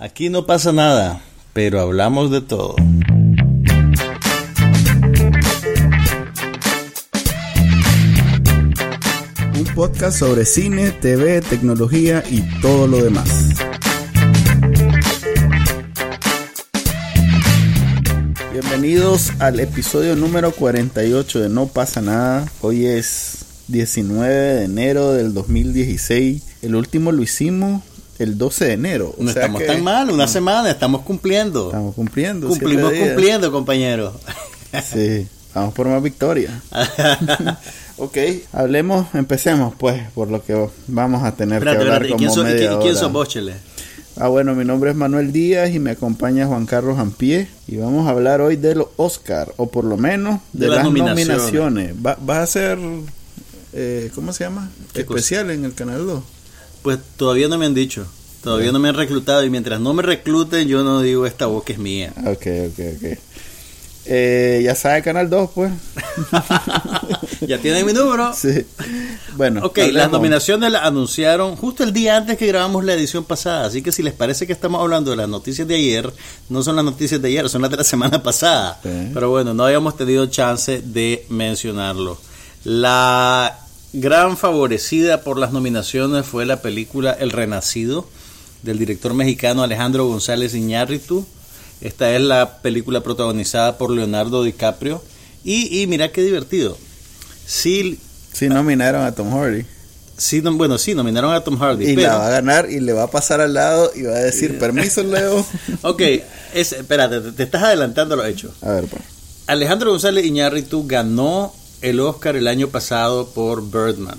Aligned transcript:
Aquí 0.00 0.30
no 0.30 0.46
pasa 0.46 0.72
nada, 0.72 1.20
pero 1.52 1.80
hablamos 1.80 2.30
de 2.30 2.40
todo. 2.40 2.76
Un 9.56 9.64
podcast 9.74 10.20
sobre 10.20 10.46
cine, 10.46 10.92
TV, 10.92 11.40
tecnología 11.40 12.22
y 12.30 12.42
todo 12.60 12.86
lo 12.86 13.02
demás. 13.02 13.48
Bienvenidos 18.52 19.32
al 19.40 19.58
episodio 19.58 20.14
número 20.14 20.52
48 20.52 21.40
de 21.40 21.48
No 21.48 21.66
pasa 21.66 22.00
nada. 22.00 22.46
Hoy 22.60 22.86
es 22.86 23.46
19 23.66 24.32
de 24.32 24.64
enero 24.64 25.12
del 25.12 25.34
2016. 25.34 26.44
El 26.62 26.76
último 26.76 27.10
lo 27.10 27.20
hicimos 27.20 27.82
el 28.18 28.36
12 28.38 28.64
de 28.66 28.72
enero. 28.72 29.14
No 29.18 29.30
estamos 29.30 29.64
tan 29.64 29.82
mal, 29.82 30.10
una 30.10 30.26
semana, 30.26 30.70
estamos 30.70 31.02
cumpliendo. 31.02 31.66
Estamos 31.66 31.94
cumpliendo. 31.94 32.48
Cumplimos 32.48 32.92
cumpliendo, 32.92 33.52
compañero. 33.52 34.12
Sí, 34.84 35.26
vamos 35.54 35.72
por 35.72 35.88
más 35.88 36.02
victoria. 36.02 36.60
ok, 37.96 38.18
hablemos, 38.52 39.06
empecemos 39.14 39.74
pues, 39.78 40.02
por 40.14 40.30
lo 40.30 40.44
que 40.44 40.68
vamos 40.88 41.24
a 41.24 41.32
tener 41.36 41.62
que 41.62 41.70
hablar 41.70 42.06
como 42.06 42.18
¿quién, 42.18 42.44
media 42.44 42.78
¿quién 42.78 42.96
hora. 42.96 43.24
sos? 43.24 43.34
Ah, 44.20 44.28
bueno, 44.28 44.54
mi 44.54 44.64
nombre 44.64 44.90
es 44.90 44.96
Manuel 44.96 45.32
Díaz 45.32 45.70
y 45.70 45.78
me 45.78 45.92
acompaña 45.92 46.46
Juan 46.46 46.66
Carlos 46.66 46.98
Ampié 46.98 47.48
y 47.66 47.76
vamos 47.76 48.06
a 48.06 48.10
hablar 48.10 48.40
hoy 48.40 48.56
de 48.56 48.74
los 48.74 48.88
Oscar, 48.96 49.52
o 49.56 49.70
por 49.70 49.84
lo 49.84 49.96
menos 49.96 50.40
de, 50.52 50.66
De 50.66 50.66
las 50.66 50.76
las 50.76 50.84
nominaciones. 50.84 51.28
nominaciones. 51.28 51.94
Va, 52.04 52.18
¿Vas 52.20 52.38
a 52.38 52.42
hacer, 52.42 52.78
eh, 53.72 54.10
cómo 54.14 54.32
se 54.32 54.44
llama? 54.44 54.70
Especial 54.92 55.50
en 55.50 55.64
el 55.64 55.72
Canal 55.74 56.04
2. 56.06 56.22
Pues 56.88 57.00
todavía 57.18 57.48
no 57.48 57.58
me 57.58 57.66
han 57.66 57.74
dicho. 57.74 58.06
Todavía 58.42 58.72
no 58.72 58.78
me 58.78 58.88
han 58.88 58.94
reclutado 58.94 59.44
y 59.44 59.50
mientras 59.50 59.78
no 59.78 59.92
me 59.92 60.02
recluten 60.02 60.68
yo 60.68 60.82
no 60.82 61.02
digo 61.02 61.26
esta 61.26 61.44
voz 61.44 61.62
que 61.62 61.74
es 61.74 61.78
mía. 61.78 62.14
Ok, 62.20 62.46
ok, 62.70 62.80
ok. 62.96 63.18
Eh, 64.06 64.62
ya 64.64 64.74
sabe 64.74 65.02
Canal 65.02 65.28
2, 65.28 65.50
pues. 65.54 65.70
ya 67.46 67.58
tienen 67.58 67.84
mi 67.84 67.92
número. 67.92 68.32
Sí. 68.34 68.64
Bueno, 69.36 69.66
Ok, 69.66 69.80
las 69.92 70.10
nominaciones 70.10 70.72
las 70.72 70.84
anunciaron 70.84 71.56
justo 71.56 71.84
el 71.84 71.92
día 71.92 72.16
antes 72.16 72.38
que 72.38 72.46
grabamos 72.46 72.82
la 72.86 72.94
edición 72.94 73.24
pasada, 73.24 73.66
así 73.66 73.82
que 73.82 73.92
si 73.92 74.02
les 74.02 74.14
parece 74.14 74.46
que 74.46 74.54
estamos 74.54 74.80
hablando 74.80 75.10
de 75.10 75.18
las 75.18 75.28
noticias 75.28 75.68
de 75.68 75.74
ayer, 75.74 76.10
no 76.48 76.62
son 76.62 76.76
las 76.76 76.86
noticias 76.86 77.20
de 77.20 77.28
ayer, 77.28 77.50
son 77.50 77.60
las 77.60 77.70
de 77.70 77.76
la 77.76 77.84
semana 77.94 78.22
pasada. 78.22 78.80
Pero 78.82 79.28
bueno, 79.28 79.52
no 79.52 79.66
habíamos 79.66 79.94
tenido 79.94 80.24
chance 80.24 80.80
de 80.82 81.26
mencionarlo. 81.28 82.18
La 82.64 83.58
gran 83.92 84.36
favorecida 84.36 85.22
por 85.22 85.38
las 85.38 85.52
nominaciones 85.52 86.26
fue 86.26 86.46
la 86.46 86.60
película 86.62 87.12
El 87.12 87.30
Renacido 87.30 88.06
del 88.62 88.78
director 88.78 89.14
mexicano 89.14 89.62
Alejandro 89.62 90.06
González 90.06 90.54
Iñárritu. 90.54 91.26
Esta 91.80 92.12
es 92.14 92.20
la 92.20 92.58
película 92.60 93.02
protagonizada 93.02 93.78
por 93.78 93.90
Leonardo 93.90 94.42
DiCaprio. 94.42 95.02
Y, 95.44 95.80
y 95.80 95.86
mira 95.86 96.10
qué 96.10 96.22
divertido. 96.22 96.76
Sí, 97.46 97.98
Sí, 98.32 98.48
nominaron 98.48 99.02
a 99.04 99.12
Tom 99.12 99.32
Hardy. 99.32 99.64
Sí, 100.16 100.42
no- 100.42 100.52
bueno, 100.52 100.78
sí, 100.78 100.94
nominaron 100.94 101.32
a 101.32 101.40
Tom 101.42 101.56
Hardy. 101.58 101.90
Y 101.90 101.94
pero, 101.96 102.08
la 102.08 102.18
va 102.18 102.26
a 102.26 102.30
ganar 102.30 102.70
y 102.70 102.78
le 102.80 102.92
va 102.92 103.04
a 103.04 103.10
pasar 103.10 103.40
al 103.40 103.54
lado 103.54 103.90
y 103.96 104.02
va 104.02 104.14
a 104.16 104.20
decir, 104.20 104.58
permiso, 104.58 105.02
Leo. 105.02 105.44
ok, 105.82 106.02
es, 106.54 106.72
espérate, 106.72 107.20
te, 107.20 107.32
te 107.32 107.42
estás 107.44 107.62
adelantando 107.64 108.14
los 108.16 108.26
hechos. 108.26 108.52
A 108.62 108.70
ver, 108.72 108.84
pues. 108.84 109.02
Alejandro 109.46 109.90
González 109.90 110.24
Iñárritu 110.26 110.86
ganó 110.86 111.52
el 111.80 112.00
Oscar 112.00 112.36
el 112.36 112.48
año 112.48 112.68
pasado 112.68 113.28
por 113.28 113.62
Birdman. 113.62 114.18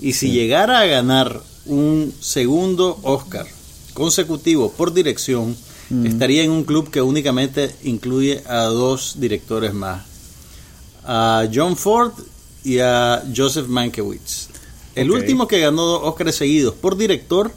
Y 0.00 0.14
si 0.14 0.30
llegara 0.32 0.80
a 0.80 0.86
ganar 0.86 1.42
un 1.66 2.12
segundo 2.20 2.98
Oscar 3.02 3.46
consecutivo 3.94 4.72
por 4.72 4.92
dirección, 4.92 5.56
estaría 6.04 6.42
en 6.42 6.50
un 6.50 6.64
club 6.64 6.90
que 6.90 7.00
únicamente 7.00 7.74
incluye 7.84 8.42
a 8.46 8.64
dos 8.64 9.14
directores 9.18 9.72
más. 9.72 10.02
A 11.04 11.46
John 11.52 11.76
Ford 11.76 12.12
y 12.64 12.78
a 12.78 13.22
Joseph 13.34 13.68
Mankiewicz. 13.68 14.48
El 14.94 15.10
último 15.10 15.46
que 15.46 15.60
ganó 15.60 15.84
dos 15.84 16.00
Oscars 16.04 16.36
seguidos 16.36 16.74
por 16.74 16.96
director 16.96 17.52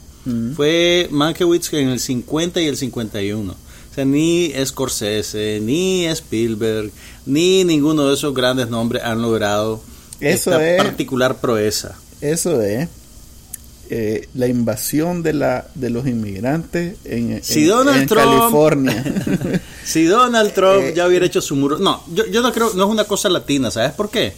fue 0.54 1.08
Mankiewicz 1.10 1.72
en 1.72 1.88
el 1.88 2.00
50 2.00 2.60
y 2.60 2.66
el 2.66 2.76
51. 2.76 3.54
O 3.90 3.94
sea, 3.94 4.04
ni 4.04 4.52
Scorsese, 4.64 5.60
ni 5.62 6.06
Spielberg, 6.06 6.90
ni 7.26 7.64
ninguno 7.64 8.06
de 8.08 8.14
esos 8.14 8.32
grandes 8.34 8.68
nombres 8.68 9.02
han 9.02 9.20
logrado 9.22 9.80
Eso 10.20 10.52
esta 10.52 10.70
es- 10.70 10.82
particular 10.82 11.36
proeza. 11.40 11.96
Eso 12.20 12.60
es 12.62 12.88
eh, 13.90 14.28
la 14.34 14.46
invasión 14.46 15.22
de 15.22 15.32
la 15.32 15.66
de 15.74 15.88
los 15.90 16.06
inmigrantes 16.06 16.96
en, 17.04 17.42
Si 17.42 17.62
en- 17.62 17.68
Donald 17.68 18.02
en 18.02 18.06
Trump- 18.08 18.24
California. 18.38 19.04
Si 19.84 20.04
Donald 20.04 20.52
Trump 20.52 20.82
Eh, 20.84 20.92
ya 20.94 21.06
hubiera 21.06 21.24
hecho 21.24 21.40
su 21.40 21.56
muro... 21.56 21.78
No, 21.78 22.02
yo, 22.12 22.26
yo 22.26 22.42
no 22.42 22.52
creo, 22.52 22.70
no 22.74 22.84
es 22.84 22.90
una 22.90 23.04
cosa 23.04 23.30
latina, 23.30 23.70
¿sabes 23.70 23.92
por 23.92 24.10
qué? 24.10 24.34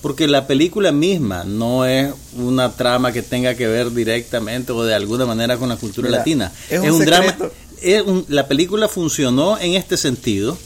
Porque 0.00 0.26
la 0.26 0.48
película 0.48 0.90
misma 0.90 1.44
no 1.44 1.86
es 1.86 2.12
una 2.36 2.72
trama 2.72 3.12
que 3.12 3.22
tenga 3.22 3.54
que 3.54 3.68
ver 3.68 3.92
directamente 3.92 4.72
o 4.72 4.82
de 4.82 4.92
alguna 4.96 5.24
manera 5.26 5.56
con 5.58 5.68
la 5.68 5.76
cultura 5.76 6.08
Mira, 6.08 6.18
latina. 6.18 6.52
es 6.68 6.80
un 6.80 7.04
drama... 7.04 7.36
secreto. 7.82 8.00
es 8.00 8.06
un- 8.06 8.24
la 8.28 8.46
película 8.48 8.88
funcionó 8.88 9.58
en 9.58 9.74
este 9.74 9.96
sentido 9.96 10.56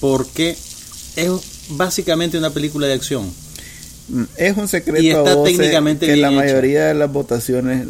porque 0.00 0.56
es 1.16 1.30
básicamente 1.70 2.38
una 2.38 2.50
película 2.50 2.86
de 2.86 2.94
acción. 2.94 3.30
Mm, 4.08 4.22
Es 4.36 4.56
un 4.56 4.68
secreto 4.68 5.02
Y 5.02 5.08
está 5.10 5.32
a 5.32 5.34
voces 5.34 5.56
técnicamente 5.56 6.06
que 6.06 6.12
bien 6.12 6.22
la 6.22 6.28
hecho. 6.28 6.36
mayoría 6.36 6.84
de 6.86 6.94
las 6.94 7.10
votaciones 7.12 7.86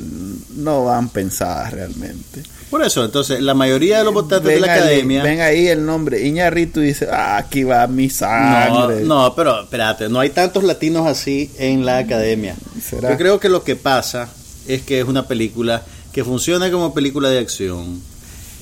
no 0.54 0.84
van 0.84 1.10
pensadas 1.10 1.72
realmente. 1.74 2.42
Por 2.70 2.82
eso, 2.82 3.04
entonces, 3.04 3.40
la 3.42 3.52
mayoría 3.54 3.98
de 3.98 4.04
los 4.04 4.14
votantes 4.14 4.54
de 4.54 4.60
la 4.60 4.72
ahí- 4.72 4.78
academia... 4.80 5.22
ven 5.22 5.40
ahí 5.40 5.68
el 5.68 5.84
nombre 5.84 6.26
Iñarrito 6.26 6.82
y 6.82 6.86
dice, 6.86 7.06
ah, 7.12 7.36
aquí 7.36 7.64
va 7.64 7.86
mi 7.86 8.06
No, 8.08 8.12
sangre. 8.14 9.00
no, 9.04 9.34
pero 9.36 9.62
espérate, 9.62 10.08
no 10.08 10.18
hay 10.18 10.30
tantos 10.30 10.64
latinos 10.64 11.06
así 11.06 11.50
en 11.58 11.84
la 11.84 11.98
academia. 11.98 12.56
¿Será? 12.82 13.10
Yo 13.10 13.18
creo 13.18 13.38
que 13.38 13.48
lo 13.50 13.62
que 13.62 13.76
pasa 13.76 14.28
es 14.66 14.82
que 14.82 14.98
es 15.00 15.06
una 15.06 15.28
película 15.28 15.84
que 16.12 16.24
funciona 16.24 16.70
como 16.70 16.94
película 16.94 17.28
de 17.28 17.38
acción. 17.40 18.00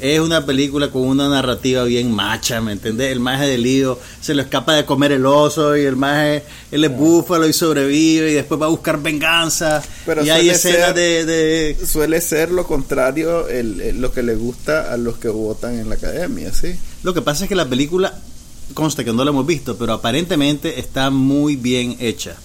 Es 0.04 0.20
una 0.20 0.44
película 0.44 0.90
con 0.90 1.02
una 1.02 1.30
narrativa 1.30 1.82
bien 1.84 2.12
macha, 2.12 2.60
¿me 2.60 2.72
entendés? 2.72 3.10
El 3.10 3.20
maje 3.20 3.46
de 3.46 3.56
lío 3.56 3.98
se 4.20 4.34
lo 4.34 4.42
escapa 4.42 4.74
de 4.74 4.84
comer 4.84 5.12
el 5.12 5.24
oso 5.24 5.74
y 5.78 5.84
el 5.84 5.96
maje, 5.96 6.42
él 6.70 6.84
es 6.84 6.94
búfalo 6.94 7.48
y 7.48 7.54
sobrevive 7.54 8.30
y 8.30 8.34
después 8.34 8.60
va 8.60 8.66
a 8.66 8.68
buscar 8.68 9.00
venganza. 9.00 9.82
Pero 10.04 10.22
y 10.22 10.28
hay 10.28 10.50
escenas 10.50 10.88
ser- 10.88 10.94
de, 10.94 11.24
de- 11.24 11.86
Suele 11.86 12.20
ser 12.20 12.50
lo 12.50 12.66
contrario 12.66 13.48
el, 13.48 13.80
el- 13.80 14.00
lo 14.02 14.12
que 14.12 14.22
le 14.22 14.34
gusta 14.34 14.92
a 14.92 14.98
los 14.98 15.16
que 15.16 15.28
votan 15.28 15.78
en 15.78 15.88
la 15.88 15.94
academia, 15.94 16.52
¿sí? 16.52 16.78
Lo 17.02 17.14
que 17.14 17.22
pasa 17.22 17.44
es 17.44 17.48
que 17.48 17.54
la 17.54 17.66
película, 17.66 18.12
consta 18.74 19.04
que 19.04 19.12
no 19.14 19.24
la 19.24 19.30
hemos 19.30 19.46
visto, 19.46 19.76
pero 19.78 19.94
aparentemente 19.94 20.78
está 20.80 21.08
muy 21.08 21.56
bien 21.56 21.96
hecha. 21.98 22.36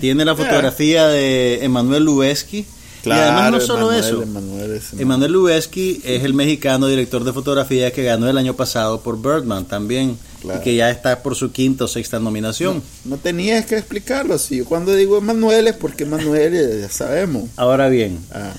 Tiene 0.00 0.24
la 0.24 0.32
Ah, 0.32 0.36
fotografía 0.36 1.06
de 1.06 1.64
Emanuel 1.64 2.02
Lubezki. 2.02 2.66
Y 3.04 3.10
además 3.10 3.52
no 3.52 3.60
solo 3.60 3.92
Emanuel, 3.92 4.04
eso. 4.04 4.22
Emanuel 4.22 4.70
es- 4.72 4.92
Emanuel 5.00 5.32
Lubezki 5.32 6.00
es 6.04 6.24
el 6.24 6.34
mexicano 6.34 6.86
director 6.86 7.24
de 7.24 7.32
fotografía 7.32 7.92
que 7.92 8.02
ganó 8.04 8.28
el 8.28 8.36
año 8.38 8.54
pasado 8.54 9.00
por 9.00 9.20
Birdman 9.20 9.64
también. 9.66 10.18
Claro. 10.42 10.60
Y 10.60 10.64
que 10.64 10.74
ya 10.74 10.90
está 10.90 11.22
por 11.22 11.34
su 11.34 11.52
quinta 11.52 11.84
o 11.84 11.88
sexta 11.88 12.18
nominación. 12.18 12.82
No 13.04 13.16
tenías 13.18 13.66
que 13.66 13.76
explicarlo. 13.76 14.38
Si 14.38 14.56
yo 14.56 14.64
cuando 14.64 14.94
digo 14.94 15.18
Emanuel 15.18 15.66
es 15.68 15.76
porque 15.76 16.04
Emanuel 16.04 16.52
ya, 16.52 16.78
ya 16.80 16.88
sabemos. 16.90 17.48
Ahora 17.56 17.88
bien, 17.88 18.18
Ah, 18.32 18.52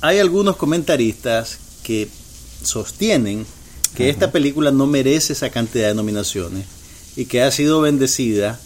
hay 0.00 0.18
algunos 0.18 0.56
comentaristas 0.56 1.58
que 1.82 2.08
sostienen 2.62 3.46
que 3.94 4.10
esta 4.10 4.30
película 4.32 4.70
no 4.72 4.86
merece 4.86 5.32
esa 5.32 5.50
cantidad 5.50 5.88
de 5.88 5.94
nominaciones 5.94 6.64
y 7.16 7.24
que 7.26 7.42
ha 7.42 7.50
sido 7.50 7.80
bendecida 7.80 8.58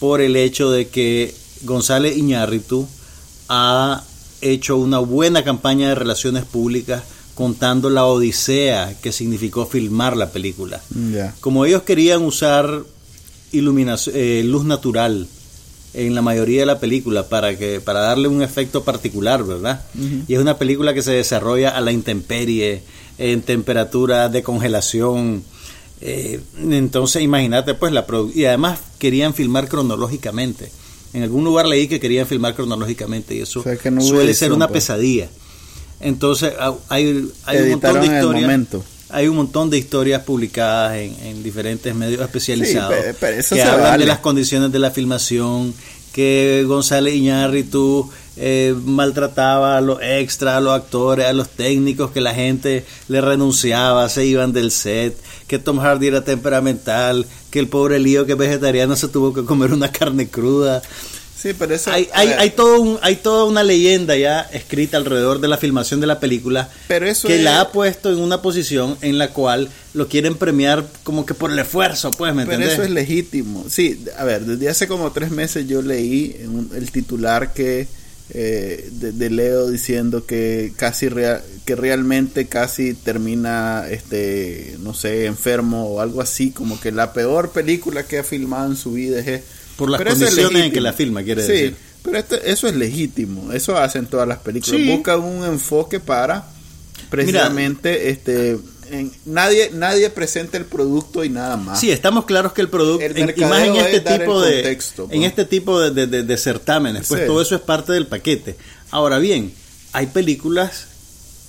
por 0.00 0.20
el 0.20 0.36
hecho 0.36 0.70
de 0.70 0.88
que 0.88 1.34
González 1.62 2.16
Iñárritu 2.16 2.86
ha 3.48 4.02
hecho 4.50 4.76
una 4.76 4.98
buena 4.98 5.44
campaña 5.44 5.88
de 5.88 5.94
relaciones 5.94 6.44
públicas 6.44 7.02
contando 7.34 7.90
la 7.90 8.06
odisea 8.06 8.96
que 9.02 9.12
significó 9.12 9.66
filmar 9.66 10.16
la 10.16 10.30
película. 10.30 10.80
Como 11.40 11.64
ellos 11.64 11.82
querían 11.82 12.22
usar 12.22 12.82
iluminación, 13.52 14.16
eh, 14.16 14.42
luz 14.44 14.64
natural 14.64 15.28
en 15.94 16.14
la 16.14 16.22
mayoría 16.22 16.60
de 16.60 16.66
la 16.66 16.78
película 16.78 17.28
para 17.28 17.56
que 17.56 17.80
para 17.80 18.00
darle 18.00 18.28
un 18.28 18.42
efecto 18.42 18.84
particular, 18.84 19.44
¿verdad? 19.44 19.82
Y 20.28 20.34
es 20.34 20.40
una 20.40 20.58
película 20.58 20.92
que 20.94 21.02
se 21.02 21.12
desarrolla 21.12 21.70
a 21.70 21.80
la 21.80 21.92
intemperie, 21.92 22.82
en 23.18 23.42
temperatura 23.42 24.28
de 24.28 24.42
congelación. 24.42 25.42
eh, 26.00 26.40
entonces, 26.70 27.22
imagínate, 27.22 27.74
pues, 27.74 27.92
la 27.92 28.04
y 28.34 28.44
además 28.44 28.78
querían 28.98 29.34
filmar 29.34 29.68
cronológicamente. 29.68 30.70
En 31.12 31.22
algún 31.22 31.44
lugar 31.44 31.66
leí 31.66 31.88
que 31.88 31.98
querían 32.00 32.26
filmar 32.26 32.54
cronológicamente 32.54 33.34
y 33.34 33.40
eso 33.40 33.60
O 33.60 33.62
sea, 33.62 33.76
que 33.76 33.90
no 33.90 34.00
hubo 34.02 34.08
suele 34.08 34.34
ser 34.34 34.52
una 34.52 34.68
pues. 34.68 34.84
pesadilla. 34.84 35.28
Entonces, 36.00 36.52
ah, 36.58 36.74
hay, 36.88 37.28
hay 37.44 37.58
un 37.62 37.70
montón 37.70 38.00
de 38.00 38.06
historias. 38.06 38.66
Hay 39.08 39.28
un 39.28 39.36
montón 39.36 39.70
de 39.70 39.78
historias 39.78 40.22
publicadas 40.24 40.96
en, 40.96 41.14
en 41.24 41.42
diferentes 41.42 41.94
medios 41.94 42.20
especializados 42.22 42.92
Sí, 42.94 43.16
pero 43.20 43.42
que 43.48 43.62
hablan 43.62 43.82
vale. 43.82 44.04
de 44.04 44.08
las 44.08 44.18
condiciones 44.18 44.72
de 44.72 44.78
la 44.80 44.90
filmación, 44.90 45.72
que 46.12 46.64
González 46.66 47.14
Iñárritu 47.14 48.10
eh, 48.36 48.74
maltrataba 48.84 49.76
a 49.78 49.80
los 49.80 49.98
extras, 50.02 50.54
a 50.56 50.60
los 50.60 50.74
actores, 50.74 51.26
a 51.26 51.32
los 51.32 51.48
técnicos, 51.48 52.10
que 52.10 52.20
la 52.20 52.34
gente 52.34 52.84
le 53.08 53.20
renunciaba, 53.20 54.08
se 54.08 54.26
iban 54.26 54.52
del 54.52 54.70
set, 54.70 55.16
que 55.46 55.58
Tom 55.58 55.78
Hardy 55.78 56.08
era 56.08 56.24
temperamental, 56.24 57.26
que 57.50 57.58
el 57.58 57.68
pobre 57.68 57.98
lío 57.98 58.26
que 58.26 58.32
es 58.32 58.38
vegetariano 58.38 58.96
se 58.96 59.08
tuvo 59.08 59.32
que 59.32 59.44
comer 59.44 59.72
una 59.72 59.90
carne 59.92 60.28
cruda. 60.28 60.82
Sí, 61.38 61.52
pero 61.56 61.74
eso, 61.74 61.92
hay, 61.92 62.08
hay, 62.14 62.28
hay, 62.30 62.50
todo 62.50 62.80
un- 62.80 62.98
hay 63.02 63.16
toda 63.16 63.44
una 63.44 63.62
leyenda 63.62 64.16
ya 64.16 64.40
escrita 64.40 64.96
alrededor 64.96 65.38
de 65.38 65.46
la 65.48 65.58
filmación 65.58 66.00
de 66.00 66.06
la 66.06 66.18
película 66.18 66.70
Pero 66.88 67.06
eso 67.06 67.28
que 67.28 67.36
es- 67.36 67.44
la 67.44 67.60
ha 67.60 67.68
puesto 67.72 68.10
en 68.10 68.18
una 68.18 68.40
posición 68.42 68.96
en 69.02 69.18
la 69.18 69.28
cual 69.28 69.68
lo 69.92 70.08
quieren 70.08 70.34
premiar 70.36 70.86
como 71.04 71.26
que 71.26 71.34
por 71.34 71.52
el 71.52 71.58
esfuerzo, 71.58 72.10
pues, 72.10 72.34
¿me 72.34 72.44
Pero 72.46 72.54
entendés? 72.54 72.72
eso 72.74 72.82
es 72.84 72.90
legítimo. 72.90 73.66
Sí, 73.68 74.02
a 74.18 74.24
ver, 74.24 74.44
desde 74.46 74.68
hace 74.70 74.88
como 74.88 75.12
tres 75.12 75.30
meses 75.30 75.68
yo 75.68 75.82
leí 75.82 76.34
en 76.40 76.50
un- 76.50 76.70
el 76.74 76.90
titular 76.90 77.52
que 77.52 77.86
eh, 78.30 78.88
de, 78.92 79.12
de 79.12 79.30
Leo 79.30 79.70
diciendo 79.70 80.26
que 80.26 80.72
casi 80.76 81.08
rea- 81.08 81.42
que 81.64 81.76
realmente 81.76 82.46
casi 82.46 82.94
termina 82.94 83.84
este 83.90 84.76
no 84.80 84.94
sé 84.94 85.26
enfermo 85.26 85.86
o 85.88 86.00
algo 86.00 86.20
así 86.20 86.50
como 86.50 86.80
que 86.80 86.90
la 86.92 87.12
peor 87.12 87.50
película 87.52 88.02
que 88.04 88.18
ha 88.18 88.24
filmado 88.24 88.70
en 88.70 88.76
su 88.76 88.92
vida 88.92 89.20
es 89.20 89.42
Por 89.76 89.90
las 89.90 89.98
Pero 89.98 90.10
es 90.12 90.18
condiciones 90.18 90.64
en 90.64 90.72
que 90.72 90.80
la 90.80 90.92
filma, 90.92 91.22
quiere 91.22 91.42
sí, 91.46 91.52
decir. 91.52 91.76
pero 92.02 92.18
eso 92.44 92.66
es 92.68 92.74
legítimo 92.74 93.52
eso 93.52 93.76
hacen 93.78 94.06
todas 94.06 94.26
las 94.26 94.38
películas 94.38 94.80
Sí. 94.80 94.88
buscan 94.90 95.20
un 95.20 95.44
enfoque 95.44 96.00
para 96.00 96.46
precisamente 97.10 98.10
este 98.10 98.58
en- 98.90 99.12
nadie 99.24 99.70
nadie 99.72 100.10
presenta 100.10 100.56
el 100.56 100.64
producto 100.64 101.24
y 101.24 101.28
nada 101.28 101.56
más 101.56 101.80
Sí, 101.80 101.90
estamos 101.90 102.24
claros 102.24 102.52
que 102.52 102.60
el 102.62 102.68
producto, 102.68 103.04
y 103.04 103.44
más 103.44 103.62
en 103.64 103.76
este 103.76 104.00
tipo 104.00 104.40
de 104.40 104.54
contexto, 104.62 105.02
en 105.04 105.08
pues. 105.20 105.24
este 105.24 105.44
tipo 105.44 105.80
de, 105.80 105.90
de- 105.90 106.06
de- 106.06 106.22
de 106.22 106.36
certámenes, 106.36 107.06
pues 107.08 107.22
Sí. 107.22 107.26
todo 107.26 107.40
eso 107.42 107.54
es 107.54 107.60
parte 107.62 107.92
del 107.92 108.06
paquete. 108.06 108.56
Ahora 108.90 109.18
bien, 109.18 109.52
hay 109.92 110.06
películas 110.06 110.86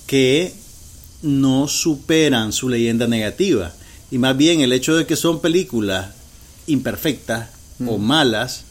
que 0.06 0.52
no 1.22 1.68
superan 1.68 2.52
su 2.52 2.68
leyenda 2.68 3.06
negativa 3.06 3.72
y 4.10 4.18
más 4.18 4.36
bien 4.36 4.60
el 4.60 4.72
hecho 4.72 4.96
de 4.96 5.06
que 5.06 5.16
son 5.16 5.40
películas 5.40 6.10
imperfectas 6.66 7.48
o 7.86 7.98
malas 7.98 8.62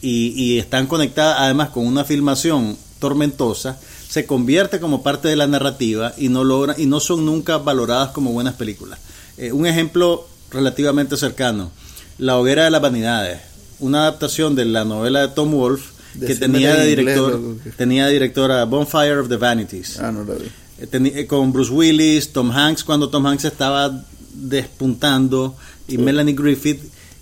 y, 0.00 0.28
y 0.36 0.58
están 0.58 0.86
conectadas 0.86 1.36
además 1.40 1.70
con 1.70 1.86
una 1.86 2.04
filmación 2.04 2.76
tormentosa 2.98 3.78
se 4.12 4.26
convierte 4.26 4.78
como 4.78 5.02
parte 5.02 5.28
de 5.28 5.36
la 5.36 5.46
narrativa 5.46 6.12
y 6.18 6.28
no 6.28 6.44
logra 6.44 6.74
y 6.76 6.84
no 6.84 7.00
son 7.00 7.24
nunca 7.24 7.56
valoradas 7.56 8.10
como 8.10 8.30
buenas 8.32 8.54
películas. 8.54 8.98
Eh, 9.38 9.52
un 9.52 9.64
ejemplo 9.66 10.26
relativamente 10.50 11.16
cercano, 11.16 11.70
La 12.18 12.36
hoguera 12.36 12.64
de 12.64 12.70
las 12.70 12.82
vanidades, 12.82 13.40
una 13.80 14.00
adaptación 14.02 14.54
de 14.54 14.66
la 14.66 14.84
novela 14.84 15.22
de 15.22 15.28
Tom 15.28 15.50
Wolfe 15.52 15.86
que 16.26 16.34
tenía 16.36 16.74
de 16.76 16.92
en 16.92 16.98
inglés, 16.98 17.16
director 17.16 17.40
tenía 17.78 18.06
de 18.06 18.12
directora 18.12 18.64
Bonfire 18.66 19.16
of 19.18 19.28
the 19.30 19.38
Vanities. 19.38 19.98
ah 19.98 20.12
no 20.12 20.24
lo 20.24 20.34
vi 20.34 20.46
Eh, 20.78 20.88
eh, 21.20 21.26
con 21.26 21.50
Bruce 21.54 21.72
Willis, 21.72 22.32
Tom 22.34 22.50
Hanks, 22.50 22.84
cuando 22.84 23.08
Tom 23.08 23.24
Hanks 23.26 23.44
estaba 23.46 24.04
despuntando, 24.34 25.56
y 25.88 25.96
Melanie 25.98 26.34
Griffith, 26.34 26.80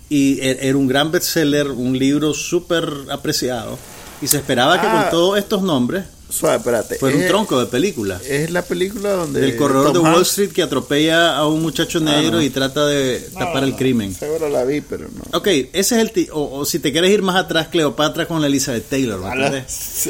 y 0.09 0.39
e- 0.41 0.67
era 0.67 0.77
un 0.77 0.87
gran 0.87 1.09
bestseller, 1.11 1.67
un 1.71 1.97
libro 1.97 2.33
súper 2.33 2.85
apreciado, 3.09 3.77
y 4.21 4.27
se 4.27 4.37
esperaba 4.37 4.79
que 4.81 4.87
Ah. 4.87 5.03
con 5.03 5.11
todos 5.11 5.37
estos 5.39 5.61
nombres 5.61 6.03
Suave, 6.31 6.57
espérate. 6.57 6.95
fuera 6.95 7.15
un 7.17 7.27
tronco 7.27 7.59
de 7.59 7.65
película. 7.67 8.19
Es 8.27 8.49
la 8.51 8.61
película 8.63 9.11
donde. 9.11 9.41
Del 9.41 9.55
corredor 9.55 9.93
Tom 9.93 9.93
de 9.93 9.99
Wall 10.09 10.15
Hanks- 10.23 10.27
Street 10.29 10.49
que 10.51 10.63
atropella 10.63 11.35
a 11.37 11.47
un 11.47 11.61
muchacho 11.61 11.99
negro 11.99 12.37
no. 12.37 12.41
y 12.41 12.49
trata 12.49 12.85
de 12.87 13.19
tapar 13.37 13.63
el 13.63 13.75
crimen. 13.75 14.15
Seguro 14.15 14.49
la 14.49 14.63
vi, 14.63 14.81
pero 14.81 15.07
no. 15.13 15.37
Ok, 15.37 15.47
ese 15.47 15.67
es 15.73 15.91
el... 15.91 16.11
ti- 16.11 16.27
o, 16.31 16.59
o 16.59 16.65
si 16.65 16.79
te 16.79 16.91
quieres 16.91 17.11
ir 17.11 17.21
más 17.21 17.35
atrás, 17.35 17.67
Cleopatra 17.67 18.25
con 18.27 18.41
la 18.41 18.47
Elizabeth 18.47 18.87
Taylor. 18.89 19.19
¿me? 19.19 19.65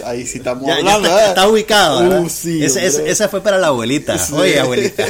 Ahí 0.05 0.25
sí 0.27 0.37
estamos 0.37 0.65
Ya, 0.67 0.73
ya 0.75 0.79
hablando. 0.79 1.07
está, 1.09 1.25
¿eh? 1.25 1.29
está 1.29 1.47
ubicado. 1.47 1.99
¿verdad? 2.01 2.21
Uh, 2.23 2.29
sí, 2.29 2.63
esa 2.63 3.27
fue 3.29 3.41
para 3.41 3.57
la 3.57 3.67
abuelita. 3.67 4.17
Sí. 4.17 4.33
Oye, 4.33 4.59
abuelita. 4.59 5.05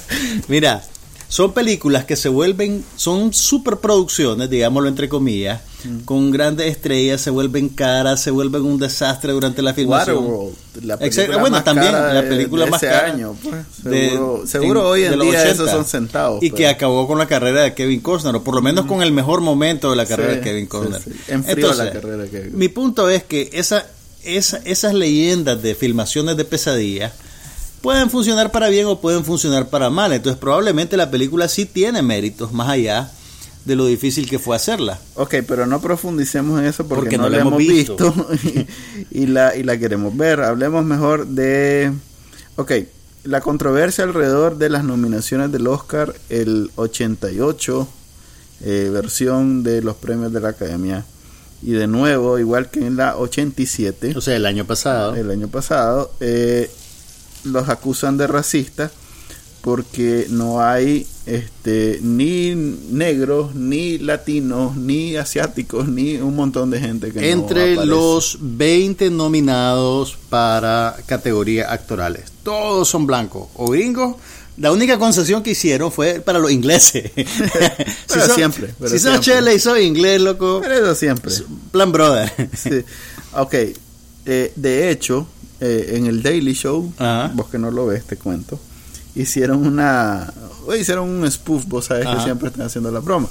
Mira, 0.48 0.82
son 1.28 1.52
películas 1.52 2.04
que 2.04 2.16
se 2.16 2.28
vuelven, 2.28 2.84
son 2.96 3.32
superproducciones, 3.32 4.48
digámoslo 4.48 4.88
entre 4.88 5.08
comillas, 5.08 5.60
Mm. 5.84 6.00
con 6.04 6.30
grandes 6.30 6.66
estrellas, 6.70 7.20
se 7.20 7.30
vuelven 7.30 7.68
caras, 7.68 8.20
se 8.22 8.30
vuelven 8.30 8.62
un 8.64 8.78
desastre 8.78 9.32
durante 9.32 9.62
la 9.62 9.72
filmación. 9.74 10.16
Waterworld, 10.18 10.56
la 10.84 10.96
película 10.96 11.38
bueno, 11.38 11.56
más 11.56 11.64
también 11.64 11.92
cara 11.92 12.12
la 12.14 12.22
de- 12.22 12.28
película 12.28 12.64
de 12.64 12.70
más 12.70 12.82
ese 12.82 12.92
cara 12.92 13.12
año, 13.12 13.36
pues. 13.42 13.54
de- 13.84 14.10
Seguro, 14.10 14.46
seguro 14.46 14.80
en- 14.80 14.86
hoy 14.86 15.00
de 15.02 15.06
en 15.08 15.20
día 15.20 15.28
80, 15.30 15.48
esos 15.52 15.70
son 15.70 15.84
centavos. 15.84 16.42
Y 16.42 16.46
pero- 16.50 16.56
que 16.56 16.66
acabó 16.68 17.06
con 17.06 17.18
la 17.18 17.26
carrera 17.26 17.62
de 17.62 17.74
Kevin 17.74 18.00
Costner, 18.00 18.34
o 18.34 18.42
por 18.42 18.54
lo 18.54 18.62
menos 18.62 18.86
con 18.86 19.02
el 19.02 19.12
mejor 19.12 19.40
momento 19.42 19.90
de 19.90 19.96
la 19.96 20.06
carrera 20.06 20.30
Sí, 20.32 20.36
de 20.38 20.42
Kevin 20.44 20.66
Costner. 20.66 21.02
sí. 21.02 21.10
Enfrió 21.28 21.72
la 21.74 21.92
carrera 21.92 22.22
de 22.24 22.30
Kevin. 22.30 22.58
Mi 22.58 22.68
punto 22.68 23.08
es 23.08 23.22
que 23.24 23.50
esa, 23.52 23.86
esa- 24.24 24.60
esas 24.64 24.92
leyendas 24.94 25.62
de 25.62 25.74
filmaciones 25.76 26.36
de 26.36 26.44
pesadilla 26.44 27.12
pueden 27.80 28.10
funcionar 28.10 28.50
para 28.50 28.68
bien 28.68 28.86
o 28.86 29.00
pueden 29.00 29.24
funcionar 29.24 29.68
para 29.68 29.90
mal. 29.90 30.12
Entonces 30.12 30.38
probablemente 30.38 30.96
la 30.96 31.10
película 31.10 31.48
sí 31.48 31.66
tiene 31.66 32.02
méritos 32.02 32.52
más 32.52 32.68
allá 32.68 33.10
de 33.64 33.76
lo 33.76 33.86
difícil 33.86 34.28
que 34.28 34.38
fue 34.38 34.54
hacerla. 34.56 34.98
Ok, 35.14 35.36
pero 35.46 35.66
no 35.66 35.80
profundicemos 35.80 36.60
en 36.60 36.66
eso 36.66 36.86
porque, 36.86 37.02
Porque 37.02 37.18
no, 37.18 37.24
no 37.24 37.30
la 37.30 37.38
hemos 37.38 37.58
visto, 37.58 38.14
y, 38.44 38.66
y 39.22 39.26
la, 39.26 39.56
y 39.56 39.64
la 39.64 39.76
queremos 39.76 40.16
ver. 40.16 40.40
Hablemos 40.40 40.84
mejor 40.84 41.26
de... 41.26 41.92
Ok, 42.54 42.72
la 43.26 43.40
controversia 43.40 44.04
alrededor 44.04 44.56
de 44.56 44.68
las 44.68 44.84
nominaciones 44.84 45.50
del 45.50 45.66
Oscar, 45.66 46.14
el 46.28 46.70
88, 46.76 47.88
eh, 48.62 48.90
versión 48.92 49.62
de 49.62 49.82
los 49.82 49.96
premios 49.96 50.32
de 50.32 50.40
la 50.40 50.50
Academia. 50.50 51.04
Y 51.62 51.72
de 51.72 51.88
nuevo, 51.88 52.38
igual 52.38 52.70
que 52.70 52.86
en 52.86 52.96
la 52.96 53.16
87, 53.16 54.14
O 54.16 54.20
sea, 54.20 54.36
el 54.36 54.46
año 54.46 54.64
pasado. 54.64 55.16
el 55.16 55.30
año 55.30 55.48
pasado, 55.48 56.12
eh, 56.20 56.70
los 57.46 57.68
acusan 57.68 58.16
de 58.18 58.26
racistas 58.26 58.92
porque 59.66 60.28
no 60.30 60.62
hay 60.62 61.04
este 61.26 61.98
ni 62.00 62.54
negros, 62.54 63.56
ni 63.56 63.98
latinos, 63.98 64.76
ni 64.76 65.16
asiáticos, 65.16 65.88
ni 65.88 66.18
un 66.18 66.36
montón 66.36 66.70
de 66.70 66.78
gente 66.78 67.10
que 67.10 67.32
entre 67.32 67.84
los 67.84 68.38
20 68.40 69.10
nominados 69.10 70.16
para 70.30 70.96
categorías 71.06 71.68
actorales. 71.68 72.30
Todos 72.44 72.88
son 72.88 73.06
blancos 73.06 73.48
o 73.54 73.68
gringos. 73.68 74.14
La 74.56 74.70
única 74.70 75.00
concesión 75.00 75.42
que 75.42 75.50
hicieron 75.50 75.90
fue 75.90 76.20
para 76.20 76.38
los 76.38 76.52
ingleses. 76.52 77.10
Pero 78.08 78.34
siempre, 78.36 78.72
pero 78.78 78.90
si 78.90 79.00
sos 79.00 79.10
siempre. 79.10 79.20
chele 79.20 79.54
y 79.56 79.58
sos 79.58 79.80
inglés, 79.80 80.20
loco, 80.20 80.60
Pero 80.62 80.74
eso 80.76 80.94
siempre. 80.94 81.32
plan 81.72 81.90
brother. 81.90 82.32
Sí. 82.56 82.84
Ok, 83.34 83.54
eh, 84.26 84.52
de 84.54 84.90
hecho, 84.90 85.26
eh, 85.60 85.92
en 85.94 86.06
el 86.06 86.22
Daily 86.22 86.54
Show, 86.54 86.92
Ajá. 86.98 87.32
vos 87.34 87.48
que 87.48 87.58
no 87.58 87.70
lo 87.70 87.86
ves, 87.86 88.04
te 88.04 88.16
cuento, 88.16 88.58
hicieron 89.14 89.66
una, 89.66 90.32
hicieron 90.78 91.08
un 91.08 91.30
spoof, 91.30 91.64
vos 91.66 91.86
sabes 91.86 92.06
que 92.06 92.22
siempre 92.22 92.48
están 92.48 92.66
haciendo 92.66 92.90
la 92.90 93.00
broma, 93.00 93.28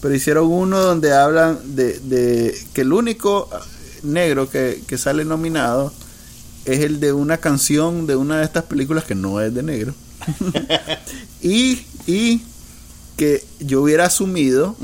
pero 0.00 0.14
hicieron 0.14 0.46
uno 0.50 0.80
donde 0.80 1.12
hablan 1.14 1.58
de, 1.74 1.98
de 2.00 2.58
que 2.72 2.82
el 2.82 2.92
único 2.92 3.48
ah, 3.52 3.60
negro 4.02 4.50
que, 4.50 4.82
que 4.86 4.98
sale 4.98 5.24
nominado 5.24 5.92
es 6.64 6.80
el 6.80 7.00
de 7.00 7.12
una 7.12 7.38
canción 7.38 8.06
de 8.06 8.16
una 8.16 8.38
de 8.38 8.44
estas 8.44 8.64
películas 8.64 9.04
que 9.04 9.14
no 9.14 9.40
es 9.40 9.54
de 9.54 9.62
negro. 9.62 9.94
y, 11.42 11.84
y 12.06 12.42
que 13.16 13.44
yo 13.60 13.82
hubiera 13.82 14.06
asumido 14.06 14.76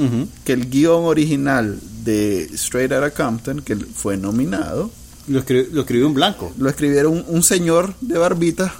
que 0.45 0.53
el 0.53 0.71
guion 0.71 1.05
original 1.05 1.81
de 2.05 2.49
Straight 2.55 2.93
Outta 2.93 3.11
Compton, 3.11 3.63
que 3.63 3.77
fue 3.77 4.17
nominado, 4.17 4.91
Lo 5.31 5.39
escribió, 5.41 5.67
lo 5.73 5.81
escribió 5.83 6.07
en 6.07 6.15
blanco. 6.15 6.53
lo 6.59 6.69
escribieron 6.69 7.13
un, 7.13 7.25
un 7.29 7.43
señor 7.43 7.95
de 8.01 8.19
barbita 8.19 8.75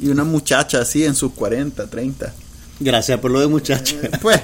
y 0.00 0.08
una 0.08 0.24
muchacha 0.24 0.80
así 0.80 1.04
en 1.04 1.14
sus 1.14 1.32
40, 1.32 1.86
30. 1.88 2.32
Gracias 2.80 3.18
por 3.20 3.30
lo 3.30 3.40
de 3.40 3.46
muchacho. 3.48 3.96
Pues, 4.22 4.40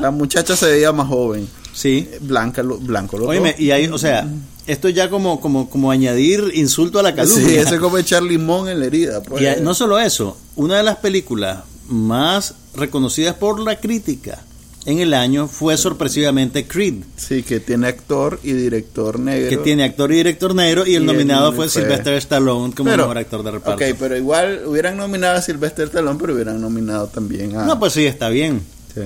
la 0.00 0.10
muchacha 0.10 0.54
se 0.56 0.66
veía 0.66 0.92
más 0.92 1.08
joven, 1.08 1.48
sí. 1.72 2.08
blanca, 2.20 2.62
lo- 2.62 2.78
blanco 2.78 3.16
Óyeme, 3.16 3.52
dos. 3.52 3.60
y 3.60 3.70
ahí, 3.70 3.86
o 3.86 3.98
sea, 3.98 4.28
esto 4.66 4.88
ya 4.90 5.08
como, 5.10 5.40
como, 5.40 5.68
como 5.70 5.90
añadir 5.90 6.52
insulto 6.54 6.98
a 6.98 7.02
la 7.02 7.14
calumnia. 7.14 7.48
Sí, 7.48 7.56
eso 7.56 7.74
es 7.74 7.80
como 7.80 7.96
echar 7.98 8.22
limón 8.22 8.68
en 8.68 8.78
la 8.80 8.86
herida. 8.86 9.22
Pues. 9.22 9.42
Y 9.42 9.62
no 9.62 9.72
solo 9.74 9.98
eso, 9.98 10.36
una 10.54 10.76
de 10.76 10.82
las 10.82 10.96
películas 10.96 11.64
más 11.88 12.54
reconocidas 12.74 13.34
por 13.36 13.58
la 13.60 13.80
crítica 13.80 14.42
en 14.86 15.00
el 15.00 15.12
año 15.14 15.48
fue 15.48 15.76
sorpresivamente 15.76 16.66
Creed, 16.66 17.02
Sí, 17.16 17.42
que 17.42 17.60
tiene 17.60 17.88
actor 17.88 18.38
y 18.42 18.52
director 18.52 19.18
negro. 19.18 19.50
que 19.50 19.56
tiene 19.58 19.84
actor 19.84 20.10
y 20.12 20.16
director 20.16 20.54
negro 20.54 20.86
y 20.86 20.94
el 20.94 21.02
Y 21.02 21.06
nominado 21.06 21.50
el- 21.50 21.56
fue 21.56 21.68
fue- 21.68 21.82
Sylvester 21.82 22.14
Stallone 22.14 22.72
como 22.74 22.90
Pero- 22.90 23.02
mejor 23.04 23.18
actor 23.18 23.42
de 23.42 23.50
reparto. 23.50 23.84
Ok, 23.84 23.96
pero 23.98 24.16
igual 24.16 24.62
hubieran 24.66 24.96
nominado 24.96 25.36
a 25.36 25.42
Sylvester 25.42 25.86
Stallone, 25.88 26.18
pero 26.20 26.34
hubieran 26.34 26.60
nominado 26.60 27.08
también 27.08 27.56
a... 27.56 27.64
No, 27.66 27.78
pues 27.78 27.92
sí, 27.92 28.06
está 28.06 28.28
bien. 28.28 28.62
Sí. 28.94 29.02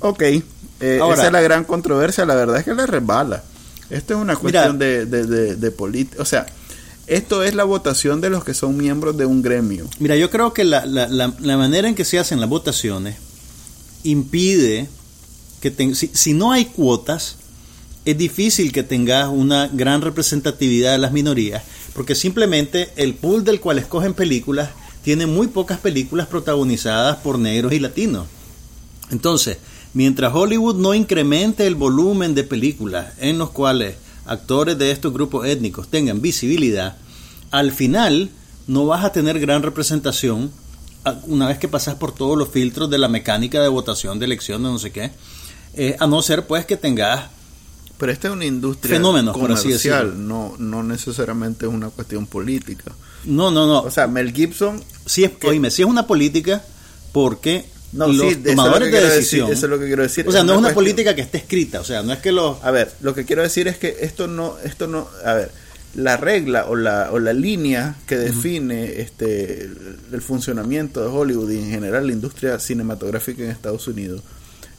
Ok, 0.00 0.22
eh, 0.22 0.98
Ahora- 1.02 1.14
esa 1.16 1.26
es 1.26 1.32
la 1.32 1.40
gran 1.40 1.64
controversia, 1.64 2.24
la 2.24 2.34
verdad 2.34 2.58
es 2.58 2.64
que 2.64 2.74
le 2.74 2.86
resbala. 2.86 3.42
Esto 3.90 4.14
es 4.14 4.20
una 4.20 4.36
cuestión 4.36 4.78
de, 4.78 5.04
de, 5.04 5.26
de, 5.26 5.56
de 5.56 5.70
política, 5.72 6.22
o 6.22 6.24
sea, 6.24 6.46
esto 7.08 7.42
es 7.42 7.54
la 7.56 7.64
votación 7.64 8.20
de 8.20 8.30
los 8.30 8.44
que 8.44 8.54
son 8.54 8.76
miembros 8.76 9.16
de 9.16 9.26
un 9.26 9.42
gremio. 9.42 9.88
Mira, 9.98 10.14
yo 10.16 10.30
creo 10.30 10.54
que 10.54 10.62
la, 10.64 10.86
la- 10.86 11.08
la- 11.08 11.34
la 11.40 11.56
manera 11.56 11.88
en 11.88 11.96
que 11.96 12.04
se 12.04 12.18
hacen 12.20 12.38
las 12.40 12.48
votaciones 12.48 13.16
impide 14.04 14.88
que 15.60 15.70
ten- 15.70 15.94
si, 15.94 16.10
si 16.12 16.32
no 16.32 16.52
hay 16.52 16.64
cuotas, 16.66 17.36
es 18.04 18.16
difícil 18.16 18.72
que 18.72 18.82
tengas 18.82 19.28
una 19.28 19.68
gran 19.68 20.00
representatividad 20.00 20.92
de 20.92 20.98
las 20.98 21.12
minorías, 21.12 21.62
porque 21.94 22.14
simplemente 22.14 22.90
el 22.96 23.14
pool 23.14 23.44
del 23.44 23.60
cual 23.60 23.78
escogen 23.78 24.14
películas 24.14 24.70
tiene 25.04 25.26
muy 25.26 25.48
pocas 25.48 25.78
películas 25.78 26.26
protagonizadas 26.26 27.18
por 27.18 27.38
negros 27.38 27.72
y 27.72 27.78
latinos. 27.78 28.26
Entonces, 29.10 29.58
mientras 29.92 30.34
Hollywood 30.34 30.76
no 30.76 30.94
incremente 30.94 31.66
el 31.66 31.74
volumen 31.74 32.34
de 32.34 32.44
películas 32.44 33.12
en 33.18 33.38
los 33.38 33.50
cuales 33.50 33.96
actores 34.24 34.78
de 34.78 34.92
estos 34.92 35.12
grupos 35.12 35.46
étnicos 35.46 35.88
tengan 35.88 36.20
visibilidad, 36.22 36.96
al 37.50 37.72
final 37.72 38.30
no 38.66 38.86
vas 38.86 39.04
a 39.04 39.12
tener 39.12 39.40
gran 39.40 39.62
representación 39.62 40.50
una 41.24 41.48
vez 41.48 41.58
que 41.58 41.68
pasas 41.68 41.94
por 41.94 42.12
todos 42.12 42.36
los 42.36 42.48
filtros 42.48 42.90
de 42.90 42.98
la 42.98 43.08
mecánica 43.08 43.60
de 43.62 43.68
votación, 43.68 44.18
de 44.18 44.26
elección, 44.26 44.62
de 44.62 44.68
no 44.68 44.78
sé 44.78 44.90
qué, 44.90 45.10
eh, 45.74 45.96
a 45.98 46.06
no 46.06 46.22
ser 46.22 46.46
pues 46.46 46.66
que 46.66 46.76
tengas 46.76 47.30
pero 48.00 48.12
esta 48.12 48.28
es 48.28 48.32
una 48.32 48.46
industria 48.46 48.96
fenómenos, 48.96 49.36
comercial, 49.36 50.26
no, 50.26 50.54
no 50.58 50.82
necesariamente 50.82 51.66
es 51.66 51.72
una 51.72 51.90
cuestión 51.90 52.26
política. 52.26 52.92
No, 53.26 53.50
no, 53.50 53.66
no. 53.66 53.82
O 53.82 53.90
sea, 53.90 54.06
Mel 54.06 54.32
Gibson... 54.32 54.82
Sí 55.04 55.22
es, 55.22 55.32
oíme, 55.44 55.70
sí 55.70 55.82
es 55.82 55.88
una 55.88 56.06
política 56.06 56.64
porque 57.12 57.66
los 57.92 58.42
tomadores 58.42 58.90
de 58.90 59.02
decisión... 59.02 59.52
eso 59.52 59.66
es 59.66 59.70
lo 59.70 59.78
que 59.78 59.84
quiero 59.84 60.02
decir. 60.02 60.26
O 60.26 60.32
sea, 60.32 60.42
no 60.42 60.54
es 60.54 60.58
una 60.58 60.72
política 60.72 61.14
que 61.14 61.20
esté 61.20 61.36
escrita, 61.36 61.78
o 61.78 61.84
sea, 61.84 62.02
no 62.02 62.14
es 62.14 62.20
que 62.20 62.32
los... 62.32 62.64
A 62.64 62.70
ver, 62.70 62.90
lo 63.02 63.14
que 63.14 63.26
quiero 63.26 63.42
decir 63.42 63.68
es 63.68 63.76
que 63.76 63.94
esto 64.00 64.26
no... 64.26 64.56
esto 64.64 64.86
no 64.86 65.06
A 65.22 65.34
ver, 65.34 65.52
la 65.94 66.16
regla 66.16 66.66
o 66.66 66.76
la, 66.76 67.10
o 67.12 67.18
la 67.18 67.32
línea 67.32 67.96
que 68.06 68.16
define 68.16 69.00
este 69.00 69.68
el 70.12 70.22
funcionamiento 70.22 71.00
de 71.00 71.08
Hollywood 71.08 71.50
y 71.50 71.58
en 71.58 71.70
general 71.70 72.06
la 72.06 72.12
industria 72.12 72.58
cinematográfica 72.60 73.42
en 73.42 73.50
Estados 73.50 73.88
Unidos 73.88 74.22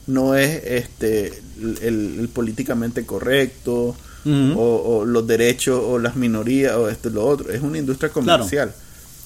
no 0.07 0.35
es 0.35 0.63
este 0.63 1.41
el, 1.81 2.29
políticamente 2.33 3.05
correcto 3.05 3.95
o, 4.25 5.03
los 5.05 5.25
derechos 5.25 5.81
o 5.83 5.97
las 5.99 6.15
minorías 6.15 6.75
o 6.75 6.89
esto 6.89 7.09
y 7.09 7.13
lo 7.13 7.25
otro. 7.25 7.51
Es 7.51 7.61
una 7.61 7.77
industria 7.77 8.11
comercial. 8.11 8.73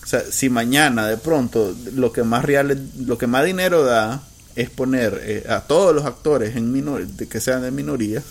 O 0.03 0.07
sea 0.07 0.21
si 0.29 0.49
mañana 0.49 1.07
de 1.07 1.17
pronto 1.17 1.75
lo 1.95 2.11
que 2.11 2.23
más 2.23 2.45
real 2.45 2.79
lo 2.99 3.17
que 3.17 3.27
más 3.27 3.43
dinero 3.43 3.83
da 3.83 4.21
es 4.55 4.69
poner 4.69 5.19
eh, 5.23 5.43
a 5.49 5.61
todos 5.61 5.93
los 5.93 6.05
actores 6.05 6.55
en 6.55 6.71
minor, 6.71 7.05
que 7.07 7.41
sean 7.41 7.61
de 7.61 7.71
minoría 7.71 8.23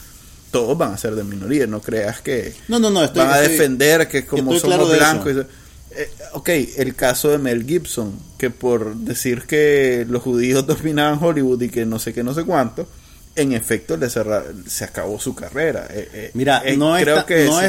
todos 0.54 0.78
van 0.78 0.92
a 0.92 0.96
ser 0.96 1.16
de 1.16 1.25
minoría, 1.25 1.66
no 1.66 1.80
creas 1.80 2.20
que 2.20 2.54
no, 2.68 2.78
no, 2.78 2.88
no, 2.88 3.00
van 3.12 3.30
a 3.30 3.38
defender 3.38 4.06
que 4.06 4.25
como 4.25 4.56
somos 4.56 4.88
blancos. 4.88 5.46
Eh, 5.90 6.08
ok, 6.34 6.49
el 6.76 6.94
caso 6.94 7.28
de 7.30 7.38
Mel 7.38 7.66
Gibson, 7.66 8.16
que 8.38 8.50
por 8.50 8.94
decir 8.94 9.46
que 9.49 10.06
los 10.08 10.23
judíos 10.23 10.64
dominaban 10.68 11.18
Hollywood 11.20 11.61
y 11.61 11.70
que 11.70 11.84
no 11.84 11.99
sé 11.99 12.14
qué, 12.14 12.23
no 12.23 12.34
sé 12.34 12.44
cuánto, 12.44 12.87
en 13.34 13.52
efecto 13.52 13.96
le 13.96 14.08
se 14.08 14.84
acabó 14.84 15.18
su 15.18 15.34
carrera. 15.34 15.88
Eh, 15.90 16.08
eh, 16.12 16.30
Mira, 16.34 16.62
no, 16.76 16.94
creo 17.00 17.26
que 17.26 17.46
no, 17.46 17.61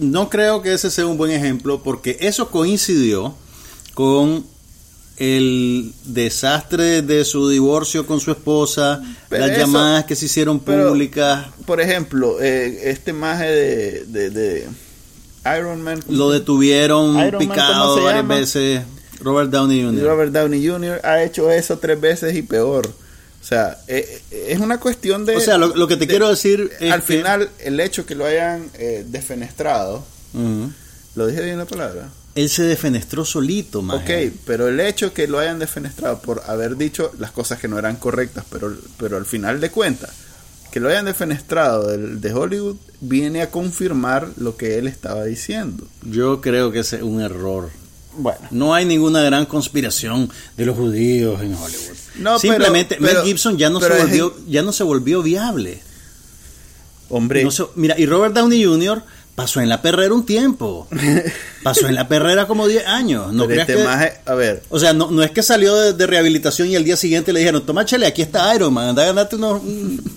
no 0.00 0.28
creo 0.28 0.62
que 0.62 0.74
ese 0.74 0.90
sea 0.90 1.06
un 1.06 1.16
buen 1.16 1.30
ejemplo 1.30 1.80
porque 1.80 2.16
eso 2.22 2.50
coincidió 2.50 3.36
con 3.94 4.44
el 5.16 5.92
desastre 6.04 7.02
de 7.02 7.24
su 7.24 7.48
divorcio 7.48 8.06
con 8.06 8.20
su 8.20 8.30
esposa, 8.30 9.02
las 9.30 9.56
llamadas 9.56 10.04
que 10.04 10.16
se 10.16 10.26
hicieron 10.26 10.60
públicas. 10.60 11.46
por 11.66 11.80
ejemplo, 11.80 12.40
eh, 12.40 12.90
este 12.90 13.12
maje 13.12 13.46
de, 14.06 14.30
de, 14.30 14.66
Iron 15.58 15.82
Man. 15.82 16.00
Lo 16.08 16.30
detuvieron 16.30 17.38
picado 17.38 18.02
varias 18.02 18.26
veces. 18.26 18.82
Robert 19.20 19.50
Downey 19.50 19.84
Jr. 19.84 20.04
Robert 20.04 20.32
Downey 20.32 20.66
Jr. 20.66 21.00
ha 21.04 21.22
hecho 21.22 21.50
eso 21.50 21.78
tres 21.78 22.00
veces 22.00 22.34
y 22.34 22.42
peor. 22.42 22.86
O 22.86 23.44
sea, 23.44 23.78
eh, 23.88 24.22
es 24.30 24.60
una 24.60 24.78
cuestión 24.78 25.24
de... 25.24 25.36
O 25.36 25.40
sea, 25.40 25.58
lo, 25.58 25.88
que 25.88 25.96
te 25.96 26.06
quiero 26.06 26.28
decir 26.28 26.70
es 26.78 26.92
Al 26.92 27.02
final, 27.02 27.50
el 27.58 27.80
hecho 27.80 28.06
que 28.06 28.14
lo 28.14 28.24
hayan 28.24 28.70
eh, 28.74 29.04
defenestrado... 29.06 30.04
¿Lo 31.14 31.26
dije 31.26 31.42
bien 31.42 31.58
la 31.58 31.66
palabra? 31.66 32.08
Él 32.34 32.48
se 32.48 32.62
defenestró 32.62 33.24
solito, 33.24 33.82
más. 33.82 34.02
Ok, 34.02 34.32
pero 34.46 34.68
el 34.68 34.80
hecho 34.80 35.12
que 35.12 35.26
lo 35.26 35.38
hayan 35.38 35.58
defenestrado 35.58 36.20
por 36.20 36.42
haber 36.46 36.76
dicho 36.76 37.12
las 37.18 37.30
cosas 37.30 37.58
que 37.60 37.68
no 37.68 37.78
eran 37.78 37.96
correctas, 37.96 38.44
pero, 38.50 38.74
pero 38.96 39.18
al 39.18 39.26
final 39.26 39.60
de 39.60 39.70
cuentas, 39.70 40.10
que 40.70 40.80
lo 40.80 40.88
hayan 40.88 41.04
defenestrado 41.04 41.88
de, 41.88 42.16
de 42.16 42.32
Hollywood, 42.32 42.76
viene 43.00 43.42
a 43.42 43.50
confirmar 43.50 44.30
lo 44.38 44.56
que 44.56 44.78
él 44.78 44.86
estaba 44.86 45.24
diciendo. 45.24 45.86
Yo 46.02 46.40
creo 46.40 46.72
que 46.72 46.80
es 46.80 46.92
un 46.94 47.20
error. 47.20 47.70
Bueno. 48.16 48.40
No 48.50 48.74
hay 48.74 48.84
ninguna 48.84 49.22
gran 49.22 49.46
conspiración 49.46 50.30
de 50.56 50.66
los 50.66 50.76
judíos 50.76 51.40
en 51.42 51.54
Hollywood. 51.54 51.96
No, 52.16 52.38
Simplemente 52.38 52.98
Mel 53.00 53.18
Gibson 53.24 53.56
ya 53.56 53.70
no, 53.70 53.80
se 53.80 53.88
volvió, 53.88 54.34
ya 54.48 54.62
no 54.62 54.72
se 54.72 54.84
volvió 54.84 55.22
viable. 55.22 55.80
Hombre. 57.08 57.46
mira, 57.74 57.98
y 57.98 58.06
Robert 58.06 58.34
Downey 58.34 58.64
Jr 58.64 59.02
pasó 59.34 59.60
en 59.60 59.68
la 59.68 59.80
perrera 59.80 60.14
un 60.14 60.24
tiempo. 60.24 60.88
Pasó 61.62 61.86
en 61.86 61.94
la 61.94 62.08
perrera 62.08 62.48
como 62.48 62.66
10 62.66 62.88
años. 62.88 63.32
No 63.32 63.48
este 63.48 63.76
a 64.26 64.34
ver. 64.34 64.64
O 64.68 64.80
sea, 64.80 64.92
no, 64.92 65.12
no 65.12 65.22
es 65.22 65.30
que 65.30 65.44
salió 65.44 65.92
de, 65.92 66.06
rehabilitación 66.08 66.66
y 66.68 66.74
el 66.74 66.82
día 66.82 66.96
siguiente 66.96 67.32
le 67.32 67.38
dijeron, 67.38 67.64
toma 67.64 67.84
chale, 67.84 68.04
aquí 68.04 68.20
está 68.20 68.52
Iron 68.52 68.74
Man, 68.74 68.88
anda 68.88 69.04
a 69.04 69.06
ganarte 69.06 69.36
unos 69.36 69.62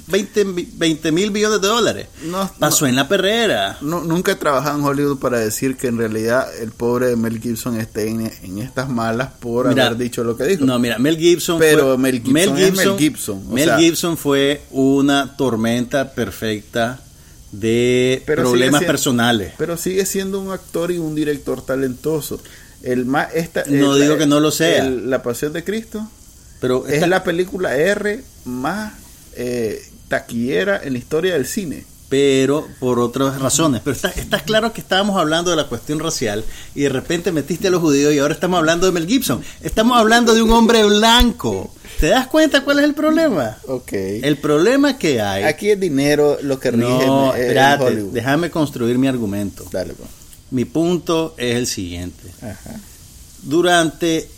20 0.07 1.11
mil 1.11 1.31
millones 1.31 1.61
de 1.61 1.67
dólares. 1.67 2.07
No, 2.23 2.51
pasó 2.57 2.87
en 2.87 2.95
la 2.95 3.07
perrera. 3.07 3.77
No, 3.81 4.01
nunca 4.01 4.31
he 4.31 4.35
trabajado 4.35 4.79
en 4.79 4.85
Hollywood 4.85 5.19
para 5.19 5.37
decir 5.37 5.77
que 5.77 5.85
en 5.85 5.99
realidad 5.99 6.47
el 6.59 6.71
pobre 6.71 7.15
Mel 7.15 7.39
Gibson 7.39 7.79
esté 7.79 8.09
en, 8.09 8.25
estas 8.57 8.89
malas 8.89 9.29
por 9.39 9.67
haber 9.67 9.97
dicho 9.97 10.23
lo 10.23 10.35
que 10.35 10.45
dijo. 10.45 10.65
No, 10.65 10.79
mira, 10.79 10.97
Mel 10.97 11.17
Gibson 11.17 11.59
Pero 11.59 11.95
Mel 11.95 12.23
Gibson, 12.23 12.33
Mel 12.33 12.55
Gibson, 12.55 12.87
Mel 12.87 12.97
Gibson. 12.97 13.53
Mel 13.53 13.71
Gibson 13.77 14.17
fue 14.17 14.63
una 14.71 15.37
tormenta 15.37 16.11
perfecta 16.11 17.01
de 17.59 18.23
problemas 18.25 18.83
personales. 18.83 19.53
Pero 19.57 19.77
sigue 19.77 20.05
siendo 20.05 20.39
un 20.39 20.51
actor 20.51 20.91
y 20.91 20.97
un 20.97 21.15
director 21.15 21.65
talentoso. 21.65 22.39
El 22.83 23.05
más, 23.05 23.33
esta, 23.33 23.63
no 23.67 23.95
digo 23.95 24.17
que 24.17 24.27
no 24.27 24.39
lo 24.39 24.51
sea. 24.51 24.83
la 24.89 25.23
Pasión 25.23 25.53
de 25.53 25.63
Cristo 25.63 26.07
pero 26.59 26.87
es 26.87 27.07
la 27.07 27.23
película 27.23 27.75
R 27.75 28.23
más 28.45 28.93
eh, 29.35 29.83
taquillera 30.07 30.81
en 30.83 30.93
la 30.93 30.99
historia 30.99 31.33
del 31.33 31.45
cine 31.45 31.85
pero 32.15 32.65
por 32.79 32.97
otras 32.99 33.41
razones. 33.41 33.81
Pero 33.83 33.93
está, 33.93 34.07
estás 34.07 34.43
claro 34.43 34.71
que 34.71 34.79
estábamos 34.79 35.17
hablando 35.17 35.51
de 35.51 35.57
la 35.57 35.67
cuestión 35.67 35.99
racial 35.99 36.45
y 36.73 36.83
de 36.83 36.87
repente 36.87 37.33
metiste 37.33 37.67
a 37.67 37.71
los 37.71 37.81
judíos 37.81 38.13
y 38.13 38.19
ahora 38.19 38.33
estamos 38.33 38.57
hablando 38.57 38.85
de 38.85 38.93
Mel 38.93 39.05
Gibson. 39.05 39.43
Estamos 39.61 39.97
hablando 39.97 40.33
de 40.33 40.41
un 40.41 40.49
hombre 40.51 40.85
blanco. 40.85 41.73
¿Te 41.99 42.07
das 42.07 42.27
cuenta 42.27 42.63
cuál 42.63 42.79
es 42.79 42.85
el 42.85 42.93
problema? 42.93 43.57
Ok. 43.67 43.91
El 43.91 44.37
problema 44.37 44.97
que 44.97 45.19
hay. 45.19 45.43
Aquí 45.43 45.69
es 45.69 45.77
dinero 45.77 46.37
lo 46.41 46.57
que 46.57 46.71
rige. 46.71 46.83
No, 47.05 47.35
espérate, 47.35 47.95
déjame 47.95 48.49
construir 48.49 48.97
mi 48.97 49.09
argumento. 49.09 49.65
Dale, 49.69 49.93
pues. 49.93 50.07
Mi 50.51 50.63
punto 50.63 51.35
es 51.35 51.57
el 51.57 51.67
siguiente. 51.67 52.31
Ajá. 52.41 52.79
Durante 53.43 54.29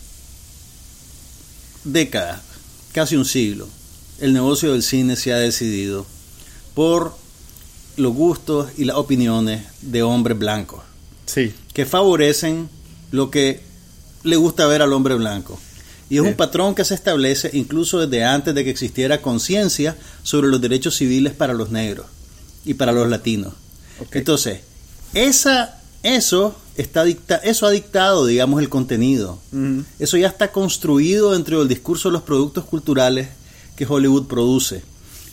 décadas, 1.84 2.40
casi 2.90 3.14
un 3.14 3.24
siglo, 3.24 3.68
el 4.20 4.32
negocio 4.32 4.72
del 4.72 4.82
cine 4.82 5.14
se 5.14 5.32
ha 5.32 5.36
decidido 5.36 6.06
por 6.74 7.27
los 7.98 8.14
gustos 8.14 8.70
y 8.76 8.84
las 8.84 8.96
opiniones 8.96 9.62
de 9.82 10.02
hombres 10.02 10.38
blancos. 10.38 10.80
Sí. 11.26 11.52
Que 11.74 11.84
favorecen 11.84 12.68
lo 13.10 13.30
que 13.30 13.60
le 14.22 14.36
gusta 14.36 14.66
ver 14.66 14.82
al 14.82 14.92
hombre 14.92 15.14
blanco. 15.14 15.58
Y 16.10 16.16
es 16.16 16.22
un 16.22 16.34
patrón 16.34 16.74
que 16.74 16.84
se 16.84 16.94
establece 16.94 17.50
incluso 17.52 17.98
desde 18.00 18.24
antes 18.24 18.54
de 18.54 18.64
que 18.64 18.70
existiera 18.70 19.20
conciencia 19.20 19.96
sobre 20.22 20.48
los 20.48 20.60
derechos 20.60 20.96
civiles 20.96 21.34
para 21.34 21.52
los 21.52 21.70
negros 21.70 22.06
y 22.64 22.74
para 22.74 22.92
los 22.92 23.08
latinos. 23.08 23.52
Entonces, 24.12 24.60
esa, 25.12 25.80
eso, 26.02 26.56
está 26.76 27.04
dicta, 27.04 27.36
eso 27.36 27.66
ha 27.66 27.70
dictado, 27.70 28.24
digamos, 28.24 28.60
el 28.60 28.70
contenido. 28.70 29.38
Eso 29.98 30.16
ya 30.16 30.28
está 30.28 30.50
construido 30.50 31.32
dentro 31.32 31.58
del 31.58 31.68
discurso 31.68 32.08
de 32.08 32.14
los 32.14 32.22
productos 32.22 32.64
culturales 32.64 33.28
que 33.76 33.86
Hollywood 33.86 34.28
produce. 34.28 34.82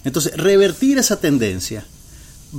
Entonces, 0.03 0.35
revertir 0.35 0.97
esa 0.97 1.19
tendencia 1.21 1.85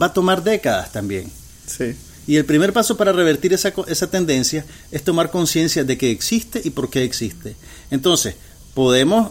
va 0.00 0.06
a 0.06 0.12
tomar 0.12 0.42
décadas 0.42 0.92
también. 0.92 1.30
Sí. 1.66 1.94
Y 2.26 2.36
el 2.36 2.44
primer 2.44 2.72
paso 2.72 2.96
para 2.96 3.12
revertir 3.12 3.52
esa, 3.52 3.72
esa 3.86 4.10
tendencia 4.10 4.64
es 4.90 5.04
tomar 5.04 5.30
conciencia 5.30 5.84
de 5.84 5.96
que 5.96 6.10
existe 6.10 6.60
y 6.64 6.70
por 6.70 6.90
qué 6.90 7.04
existe. 7.04 7.56
Entonces, 7.90 8.34
podemos 8.74 9.30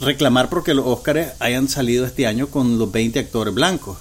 reclamar 0.00 0.48
porque 0.48 0.74
los 0.74 0.86
Óscares 0.86 1.32
hayan 1.38 1.68
salido 1.68 2.06
este 2.06 2.26
año 2.26 2.48
con 2.48 2.78
los 2.78 2.90
20 2.90 3.18
actores 3.18 3.54
blancos. 3.54 3.98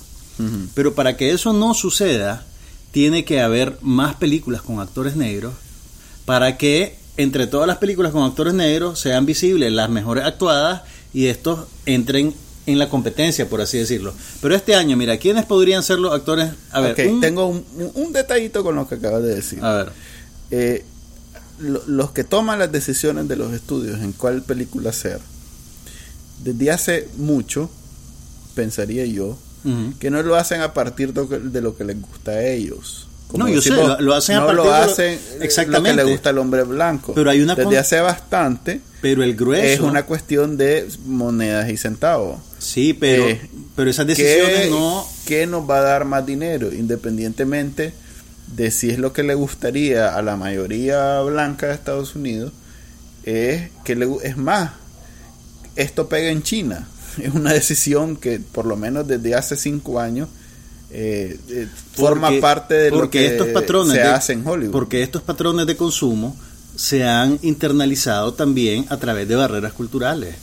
Pero 0.74 0.96
para 0.96 1.18
que 1.18 1.32
eso 1.32 1.52
no 1.52 1.74
suceda, 1.74 2.46
tiene 2.92 3.26
que 3.26 3.42
haber 3.42 3.78
más 3.82 4.16
películas 4.16 4.62
con 4.62 4.80
actores 4.80 5.18
negros 5.18 5.54
para 6.24 6.58
que 6.58 6.98
entre 7.18 7.46
todas 7.46 7.68
las 7.68 7.80
películas 7.80 8.14
con 8.14 8.24
actores 8.24 8.54
negros 8.54 9.00
sean 9.02 9.26
visibles 9.26 9.70
las 9.74 9.90
mejores 9.90 10.24
actuadas 10.24 10.84
y 11.14 11.26
estos 11.26 11.68
entren 11.86 12.34
en 12.72 12.80
la 12.80 12.90
competencia, 12.90 13.50
por 13.50 13.62
así 13.62 13.78
decirlo. 13.78 14.14
Pero 14.42 14.56
este 14.56 14.76
año, 14.76 14.96
mira, 14.98 15.18
¿quiénes 15.18 15.46
podrían 15.46 15.84
ser 15.84 16.00
los 16.00 16.14
actores? 16.14 16.52
A 16.72 16.82
ver, 16.82 16.96
tengo 16.96 17.48
un, 17.48 18.14
detallito 18.14 18.64
con 18.64 18.76
lo 18.76 18.88
que 18.88 18.96
acabas 18.96 19.24
de 19.24 19.36
decir. 19.36 19.64
A 19.64 19.74
ver. 19.74 19.92
Eh, 20.52 20.86
los 21.60 22.12
que 22.12 22.24
toman 22.24 22.60
las 22.60 22.72
decisiones 22.72 23.28
de 23.28 23.36
los 23.36 23.54
estudios 23.54 24.00
en 24.00 24.14
cuál 24.14 24.42
película 24.44 24.92
hacer, 24.92 25.20
desde 26.44 26.72
hace 26.72 27.10
mucho, 27.18 27.70
pensaría 28.56 29.06
yo, 29.06 29.38
que 30.00 30.10
no 30.10 30.24
lo 30.24 30.36
hacen 30.38 30.62
a 30.62 30.74
partir 30.74 31.14
de 31.14 31.62
lo 31.62 31.76
que 31.76 31.84
les 31.84 32.02
gusta 32.02 32.32
a 32.32 32.44
ellos. 32.46 33.09
No, 33.34 33.48
yo 33.48 33.62
sé, 33.62 33.70
decimos, 33.70 33.90
lo- 34.00 34.02
lo 34.02 34.16
hacen 34.16 34.38
a 34.38 34.40
no 34.40 34.46
partir 34.48 34.58
lo 34.58 34.64
de 34.64 34.70
lo- 34.70 34.76
hacen 34.92 35.20
lo 35.38 35.44
Exactamente. 35.46 35.98
que 36.02 36.06
le 36.06 36.12
gusta 36.12 36.30
al 36.32 36.38
hombre 36.40 36.64
blanco. 36.64 37.14
Pero 37.14 37.30
hay 37.30 37.42
una 37.42 37.54
Desde 37.56 37.78
hace 37.78 38.00
bastante 38.02 38.82
Pero 39.02 39.24
el 39.24 39.36
grueso. 39.36 39.64
es 39.66 39.80
una 39.82 40.04
cuestión 40.04 40.58
de 40.58 40.88
monedas 41.06 41.70
y 41.70 41.78
centavos. 41.78 42.40
Sí, 42.58 42.94
pero, 42.94 43.28
eh, 43.30 43.40
pero 43.76 43.90
esas 43.90 44.08
decisiones 44.08 44.62
¿Qué, 44.62 44.70
no. 44.72 45.08
qué 45.26 45.46
nos 45.48 45.70
va 45.70 45.78
a 45.78 45.82
dar 45.82 46.06
más 46.06 46.26
dinero? 46.26 46.74
Independientemente 46.74 47.94
de 48.48 48.72
si 48.72 48.90
es 48.90 48.98
lo 48.98 49.14
que 49.14 49.22
le 49.24 49.36
gustaría 49.36 50.16
a 50.16 50.22
la 50.24 50.36
mayoría 50.36 51.22
blanca 51.22 51.68
de 51.68 51.74
Estados 51.76 52.16
Unidos, 52.16 52.52
es 53.24 53.70
que 53.84 53.96
le, 53.96 54.08
es 54.24 54.38
más, 54.38 54.72
esto 55.76 56.10
pega 56.10 56.30
en 56.30 56.42
China. 56.44 56.88
Es 57.22 57.34
una 57.34 57.52
decisión 57.54 58.16
que 58.16 58.40
por 58.40 58.66
lo 58.66 58.76
menos 58.78 59.08
desde 59.08 59.36
hace 59.36 59.56
cinco 59.56 60.00
años 60.00 60.30
eh, 60.92 61.38
eh, 61.50 61.68
forma 61.94 62.28
Porque- 62.28 62.42
parte 62.42 62.74
de 62.76 62.92
lo 62.92 63.10
que 63.10 63.28
estos 63.28 63.48
patrones 63.50 63.94
se 63.94 64.00
de- 64.00 64.08
hace 64.08 64.34
en 64.34 64.46
Hollywood. 64.48 64.72
Porque 64.72 65.04
estos 65.04 65.22
patrones 65.22 65.68
de 65.68 65.76
consumo 65.78 66.36
se 66.76 67.04
han 67.04 67.38
internalizado 67.42 68.34
también 68.34 68.86
a 68.90 68.98
través 68.98 69.28
de 69.28 69.36
barreras 69.36 69.74
culturales. 69.74 70.36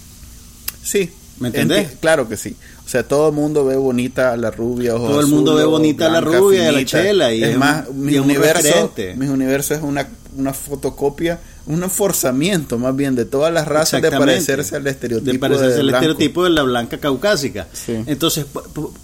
Sí. 0.83 1.11
¿Me 1.38 1.49
entendés? 1.49 1.88
enti- 1.88 1.97
Claro 2.00 2.29
que 2.29 2.37
sí. 2.38 2.57
O 2.87 2.88
sea, 2.88 3.03
todo 3.07 3.29
el 3.29 3.35
mundo 3.35 3.65
ve 3.65 3.76
bonita 3.76 4.33
a 4.33 4.37
la 4.38 4.50
rubia. 4.50 4.93
Todo 4.93 5.21
el 5.21 5.26
mundo 5.26 5.55
ve 5.55 5.65
bonita 5.65 6.07
a 6.07 6.09
la 6.11 6.21
rubia 6.23 6.65
y 6.65 6.67
a 6.67 6.73
la 6.73 6.85
chela, 6.85 7.35
y 7.35 7.43
es, 7.43 7.50
es 7.50 7.59
más, 7.59 7.91
mi 7.91 8.15
es 8.15 8.21
un 8.21 8.25
universo, 8.26 8.62
referente. 8.62 9.15
mi 9.17 9.26
universo 9.29 9.75
es 9.75 9.83
una, 9.83 10.09
una 10.37 10.55
fotocopia, 10.55 11.38
un 11.66 11.82
enforzamiento 11.82 12.78
más 12.78 12.94
bien 12.94 13.14
de 13.14 13.25
todas 13.25 13.52
las 13.52 13.66
razas 13.66 14.00
de 14.00 14.11
parecerse 14.11 14.76
al 14.76 14.87
estereotipo. 14.87 15.32
De 15.32 15.38
parecerse 15.38 15.80
al 15.80 15.90
estereotipo 15.90 16.44
de 16.44 16.50
la 16.50 16.62
blanca 16.62 16.99
caucásica. 16.99 17.66
Sí. 17.73 18.04
Entonces, 18.06 18.46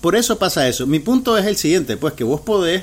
por, 0.00 0.16
eso 0.16 0.38
pasa 0.38 0.68
eso. 0.68 0.86
Mi 0.86 1.00
punto 1.00 1.36
es 1.36 1.46
el 1.46 1.56
siguiente, 1.56 1.96
pues 1.96 2.14
que 2.14 2.24
vos 2.24 2.40
podés, 2.40 2.82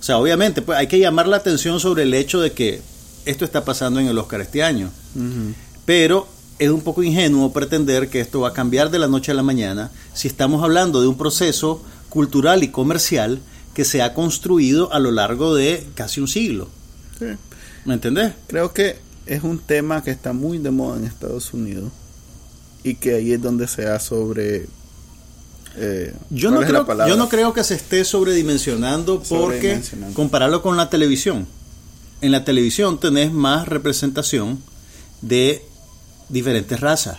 o 0.00 0.02
sea, 0.02 0.18
obviamente, 0.18 0.62
pues 0.62 0.78
hay 0.78 0.86
que 0.86 0.98
llamar 0.98 1.28
la 1.28 1.36
atención 1.36 1.80
sobre 1.80 2.04
el 2.04 2.14
hecho 2.14 2.40
de 2.40 2.52
que 2.52 2.80
esto 3.26 3.44
está 3.44 3.64
pasando 3.64 4.00
en 4.00 4.06
el 4.06 4.18
Oscar 4.18 4.40
este 4.40 4.62
año. 4.62 4.90
Pero 5.84 6.26
es 6.58 6.70
un 6.70 6.80
poco 6.80 7.02
ingenuo 7.02 7.52
pretender 7.52 8.08
que 8.08 8.20
esto 8.20 8.40
va 8.40 8.48
a 8.48 8.52
cambiar 8.52 8.90
de 8.90 8.98
la 8.98 9.08
noche 9.08 9.32
a 9.32 9.34
la 9.34 9.42
mañana 9.42 9.90
si 10.14 10.28
estamos 10.28 10.62
hablando 10.62 11.00
de 11.00 11.08
un 11.08 11.18
proceso 11.18 11.82
cultural 12.08 12.62
y 12.62 12.68
comercial 12.68 13.40
que 13.74 13.84
se 13.84 14.02
ha 14.02 14.14
construido 14.14 14.92
a 14.92 14.98
lo 14.98 15.10
largo 15.10 15.54
de 15.54 15.86
casi 15.94 16.20
un 16.20 16.28
siglo. 16.28 16.68
Sí. 17.18 17.26
¿Me 17.84 17.94
entendés? 17.94 18.32
Creo 18.46 18.72
que 18.72 19.09
es 19.26 19.42
un 19.42 19.58
tema 19.58 20.02
que 20.02 20.10
está 20.10 20.32
muy 20.32 20.58
de 20.58 20.70
moda 20.70 20.98
en 20.98 21.04
Estados 21.04 21.52
Unidos 21.54 21.90
y 22.82 22.94
que 22.94 23.14
ahí 23.14 23.32
es 23.32 23.42
donde 23.42 23.68
se 23.68 23.86
ha 23.86 23.98
sobre... 24.00 24.66
eh, 25.76 26.14
Yo 26.30 26.50
¿cuál 26.50 26.60
no, 26.72 26.84
creo, 26.86 27.08
yo 27.08 27.16
no 27.16 27.28
creo 27.28 27.52
que 27.52 27.62
se 27.64 27.74
esté 27.74 28.04
sobredimensionando 28.04 29.22
porque 29.28 29.80
compararlo 30.14 30.62
con 30.62 30.76
la 30.76 30.88
televisión. 30.90 31.46
En 32.22 32.32
la 32.32 32.44
televisión 32.44 32.98
tenés 33.00 33.32
más 33.32 33.66
representación 33.68 34.62
de 35.22 35.62
diferentes 36.28 36.80
razas. 36.80 37.18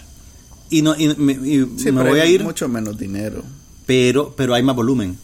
Y, 0.69 0.81
no, 0.83 0.95
y 0.97 1.13
me, 1.15 1.33
y 1.33 1.67
Sí, 1.77 1.91
me 1.91 2.03
voy 2.03 2.19
a 2.19 2.25
ir, 2.25 2.43
mucho 2.43 2.67
menos 2.67 2.97
dinero. 2.97 3.43
pero, 3.85 4.33
pero 4.35 4.53
hay 4.53 4.63
más 4.63 4.75
volumen. 4.75 5.17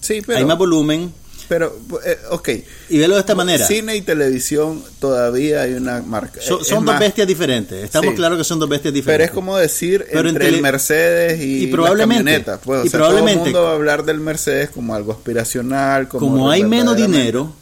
Sí, 0.00 0.22
pero... 0.26 0.38
hay 0.38 0.44
más 0.44 0.56
volumen. 0.58 1.12
Pero, 1.50 1.76
eh, 2.06 2.16
ok. 2.30 2.48
Y 2.90 2.98
velo 2.98 3.14
de 3.16 3.20
esta 3.22 3.34
manera. 3.34 3.66
Cine 3.66 3.96
y 3.96 4.02
televisión 4.02 4.84
todavía 5.00 5.62
hay 5.62 5.72
una 5.72 6.00
marca. 6.00 6.40
Son, 6.40 6.84
dos 6.86 6.96
bestias 7.00 7.26
diferentes. 7.26 7.82
Estamos 7.82 8.10
Sí. 8.10 8.16
claros 8.16 8.38
que 8.38 8.44
son 8.44 8.60
dos 8.60 8.68
bestias 8.68 8.92
Pero 8.92 9.02
diferentes. 9.02 9.30
es 9.30 9.34
como 9.34 9.56
decir 9.56 10.06
Pero 10.08 10.20
en 10.20 10.36
entre 10.36 10.46
el 10.48 10.62
Mercedes 10.62 11.40
y, 11.42 11.64
y 11.64 11.66
probablemente- 11.66 12.22
la 12.22 12.30
camioneta. 12.30 12.60
Pues, 12.60 12.82
o 12.82 12.84
y 12.84 12.88
sea, 12.88 12.98
probablemente- 13.00 13.38
todo 13.38 13.46
el 13.48 13.52
mundo 13.54 13.62
va 13.64 13.70
a 13.72 13.74
hablar 13.74 14.04
del 14.04 14.20
Mercedes 14.20 14.70
como 14.70 14.94
algo 14.94 15.10
aspiracional. 15.10 16.06
Como, 16.06 16.48
hay 16.48 16.62
menos 16.62 16.96
dinero, 16.96 17.52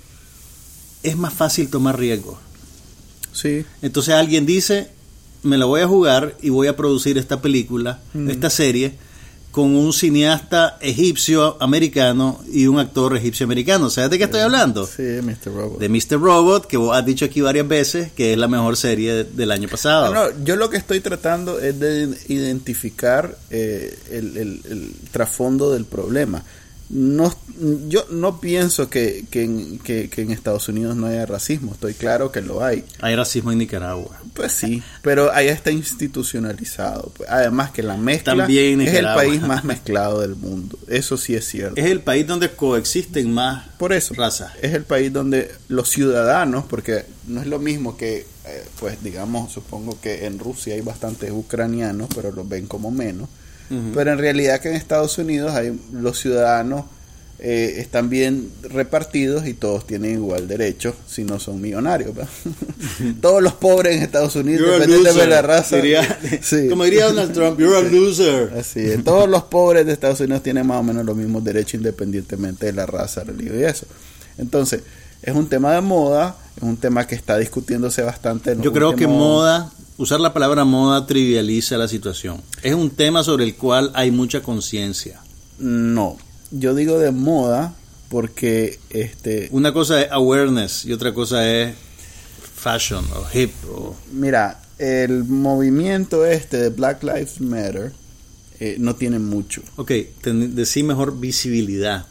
es 1.02 1.16
más 1.16 1.32
fácil 1.32 1.70
tomar 1.70 1.98
riesgos. 1.98 2.36
Sí, 3.32 3.64
Entonces 3.80 4.14
alguien 4.14 4.44
dice, 4.44 4.88
me 5.42 5.56
la 5.56 5.64
voy 5.64 5.80
a 5.80 5.86
jugar 5.86 6.36
y 6.42 6.50
voy 6.50 6.66
a 6.66 6.76
producir 6.76 7.16
esta 7.16 7.40
película, 7.40 8.00
Mm. 8.12 8.28
esta 8.30 8.50
serie, 8.50 8.98
con 9.58 9.74
un 9.74 9.92
cineasta 9.92 10.78
egipcio 10.80 11.56
americano 11.60 12.40
y 12.52 12.68
un 12.68 12.78
actor 12.78 13.16
egipcio 13.16 13.42
americano. 13.42 13.90
¿Sabes 13.90 14.08
de 14.10 14.18
qué 14.18 14.24
estoy 14.24 14.38
hablando? 14.42 14.86
sí, 14.86 15.02
Mr. 15.02 15.52
Robot. 15.52 15.80
De 15.80 15.88
Mr. 15.88 16.20
Robot, 16.20 16.66
que 16.68 16.76
vos 16.76 16.96
has 16.96 17.04
dicho 17.04 17.24
aquí 17.24 17.40
varias 17.40 17.66
veces 17.66 18.12
que 18.12 18.32
es 18.34 18.38
la 18.38 18.46
mejor 18.46 18.76
serie 18.76 19.12
de- 19.12 19.24
del 19.24 19.50
año 19.50 19.68
pasado. 19.68 20.14
Ah, 20.14 20.28
no, 20.36 20.44
yo 20.44 20.54
lo 20.54 20.70
que 20.70 20.76
estoy 20.76 21.00
tratando 21.00 21.58
es 21.58 21.76
de 21.80 22.08
identificar 22.28 23.36
eh, 23.50 23.98
el, 24.12 24.36
el- 24.36 24.60
el 24.70 24.92
trasfondo 25.10 25.72
del 25.72 25.86
problema. 25.86 26.44
No, 26.90 27.34
yo 27.88 28.06
no 28.10 28.40
pienso 28.40 28.88
que, 28.88 29.26
que, 29.30 29.44
en, 29.44 29.78
que- 29.80 30.08
que 30.08 30.22
en 30.22 30.30
Estados 30.30 30.68
Unidos 30.68 30.96
no 30.96 31.06
haya 31.06 31.26
racismo. 31.26 31.72
Estoy 31.72 31.92
claro 31.92 32.32
que 32.32 32.40
lo 32.40 32.64
hay. 32.64 32.84
Hay 33.00 33.14
racismo 33.14 33.52
en 33.52 33.58
Nicaragua. 33.58 34.18
Pues 34.32 34.52
sí, 34.52 34.82
pero 35.02 35.30
allá 35.32 35.52
está 35.52 35.70
institucionalizado. 35.70 37.12
pues. 37.16 37.28
Además 37.30 37.70
que 37.72 37.82
la 37.82 37.96
mezcla 37.96 38.36
También 38.36 38.80
es 38.80 38.94
el 38.94 39.04
país 39.04 39.42
más 39.42 39.64
mezclado 39.64 40.20
del 40.20 40.36
mundo. 40.36 40.78
Eso 40.88 41.16
sí 41.16 41.34
es 41.34 41.46
cierto. 41.46 41.80
Es 41.80 41.86
el 41.90 42.00
país 42.00 42.26
donde 42.26 42.50
coexisten 42.52 43.32
más 43.32 43.68
Por 43.78 43.92
eso, 43.92 44.14
razas. 44.14 44.52
es 44.62 44.72
el 44.74 44.84
país 44.84 45.12
donde 45.12 45.50
los 45.68 45.88
ciudadanos, 45.90 46.64
porque 46.68 47.04
no 47.26 47.40
es 47.40 47.46
lo 47.46 47.58
mismo 47.58 47.96
que, 47.96 48.26
eh, 48.46 48.64
pues 48.80 49.02
digamos, 49.02 49.52
supongo 49.52 50.00
que 50.00 50.26
en 50.26 50.38
Rusia 50.38 50.74
hay 50.74 50.80
bastantes 50.80 51.30
ucranianos, 51.32 52.08
pero 52.14 52.32
los 52.32 52.48
ven 52.48 52.66
como 52.66 52.90
menos. 52.90 53.28
Pero 53.94 54.12
en 54.12 54.18
realidad 54.18 54.60
que 54.60 54.68
en 54.70 54.74
Estados 54.76 55.18
Unidos 55.18 55.52
hay 55.52 55.78
los 55.92 56.18
ciudadanos 56.18 56.84
eh, 57.40 57.74
están 57.78 58.10
bien 58.10 58.50
repartidos 58.62 59.46
y 59.46 59.54
todos 59.54 59.86
tienen 59.86 60.14
igual 60.14 60.48
derecho 60.48 60.96
si 61.06 61.22
no 61.22 61.38
son 61.38 61.60
millonarios. 61.60 62.12
todos 63.20 63.42
los 63.42 63.52
pobres 63.54 63.96
en 63.96 64.02
Estados 64.02 64.34
Unidos, 64.36 64.62
independientemente 64.66 65.20
de 65.20 65.26
la 65.28 65.42
raza. 65.42 65.76
Diría- 65.76 66.18
Sí. 66.42 66.68
Como 66.68 66.84
diría 66.84 67.06
Donald 67.06 67.32
Trump, 67.32 67.58
you're 67.60 67.76
a 67.76 67.82
loser. 67.82 68.52
Así 68.58 68.80
es. 68.80 69.04
Todos 69.04 69.28
los 69.28 69.44
pobres 69.44 69.86
de 69.86 69.92
Estados 69.92 70.18
Unidos 70.20 70.42
tienen 70.42 70.66
más 70.66 70.80
o 70.80 70.82
menos 70.82 71.04
los 71.04 71.16
mismos 71.16 71.44
derechos 71.44 71.74
independientemente 71.74 72.66
de 72.66 72.72
la 72.72 72.86
raza, 72.86 73.22
religión 73.24 73.60
y 73.60 73.64
eso. 73.64 73.86
Entonces, 74.38 74.80
es 75.22 75.34
un 75.34 75.48
tema 75.48 75.72
de 75.74 75.80
moda, 75.80 76.36
es 76.56 76.62
un 76.62 76.76
tema 76.76 77.06
que 77.06 77.14
está 77.14 77.36
discutiéndose 77.38 78.02
bastante. 78.02 78.52
en 78.52 78.62
Yo 78.62 78.72
creo 78.72 78.96
que 78.96 79.06
moda, 79.06 79.70
usar 79.98 80.20
la 80.20 80.32
palabra 80.32 80.64
moda 80.64 81.06
trivializa 81.06 81.76
la 81.76 81.88
situación. 81.88 82.40
Es 82.62 82.74
un 82.74 82.90
tema 82.90 83.22
sobre 83.22 83.44
el 83.44 83.54
cual 83.56 83.90
hay 83.94 84.10
mucha 84.10 84.42
conciencia. 84.42 85.20
No, 85.58 86.16
yo 86.50 86.74
digo 86.74 86.98
de 86.98 87.10
moda 87.10 87.74
porque 88.08 88.78
este 88.90 89.48
Una 89.52 89.72
cosa 89.74 90.00
es 90.00 90.10
awareness 90.10 90.84
y 90.86 90.92
otra 90.92 91.12
cosa 91.12 91.46
es 91.46 91.74
fashion 92.54 93.04
o 93.14 93.26
hip. 93.38 93.52
O, 93.70 93.94
mira, 94.12 94.62
el 94.78 95.24
movimiento 95.24 96.24
este 96.24 96.56
de 96.58 96.68
Black 96.70 97.02
Lives 97.02 97.40
Matter 97.40 97.92
eh, 98.60 98.76
no 98.78 98.94
tiene 98.96 99.18
mucho. 99.18 99.62
ok, 99.76 99.92
ten- 100.22 100.54
decí 100.54 100.82
mejor 100.82 101.18
visibilidad. 101.20 102.06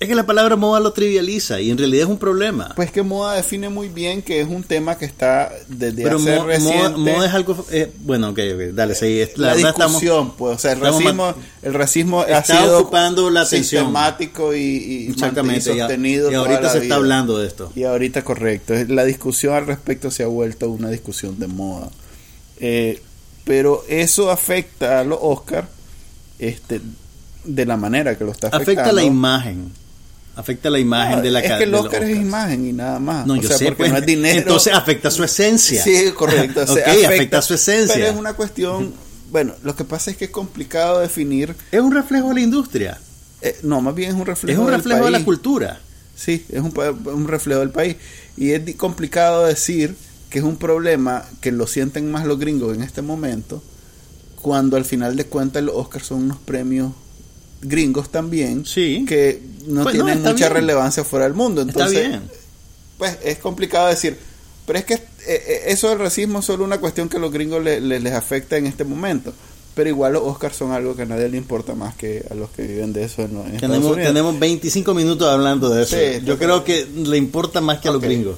Es 0.00 0.06
que 0.06 0.14
la 0.14 0.26
palabra 0.26 0.54
moda 0.54 0.78
lo 0.78 0.92
trivializa 0.92 1.60
y 1.60 1.70
en 1.72 1.76
realidad 1.78 2.04
es 2.04 2.08
un 2.08 2.18
problema. 2.18 2.72
Pues 2.76 2.92
que 2.92 3.02
moda 3.02 3.34
define 3.34 3.68
muy 3.68 3.88
bien 3.88 4.22
que 4.22 4.40
es 4.40 4.46
un 4.46 4.62
tema 4.62 4.96
que 4.96 5.04
está 5.04 5.50
desde 5.66 6.04
Pero 6.04 6.18
hace 6.18 6.36
mo- 6.36 6.44
reciente. 6.44 6.88
moda, 6.90 6.96
moda 7.14 7.26
es 7.26 7.34
algo... 7.34 7.66
eh, 7.72 7.92
bueno, 8.02 8.28
ok, 8.28 8.38
ok, 8.54 8.60
dale, 8.74 8.94
sí. 8.94 9.20
es- 9.20 9.36
la, 9.36 9.54
verdad 9.54 9.70
estamos- 9.70 10.00
discusión, 10.00 10.36
pues, 10.36 10.54
o 10.54 10.58
sea, 10.60 10.70
el 10.72 10.80
racismo, 10.80 11.34
el 11.62 11.74
racismo 11.74 12.20
ha 12.20 12.44
sido 12.44 12.78
ocupando 12.78 13.28
la 13.28 13.40
atención. 13.40 13.86
sistemático 13.86 14.54
y, 14.54 14.58
y, 14.60 15.14
y 15.16 15.22
a- 15.24 15.60
sostenido 15.60 16.30
y 16.30 16.34
ahorita 16.36 16.60
la 16.60 16.70
se 16.70 16.78
está 16.78 16.94
hablando 16.94 17.36
de 17.36 17.48
esto. 17.48 17.72
Y 17.74 17.82
ahorita 17.82 18.22
correcto, 18.22 18.74
la 18.86 19.04
discusión 19.04 19.54
al 19.54 19.66
respecto 19.66 20.12
se 20.12 20.22
ha 20.22 20.28
vuelto 20.28 20.70
una 20.70 20.90
discusión 20.90 21.40
de 21.40 21.48
moda. 21.48 21.90
Eh, 22.60 23.02
pero 23.42 23.84
eso 23.88 24.30
afecta 24.30 25.00
a 25.00 25.04
los 25.04 25.18
Oscar 25.20 25.68
este, 26.38 26.80
de 27.44 27.66
la 27.66 27.76
manera 27.76 28.16
que 28.16 28.22
lo 28.22 28.30
está 28.30 28.46
afectando. 28.46 28.80
Afecta 28.80 28.92
la 28.92 29.02
imagen. 29.02 29.72
Afecta 30.38 30.70
la 30.70 30.78
imagen 30.78 31.16
No, 31.16 31.22
de 31.22 31.30
la 31.32 31.40
Es 31.40 31.48
ca- 31.48 31.58
que 31.58 31.64
el 31.64 31.74
Oscar 31.74 32.04
es 32.04 32.16
imagen 32.16 32.64
y 32.66 32.72
nada 32.72 32.98
más. 33.00 33.26
No, 33.26 33.34
o 33.34 33.36
yo 33.36 33.48
sea, 33.48 33.58
sé, 33.58 33.64
porque 33.66 33.78
pues, 33.82 33.92
no 33.92 33.98
es 33.98 34.06
dinero. 34.06 34.38
Entonces 34.38 34.72
afecta 34.72 35.10
su 35.10 35.24
esencia. 35.24 35.82
Sí, 35.82 36.12
correcto. 36.14 36.62
o 36.66 36.66
sea, 36.74 36.92
afecta 36.92 37.42
su 37.42 37.54
esencia. 37.54 37.94
Pero 37.94 38.06
es 38.08 38.16
una 38.16 38.34
cuestión. 38.34 38.94
Bueno, 39.32 39.54
lo 39.64 39.74
que 39.74 39.84
pasa 39.84 40.10
es 40.12 40.16
que 40.16 40.26
es 40.26 40.30
complicado 40.30 41.00
definir. 41.00 41.54
Es 41.72 41.80
un 41.80 41.92
reflejo 41.92 42.28
de 42.28 42.34
la 42.34 42.40
industria. 42.40 42.98
eh, 43.42 43.58
no, 43.62 43.80
más 43.80 43.94
bien 43.94 44.10
es 44.10 44.14
un 44.16 44.24
reflejo. 44.26 44.52
Es 44.52 44.64
un 44.64 44.70
del 44.70 44.76
reflejo 44.76 45.04
de 45.06 45.10
la 45.10 45.24
cultura. 45.24 45.80
Sí, 46.14 46.46
es 46.48 46.60
un, 46.60 46.72
un 47.06 47.28
reflejo 47.28 47.60
del 47.60 47.70
país. 47.70 47.96
Y 48.36 48.52
es 48.52 48.74
complicado 48.76 49.44
decir 49.46 49.94
que 50.30 50.38
es 50.38 50.44
un 50.44 50.56
problema 50.56 51.24
que 51.40 51.50
lo 51.52 51.66
sienten 51.66 52.10
más 52.12 52.26
los 52.26 52.38
gringos 52.38 52.76
en 52.76 52.82
este 52.82 53.02
momento, 53.02 53.62
cuando 54.40 54.76
al 54.76 54.84
final 54.84 55.16
de 55.16 55.24
cuentas 55.26 55.62
los 55.64 55.74
Oscars 55.74 56.06
son 56.06 56.22
unos 56.22 56.38
premios 56.38 56.92
gringos 57.62 58.10
también, 58.10 58.64
Sí. 58.64 59.04
que 59.06 59.40
no 59.66 59.82
Pues 59.82 59.94
tienen 59.94 60.18
está 60.18 60.30
mucha 60.32 60.46
bien. 60.48 60.60
relevancia 60.60 61.04
fuera 61.04 61.24
del 61.26 61.34
mundo. 61.34 61.62
Está 61.62 61.72
Entonces, 61.72 62.08
bien. 62.08 62.22
pues 62.98 63.18
es 63.24 63.38
complicado 63.38 63.88
decir, 63.88 64.16
pero 64.66 64.78
es 64.78 64.84
que 64.84 64.94
eh, 64.94 65.00
eh, 65.26 65.62
eso 65.66 65.88
del 65.90 65.98
racismo 65.98 66.38
es 66.40 66.44
solo 66.44 66.64
una 66.64 66.78
cuestión 66.78 67.08
que 67.08 67.16
a 67.16 67.20
los 67.20 67.32
gringos 67.32 67.62
le- 67.62 67.80
le- 67.80 68.00
les 68.00 68.12
afecta 68.14 68.56
en 68.56 68.66
este 68.66 68.84
momento. 68.84 69.32
Pero 69.74 69.90
igual 69.90 70.14
los 70.14 70.22
Oscars 70.22 70.56
son 70.56 70.72
algo 70.72 70.96
que 70.96 71.02
a 71.02 71.06
nadie 71.06 71.28
le 71.28 71.36
importa 71.36 71.74
más 71.74 71.94
que 71.94 72.24
a 72.30 72.34
los 72.34 72.50
que 72.50 72.62
viven 72.62 72.92
de 72.92 73.04
eso 73.04 73.22
en 73.22 73.58
Tenemos, 73.58 73.94
tenemos 73.96 74.38
25 74.38 74.92
minutos 74.94 75.28
hablando 75.28 75.68
de 75.68 75.82
eso. 75.84 75.96
Sí, 75.96 76.24
Yo 76.24 76.32
está 76.34 76.44
creo 76.46 76.64
que 76.64 76.84
le 77.04 77.16
importa 77.16 77.60
más 77.60 77.78
que 77.78 77.88
a 77.88 77.92
los 77.92 78.00
gringos. 78.02 78.36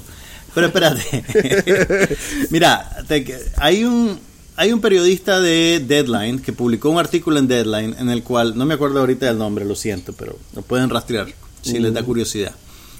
Pero 0.53 0.67
espérate. 0.67 1.23
Mira, 2.51 3.03
te- 3.07 3.25
hay 3.57 3.83
un 3.85 4.19
hay 4.55 4.73
un 4.73 4.81
periodista 4.81 5.39
de 5.39 5.83
Deadline 5.85 6.39
que 6.39 6.53
publicó 6.53 6.89
un 6.89 6.99
artículo 6.99 7.39
en 7.39 7.47
Deadline 7.47 7.95
en 7.97 8.09
el 8.09 8.23
cual, 8.23 8.57
no 8.57 8.65
me 8.65 8.73
acuerdo 8.73 8.99
ahorita 8.99 9.25
del 9.25 9.37
nombre, 9.37 9.65
lo 9.65 9.75
siento, 9.75 10.13
pero 10.13 10.37
lo 10.55 10.61
pueden 10.61 10.89
rastrear 10.89 11.33
si 11.61 11.79
les 11.79 11.93
da 11.93 12.03
curiosidad. 12.03 12.55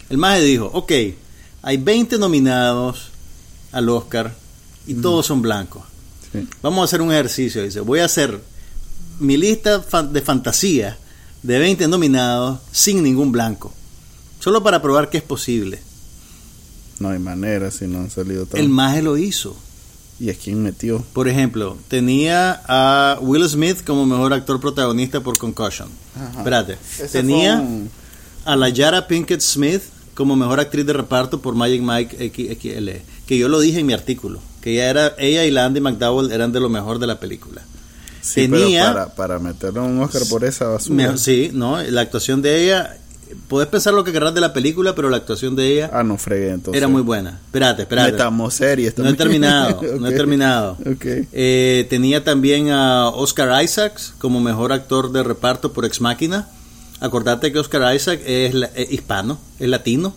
El 0.10 0.18
maje 0.18 0.42
dijo, 0.42 0.70
ok, 0.74 0.92
hay 1.62 1.78
20 1.78 2.18
nominados 2.18 3.10
al 3.72 3.90
Oscar 3.90 4.34
y 4.88 4.96
todos 4.96 5.26
son 5.26 5.42
blancos. 5.42 5.84
Sí. 6.32 6.48
Vamos 6.62 6.82
a 6.82 6.84
hacer 6.86 7.02
un 7.02 7.12
ejercicio, 7.12 7.64
dice, 7.64 7.82
voy 7.82 8.00
a 8.00 8.06
hacer 8.06 8.40
mi 9.20 9.38
lista 9.38 9.80
de 9.80 10.22
fantasía 10.22 10.98
de 11.44 11.60
20 11.60 11.88
nominados 11.88 12.60
sin 12.72 13.04
ningún 13.04 13.32
blanco. 13.32 13.74
Solo 14.40 14.64
para 14.64 14.82
probar 14.82 15.10
que 15.10 15.18
es 15.18 15.24
posible. 15.24 15.80
No 17.00 17.10
hay 17.10 17.20
manera 17.20 17.72
si 17.72 17.88
no 17.88 18.00
han 18.00 18.10
salido 18.10 18.46
todos. 18.46 18.60
El 18.60 18.70
maje 18.70 19.02
lo 19.02 19.18
hizo. 19.18 19.56
¿Y 20.22 20.30
a 20.30 20.36
quién 20.36 20.62
metió? 20.62 21.04
Por 21.14 21.28
ejemplo, 21.28 21.78
tenía 21.88 22.62
a 22.68 23.18
Will 23.22 23.48
Smith 23.50 23.84
como 23.84 24.06
mejor 24.06 24.34
actor 24.34 24.60
protagonista 24.60 25.22
por 25.22 25.38
Concussion. 25.40 25.90
Ajá. 26.16 26.38
Espérate. 26.38 26.74
Ese 27.00 27.08
Tenía 27.08 27.56
un- 27.56 27.90
a 28.46 28.56
la 28.56 28.70
Yara 28.70 29.08
Pinkett 29.08 29.42
Smith 29.42 29.82
como 30.14 30.36
mejor 30.36 30.60
actriz 30.60 30.86
de 30.86 30.94
reparto 30.94 31.42
por 31.42 31.56
Magic 31.56 31.82
Mike 31.82 32.18
XXL. 32.36 33.02
Que 33.26 33.38
yo 33.40 33.48
lo 33.48 33.60
dije 33.60 33.80
en 33.80 33.88
mi 33.88 33.94
artículo. 33.94 34.40
Que 34.62 34.74
ella, 34.74 34.90
era, 34.92 35.16
ella 35.18 35.44
y 35.46 35.50
la 35.50 35.66
Andy 35.66 35.82
McDowell 35.82 36.32
eran 36.32 36.52
de 36.52 36.60
lo 36.60 36.70
mejor 36.70 37.00
de 37.00 37.08
la 37.08 37.20
película. 37.20 37.64
Sí, 38.22 38.48
tenía- 38.48 38.82
pero 38.84 38.94
para, 38.94 39.16
para 39.16 39.40
meterle 39.40 39.80
un 39.80 40.00
Oscar 40.04 40.22
por 40.30 40.44
esa 40.46 40.66
basura. 40.68 41.18
Sí, 41.18 41.50
no, 41.52 41.82
la 41.82 42.02
actuación 42.02 42.44
de 42.44 42.64
ella. 42.64 42.98
Puedes 43.48 43.70
pensar 43.70 43.94
lo 43.94 44.04
que 44.04 44.12
querrás 44.12 44.34
de 44.34 44.42
la 44.42 44.54
película, 44.54 44.94
pero 44.96 45.10
la 45.10 45.18
actuación 45.18 45.56
de 45.56 45.74
ella 45.74 45.90
Ah, 45.94 46.04
no 46.04 46.18
fregué 46.18 46.50
entonces. 46.50 46.78
era 46.78 46.88
muy 46.88 47.02
buena. 47.02 47.40
Espérate, 47.46 47.84
espérate. 47.84 48.12
Metamos 48.14 48.54
series 48.54 48.98
No 48.98 49.08
he 49.10 49.14
terminado, 49.14 49.82
no 50.00 50.08
he 50.08 50.12
terminado. 50.14 50.78
Eh, 51.32 51.86
tenía 51.90 52.24
también 52.24 52.70
a 52.72 53.08
Oscar 53.10 53.64
Isaacs 53.64 54.14
como 54.18 54.40
mejor 54.40 54.72
actor 54.74 55.12
de 55.12 55.24
reparto 55.24 55.74
por 55.74 55.86
Ex 55.86 56.02
Máquina. 56.02 56.48
Acordate 57.00 57.52
que 57.52 57.60
Oscar 57.60 57.96
Isaac 57.96 58.22
es, 58.26 58.54
la- 58.54 58.70
es 58.76 58.92
hispano, 58.92 59.40
es 59.60 59.68
latino, 59.70 60.14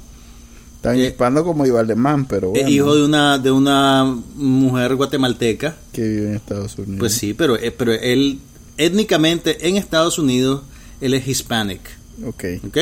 Tan 0.82 0.96
Eh, 1.00 1.06
hispano 1.06 1.42
como 1.44 1.64
Ivaldemán, 1.64 2.26
pero 2.26 2.50
bueno. 2.50 2.66
es 2.68 2.70
hijo 2.70 2.94
de 2.94 3.02
una 3.04 3.38
de 3.38 3.50
una 3.50 4.04
mujer 4.34 4.94
guatemalteca. 4.96 5.76
Que 5.92 6.02
vive 6.02 6.28
en 6.28 6.34
Estados 6.34 6.76
Unidos. 6.76 6.96
Pues 6.98 7.14
sí, 7.14 7.32
pero, 7.32 7.56
eh, 7.56 7.70
pero 7.70 7.92
él 7.94 8.38
étnicamente 8.76 9.66
en 9.66 9.76
Estados 9.76 10.18
Unidos 10.18 10.60
él 11.00 11.14
es 11.14 11.26
hispanic. 11.26 11.80
Ok. 12.26 12.44
¿ok? 12.66 12.76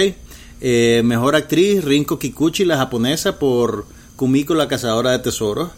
Eh, 0.61 1.03
mejor 1.05 1.35
actriz, 1.37 1.85
Rinko 1.85 2.19
Kikuchi, 2.19 2.65
la 2.65 2.77
japonesa, 2.77 3.39
por 3.39 3.87
Kumiko, 4.17 4.55
la 4.55 4.69
cazadora 4.69 5.11
de 5.13 5.19
tesoros. 5.21 5.71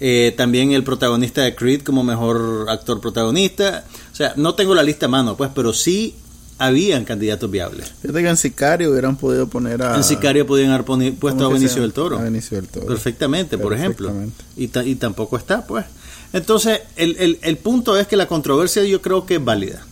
Eh, 0.00 0.32
también 0.36 0.72
el 0.72 0.84
protagonista 0.84 1.42
de 1.42 1.54
Creed 1.56 1.82
como 1.82 2.04
mejor 2.04 2.66
actor 2.68 3.00
protagonista. 3.00 3.84
O 4.12 4.16
sea, 4.16 4.32
no 4.36 4.54
tengo 4.54 4.74
la 4.74 4.82
lista 4.82 5.06
a 5.06 5.08
mano, 5.08 5.36
pues, 5.36 5.50
pero 5.54 5.72
sí 5.72 6.14
habían 6.58 7.04
candidatos 7.04 7.50
viables. 7.50 7.92
Fíjate 8.02 8.22
que 8.22 8.28
en 8.28 8.36
Sicario 8.36 8.90
hubieran 8.90 9.16
podido 9.16 9.48
poner 9.48 9.82
a... 9.82 9.96
en 9.96 10.02
Sicario 10.04 10.46
podían 10.46 10.70
haber 10.70 10.84
puesto 10.84 11.06
a 11.28 11.30
¿cómo 11.30 11.50
que 11.50 11.56
se 11.56 11.62
Benicio 11.64 11.82
del 11.82 11.92
Toro. 11.92 12.18
A 12.18 12.22
Benicio 12.22 12.56
del 12.56 12.68
Toro. 12.68 12.86
Perfectamente, 12.86 13.58
por 13.58 13.72
ejemplo. 13.74 14.12
Y, 14.56 14.68
ta- 14.68 14.84
y 14.84 14.94
tampoco 14.96 15.36
está, 15.36 15.66
pues. 15.66 15.84
Entonces, 16.32 16.80
el, 16.96 17.16
el- 17.18 17.38
el 17.42 17.56
punto 17.58 17.96
es 17.98 18.06
que 18.06 18.16
la 18.16 18.26
controversia 18.26 18.84
yo 18.84 19.00
creo 19.02 19.24
que 19.26 19.36
es 19.36 19.44
válida. 19.44 19.84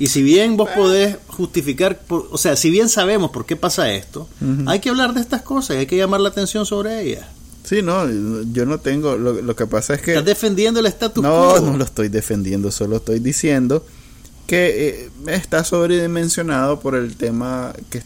Y 0.00 0.06
si 0.08 0.22
bien 0.22 0.56
vos 0.56 0.68
podés 0.74 1.16
justificar, 1.28 2.00
por- 2.00 2.26
o 2.32 2.38
sea, 2.38 2.56
si 2.56 2.70
bien 2.70 2.88
sabemos 2.88 3.30
por 3.30 3.44
qué 3.46 3.54
pasa 3.54 3.92
esto, 3.92 4.26
hay 4.66 4.80
que 4.80 4.88
hablar 4.88 5.12
de 5.14 5.20
estas 5.20 5.42
cosas, 5.42 5.76
hay 5.76 5.86
que 5.86 5.96
llamar 5.96 6.20
la 6.20 6.30
atención 6.30 6.64
sobre 6.66 7.02
ellas. 7.02 7.26
Sí, 7.64 7.82
no, 7.82 8.08
yo 8.52 8.64
no 8.64 8.78
tengo... 8.80 9.16
Lo, 9.16 9.34
lo 9.42 9.54
que 9.54 9.66
pasa 9.66 9.92
es 9.94 10.00
que... 10.00 10.12
Estás 10.12 10.24
defendiendo 10.24 10.80
el 10.80 10.86
status 10.86 11.22
No, 11.22 11.52
quo. 11.54 11.60
no 11.60 11.76
lo 11.76 11.84
estoy 11.84 12.08
defendiendo, 12.08 12.70
solo 12.72 12.96
estoy 12.96 13.20
diciendo 13.20 13.84
que 14.46 15.10
eh, 15.26 15.34
está 15.34 15.62
sobredimensionado 15.64 16.80
por 16.80 16.94
el 16.96 17.16
tema 17.16 17.72
que 17.90 18.02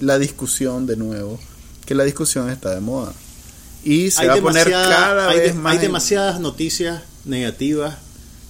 la 0.00 0.18
discusión 0.18 0.86
de 0.86 0.96
nuevo, 0.96 1.38
que 1.86 1.94
la 1.94 2.02
discusión 2.04 2.50
está 2.50 2.74
de 2.74 2.80
moda. 2.80 3.12
Y 3.84 4.10
se 4.10 4.22
hay, 4.22 4.28
va 4.28 4.34
a 4.34 4.40
poner 4.40 4.68
cada 4.70 5.28
hay 5.30 5.38
vez 5.38 5.54
de- 5.54 5.60
más 5.60 5.70
hay 5.70 5.76
en- 5.76 5.82
demasiadas 5.82 6.40
noticias 6.40 7.02
negativas 7.24 7.96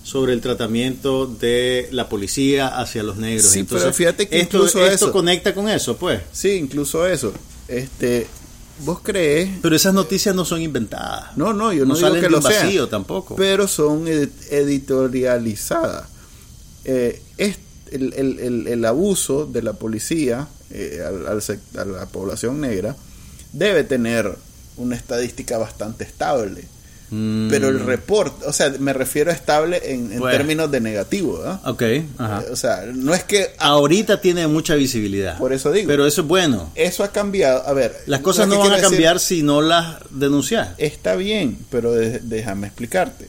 sobre 0.08 0.32
el 0.32 0.40
tratamiento 0.40 1.26
de 1.26 1.86
la 1.92 2.08
policía 2.08 2.68
hacia 2.80 3.02
los 3.02 3.18
negros. 3.18 3.50
Sí, 3.50 3.58
Entonces, 3.58 3.84
pero 3.84 3.94
fíjate 3.94 4.26
que 4.26 4.40
esto, 4.40 4.56
incluso 4.56 4.78
esto 4.86 4.94
eso- 5.06 5.12
conecta 5.12 5.52
con 5.54 5.68
eso, 5.68 5.98
pues. 5.98 6.22
Sí, 6.32 6.52
incluso 6.52 7.06
eso. 7.06 7.30
Este, 7.68 8.26
vos 8.86 9.00
crees 9.02 9.50
Pero 9.60 9.76
esas 9.76 9.92
noticias 9.92 10.34
no 10.34 10.46
son 10.46 10.62
inventadas. 10.62 11.36
No, 11.36 11.52
no, 11.52 11.74
yo 11.74 11.84
no, 11.84 11.88
no 11.88 11.94
digo 11.96 12.06
salen 12.08 12.20
que 12.22 12.26
de 12.28 12.30
lo 12.30 12.38
un 12.38 12.42
sean, 12.42 12.64
vacío 12.64 12.88
tampoco. 12.88 13.36
pero 13.36 13.68
son 13.68 14.08
ed- 14.08 14.30
editorializadas. 14.50 16.06
Eh, 16.84 17.20
es 17.36 17.58
el, 17.90 18.14
el- 18.14 18.38
el- 18.38 18.66
el 18.68 18.84
abuso 18.86 19.44
de 19.46 19.62
la 19.62 19.74
policía 19.74 20.48
eh, 20.70 21.02
al- 21.06 21.26
al 21.26 21.42
a 21.78 21.84
la 21.84 22.06
población 22.06 22.60
negra 22.60 22.96
debe 23.52 23.84
tener 23.84 24.36
una 24.76 24.96
estadística 24.96 25.58
bastante 25.58 26.04
estable. 26.04 26.64
Mm, 27.10 27.48
Pero 27.48 27.68
el 27.68 27.80
reporte, 27.80 28.44
o 28.46 28.52
sea, 28.52 28.70
me 28.78 28.92
refiero 28.92 29.30
a 29.30 29.34
estable 29.34 29.80
en, 29.92 30.12
en 30.12 30.18
Bueno. 30.18 30.36
términos 30.36 30.70
de 30.70 30.80
negativo, 30.80 31.38
¿verdad? 31.38 31.60
Ok, 31.66 31.82
ajá. 32.18 32.42
Eh, 32.46 32.50
O 32.52 32.56
sea, 32.56 32.84
no 32.94 33.14
es 33.14 33.24
que 33.24 33.48
Ahorita 33.58 34.20
tiene 34.20 34.46
mucha 34.46 34.74
visibilidad. 34.74 35.38
Por 35.38 35.52
eso 35.54 35.72
digo. 35.72 35.88
Pero 35.88 36.06
eso 36.06 36.20
es 36.20 36.26
bueno. 36.28 36.70
eso 36.74 37.02
ha 37.04 37.08
cambiado. 37.08 37.66
A 37.66 37.72
ver, 37.72 37.96
Las 38.06 38.20
cosas 38.20 38.46
no 38.46 38.54
que 38.54 38.58
van 38.58 38.72
a 38.72 38.74
decir- 38.76 38.90
cambiar 38.90 39.20
si 39.20 39.42
no 39.42 39.62
las 39.62 39.96
denuncias. 40.10 40.68
Está 40.76 41.14
bien, 41.16 41.58
pero 41.70 41.92
de- 41.92 42.18
déjame 42.20 42.66
explicarte. 42.66 43.26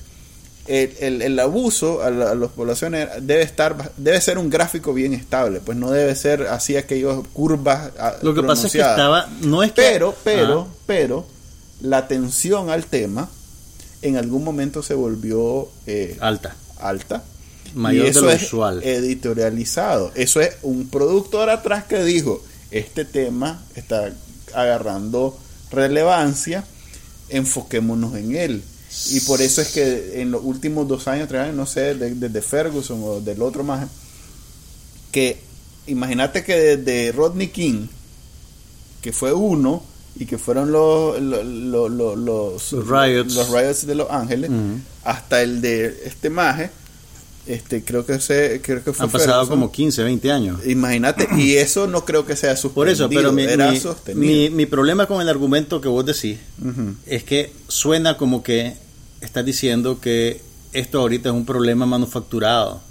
El, 0.68 0.92
el- 1.00 1.22
el 1.24 1.39
abuso 1.39 2.04
a, 2.04 2.12
la, 2.12 2.32
a 2.32 2.36
las 2.36 2.50
poblaciones 2.52 3.08
debe 3.22 3.42
estar 3.42 3.92
debe 3.98 4.22
ser 4.22 4.38
un 4.38 4.50
gráfico 4.52 4.94
bien 4.94 5.13
estable, 5.13 5.62
pues 5.62 5.78
no 5.78 5.89
debe 5.89 6.13
ser 6.15 6.44
así 6.44 6.76
aquellos 6.78 7.26
curvas 7.34 7.89
ah, 7.98 8.13
Lo 8.22 8.36
que 8.36 8.44
pasa 8.44 8.68
es 8.68 8.74
que 8.74 8.80
estaba. 8.80 9.28
No 9.42 9.63
es 9.63 9.72
que. 9.72 9.82
pero 9.82 10.13
pero 10.24 10.68
Ah, 10.70 10.74
pero 10.86 11.26
la 11.82 11.98
atención 11.98 12.70
al 12.70 12.86
tema 12.86 13.30
en 14.02 14.18
algún 14.18 14.44
momento 14.44 14.82
se 14.84 14.94
volvió 14.94 15.70
eh, 15.88 16.18
alta. 16.20 16.56
alta 16.80 17.24
Mayor 17.76 18.06
y 18.06 18.10
eso 18.10 18.22
de 18.22 18.26
lo 18.28 18.32
es 18.34 18.44
usual. 18.44 18.82
editorializado. 18.84 20.12
Eso 20.16 20.42
es 20.42 20.56
un 20.64 20.88
productor 20.90 21.50
atrás 21.50 21.84
que 21.86 22.04
dijo, 22.04 22.44
este 22.72 23.06
tema 23.06 23.64
está 23.76 24.12
agarrando 24.54 25.38
relevancia, 25.72 26.64
enfoquémonos 27.30 28.16
en 28.16 28.36
él. 28.36 28.64
Y 29.12 29.20
por 29.22 29.40
eso 29.42 29.62
es 29.62 29.68
que 29.68 30.20
en 30.22 30.32
los 30.32 30.44
últimos 30.44 30.88
dos 30.88 31.08
años, 31.08 31.28
tres 31.28 31.42
años, 31.42 31.56
no 31.56 31.68
sé, 31.68 31.94
de- 31.94 32.16
desde 32.16 32.42
Ferguson 32.42 33.00
o 33.04 33.22
del 33.22 33.42
otro 33.44 33.64
más, 33.64 33.88
que 35.12 35.38
imagínate 35.88 36.44
que 36.44 36.56
desde 36.78 37.12
Rodney 37.12 37.48
King, 37.50 37.88
que 39.02 39.12
fue 39.14 39.32
uno, 39.34 39.84
y 40.20 40.26
que 40.26 40.38
fueron 40.38 40.72
los, 40.72 41.20
los, 41.22 41.44
los, 41.46 41.90
los, 41.92 42.72
los- 42.74 42.88
riots. 42.88 43.34
los 43.36 43.50
riots 43.50 43.88
de 43.88 43.96
Los 43.96 44.12
Ángeles, 44.12 44.52
hasta 45.04 45.42
el 45.42 45.62
de 45.62 46.04
este 46.06 46.30
maje, 46.30 46.70
este 47.48 47.84
creo 47.84 48.06
que 48.06 48.20
se, 48.20 48.62
creo 48.62 48.84
que 48.84 48.94
fue 48.94 49.06
Han 49.06 49.12
pasado 49.12 49.32
Ferguson. 49.46 49.50
como 49.50 49.72
15, 49.72 50.04
20 50.04 50.32
años. 50.32 50.60
Imagínate, 50.68 51.28
y 51.38 51.54
eso 51.58 51.88
no 51.88 52.06
creo 52.06 52.26
que 52.26 52.36
sea 52.36 52.56
suspendido, 52.56 52.76
Por 52.76 52.90
eso, 52.90 53.10
pero 53.10 53.32
mi, 53.32 53.44
era 53.44 53.72
mi- 53.72 53.80
mi- 54.16 54.50
mi 54.50 54.66
problema 54.66 55.06
con 55.08 55.22
el 55.22 55.30
argumento 55.30 55.80
que 55.82 55.88
vos 55.88 56.06
decís 56.06 56.38
es 57.08 57.24
que 57.24 57.52
suena 57.68 58.18
como 58.18 58.44
que 58.44 58.76
estás 59.22 59.46
diciendo 59.46 60.00
que 60.02 60.42
esto 60.74 61.00
ahorita 61.00 61.30
es 61.30 61.36
un 61.36 61.46
problema 61.46 61.86
manufacturado. 61.86 62.82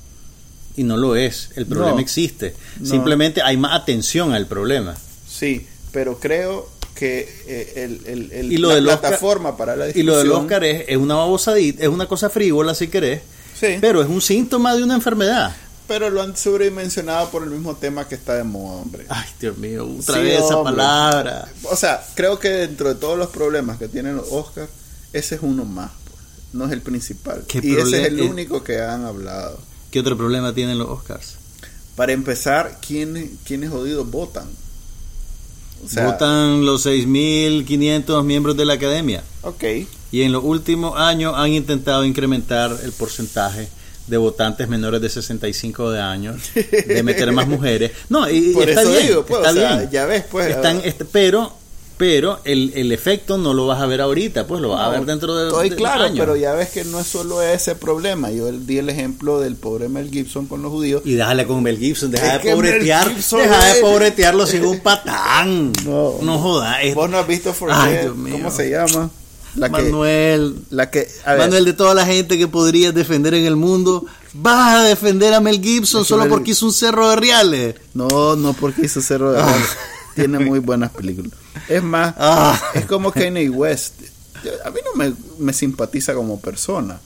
Y 0.76 0.84
no 0.84 0.96
lo 0.96 1.16
es. 1.16 1.50
El 1.56 1.66
problema 1.66 1.94
No. 1.94 1.98
existe. 1.98 2.54
No. 2.78 2.86
Simplemente 2.86 3.42
hay 3.42 3.56
más 3.56 3.72
atención 3.80 4.32
al 4.32 4.46
problema. 4.46 4.96
Sí, 5.28 5.66
pero 5.92 6.18
creo 6.20 6.68
que 6.98 7.28
eh, 7.46 7.72
el, 7.76 8.02
el- 8.06 8.32
el- 8.32 8.52
Y 8.52 8.56
lo 8.58 8.68
la 8.68 8.74
del 8.74 8.86
Oscar- 8.88 9.00
plataforma 9.00 9.56
para 9.56 9.76
la 9.76 9.84
Y 9.84 9.92
discusión... 9.92 10.06
lo 10.06 10.16
del 10.18 10.32
Oscar 10.32 10.64
es, 10.64 10.84
es 10.88 10.96
una 10.96 11.14
babosadita, 11.14 11.82
es 11.82 11.88
una 11.88 12.06
cosa 12.06 12.28
frívola 12.28 12.74
si 12.74 12.88
querés, 12.88 13.20
Sí, 13.54 13.60
pero, 13.60 13.80
pero 13.80 14.02
es 14.02 14.08
un 14.08 14.20
síntoma 14.20 14.74
de 14.76 14.82
una 14.82 14.94
enfermedad. 14.94 15.54
lo 15.88 16.20
han 16.22 16.36
sobredimensionado 16.36 17.30
por 17.30 17.42
el 17.44 17.50
mismo 17.50 17.76
tema 17.76 18.06
que 18.08 18.14
está 18.16 18.34
de 18.34 18.44
moda, 18.44 18.82
hombre. 18.82 19.06
Ay, 19.08 19.26
Dios 19.40 19.56
mío, 19.58 19.86
otra 20.00 20.16
Sí, 20.16 20.20
vez 20.22 20.40
esa 20.44 20.62
palabra. 20.62 21.48
O 21.64 21.76
sea, 21.76 22.04
creo 22.14 22.38
que 22.38 22.48
dentro 22.50 22.88
de 22.88 22.94
todos 22.96 23.16
los 23.18 23.28
problemas 23.30 23.78
que 23.78 23.88
tienen 23.88 24.16
los 24.16 24.26
Oscars, 24.30 24.68
ese 25.12 25.36
es 25.36 25.40
uno 25.42 25.64
más. 25.64 25.90
pues. 26.04 26.18
No 26.52 26.66
es 26.66 26.72
el 26.72 26.82
principal. 26.82 27.44
¿Qué 27.48 27.60
Y 27.62 27.76
ese 27.76 28.02
es 28.02 28.08
el 28.08 28.20
único 28.20 28.62
que 28.64 28.80
han 28.82 29.04
hablado. 29.04 29.58
¿Qué 29.90 30.00
otro 30.00 30.16
problema 30.16 30.52
tienen 30.54 30.78
los 30.78 30.88
Oscars? 30.88 31.36
Para 31.96 32.12
empezar, 32.12 32.78
¿quiénes, 32.86 33.30
quiénes 33.46 33.70
jodidos 33.70 34.10
votan? 34.10 34.46
O 35.84 35.88
sea, 35.88 36.06
Votan 36.06 36.64
los 36.64 36.84
6.500 36.86 38.24
miembros 38.24 38.56
de 38.56 38.64
la 38.64 38.74
academia. 38.74 39.22
Ok, 39.42 39.64
Y 40.10 40.22
en 40.22 40.32
los 40.32 40.42
últimos 40.44 40.98
años 40.98 41.34
han 41.36 41.52
intentado 41.52 42.04
incrementar 42.04 42.76
el 42.82 42.92
porcentaje 42.92 43.68
de 44.06 44.16
votantes 44.16 44.68
menores 44.68 45.00
de 45.02 45.08
65 45.10 45.90
de 45.90 46.00
años, 46.00 46.36
de 46.54 47.02
meter 47.02 47.30
más 47.32 47.46
mujeres. 47.46 47.92
No, 48.08 48.28
y, 48.28 48.52
Por 48.54 48.68
está 48.68 48.82
eso 48.82 48.90
bien, 48.92 49.06
digo, 49.06 49.26
pues, 49.26 49.40
está 49.40 49.50
o 49.50 49.54
sea, 49.54 49.76
bien. 49.76 49.90
ya 49.90 50.06
ves, 50.06 50.24
pues, 50.30 50.50
Están, 50.50 50.82
pero 51.12 51.52
pero 51.98 52.38
el, 52.44 52.72
el 52.76 52.92
efecto 52.92 53.36
no 53.38 53.52
lo 53.54 53.66
vas 53.66 53.80
a 53.82 53.86
ver 53.86 54.00
ahorita, 54.00 54.46
pues 54.46 54.62
lo 54.62 54.70
vas 54.70 54.86
a 54.86 54.88
ver 54.90 55.04
dentro 55.04 55.34
de 55.34 55.48
Estoy 55.48 55.68
de 55.70 55.76
claro, 55.76 56.04
años. 56.04 56.18
pero 56.18 56.36
ya 56.36 56.54
ves 56.54 56.70
que 56.70 56.84
no 56.84 57.00
es 57.00 57.06
solo 57.08 57.42
ese 57.42 57.74
problema. 57.74 58.30
Yo 58.30 58.50
di 58.52 58.78
el 58.78 58.88
ejemplo 58.88 59.40
del 59.40 59.56
pobre 59.56 59.88
Mel 59.88 60.08
Gibson 60.10 60.46
con 60.46 60.62
los 60.62 60.70
judíos. 60.70 61.02
Y 61.04 61.14
déjale 61.14 61.46
con 61.46 61.62
Mel 61.62 61.76
Gibson, 61.76 62.10
deja 62.10 62.36
Es 62.36 62.44
de 62.44 62.52
pobretear, 62.52 63.14
deja 63.14 63.64
de 63.74 63.80
pobretearlo 63.80 64.46
sin 64.46 64.64
un 64.64 64.78
patán. 64.82 65.72
No. 65.84 66.14
No, 66.22 66.38
jodas. 66.38 66.78
es- 66.82 66.94
Vos 66.94 67.10
no 67.10 67.18
has 67.18 67.26
visto 67.26 67.52
For 67.52 67.68
Ay, 67.72 67.92
Dead? 67.92 68.02
Dios 68.04 68.16
mío. 68.16 68.32
¿Cómo 68.34 68.50
se 68.50 68.70
llama? 68.70 69.10
La 69.56 69.66
que, 69.70 69.82
Manuel, 69.82 70.54
la 70.70 70.90
que, 70.90 71.08
a 71.24 71.32
ver, 71.32 71.40
Manuel, 71.40 71.64
de 71.64 71.72
toda 71.72 71.92
la 71.94 72.06
gente 72.06 72.38
que 72.38 72.46
podrías 72.46 72.94
defender 72.94 73.34
en 73.34 73.44
el 73.44 73.56
mundo, 73.56 74.04
vas 74.34 74.76
a 74.76 74.82
defender 74.84 75.34
a 75.34 75.40
Mel 75.40 75.60
Gibson 75.60 76.04
solo 76.04 76.28
porque 76.28 76.52
hizo 76.52 76.64
un 76.66 76.72
cerro 76.72 77.08
de 77.10 77.16
reales. 77.16 77.74
no, 77.94 78.36
no 78.36 78.52
porque 78.52 78.82
hizo 78.86 79.00
Cerro 79.00 79.32
de 79.32 79.40
Oro. 79.42 79.50
Tiene 80.14 80.38
muy 80.44 80.58
buenas 80.60 80.90
películas. 80.92 81.32
Es 81.68 81.82
más, 81.82 82.14
Ah. 82.18 82.60
es 82.74 82.86
como 82.86 83.10
Kanye 83.12 83.48
West. 83.50 83.94
Yo- 84.44 84.50
A 84.64 84.70
mí 84.70 84.80
no 84.84 84.94
me, 84.94 85.12
me 85.38 85.52
simpatiza 85.52 86.14
como 86.14 86.40
persona. 86.40 87.00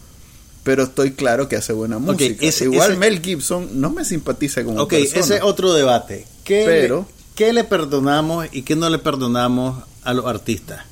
Pero 0.62 0.84
estoy 0.84 1.12
claro 1.12 1.48
que 1.48 1.56
hace 1.56 1.72
buena 1.72 1.98
música. 1.98 2.44
ese- 2.46 2.64
Igual 2.64 2.90
ese- 2.92 2.98
Mel 3.00 3.20
Gibson 3.20 3.80
no 3.80 3.90
me 3.90 4.04
simpatiza 4.04 4.62
como 4.62 4.82
Ok, 4.82 4.90
persona. 4.90 5.20
ese 5.20 5.36
es 5.36 5.42
otro 5.42 5.72
debate. 5.72 6.26
¿Qué, 6.44 6.62
Pero- 6.66 7.08
¿Qué 7.34 7.52
le 7.52 7.64
perdonamos 7.64 8.46
y 8.52 8.62
qué 8.62 8.76
no 8.76 8.88
le 8.90 8.98
perdonamos 8.98 9.82
a 10.04 10.12
los 10.14 10.26
artistas? 10.26 10.84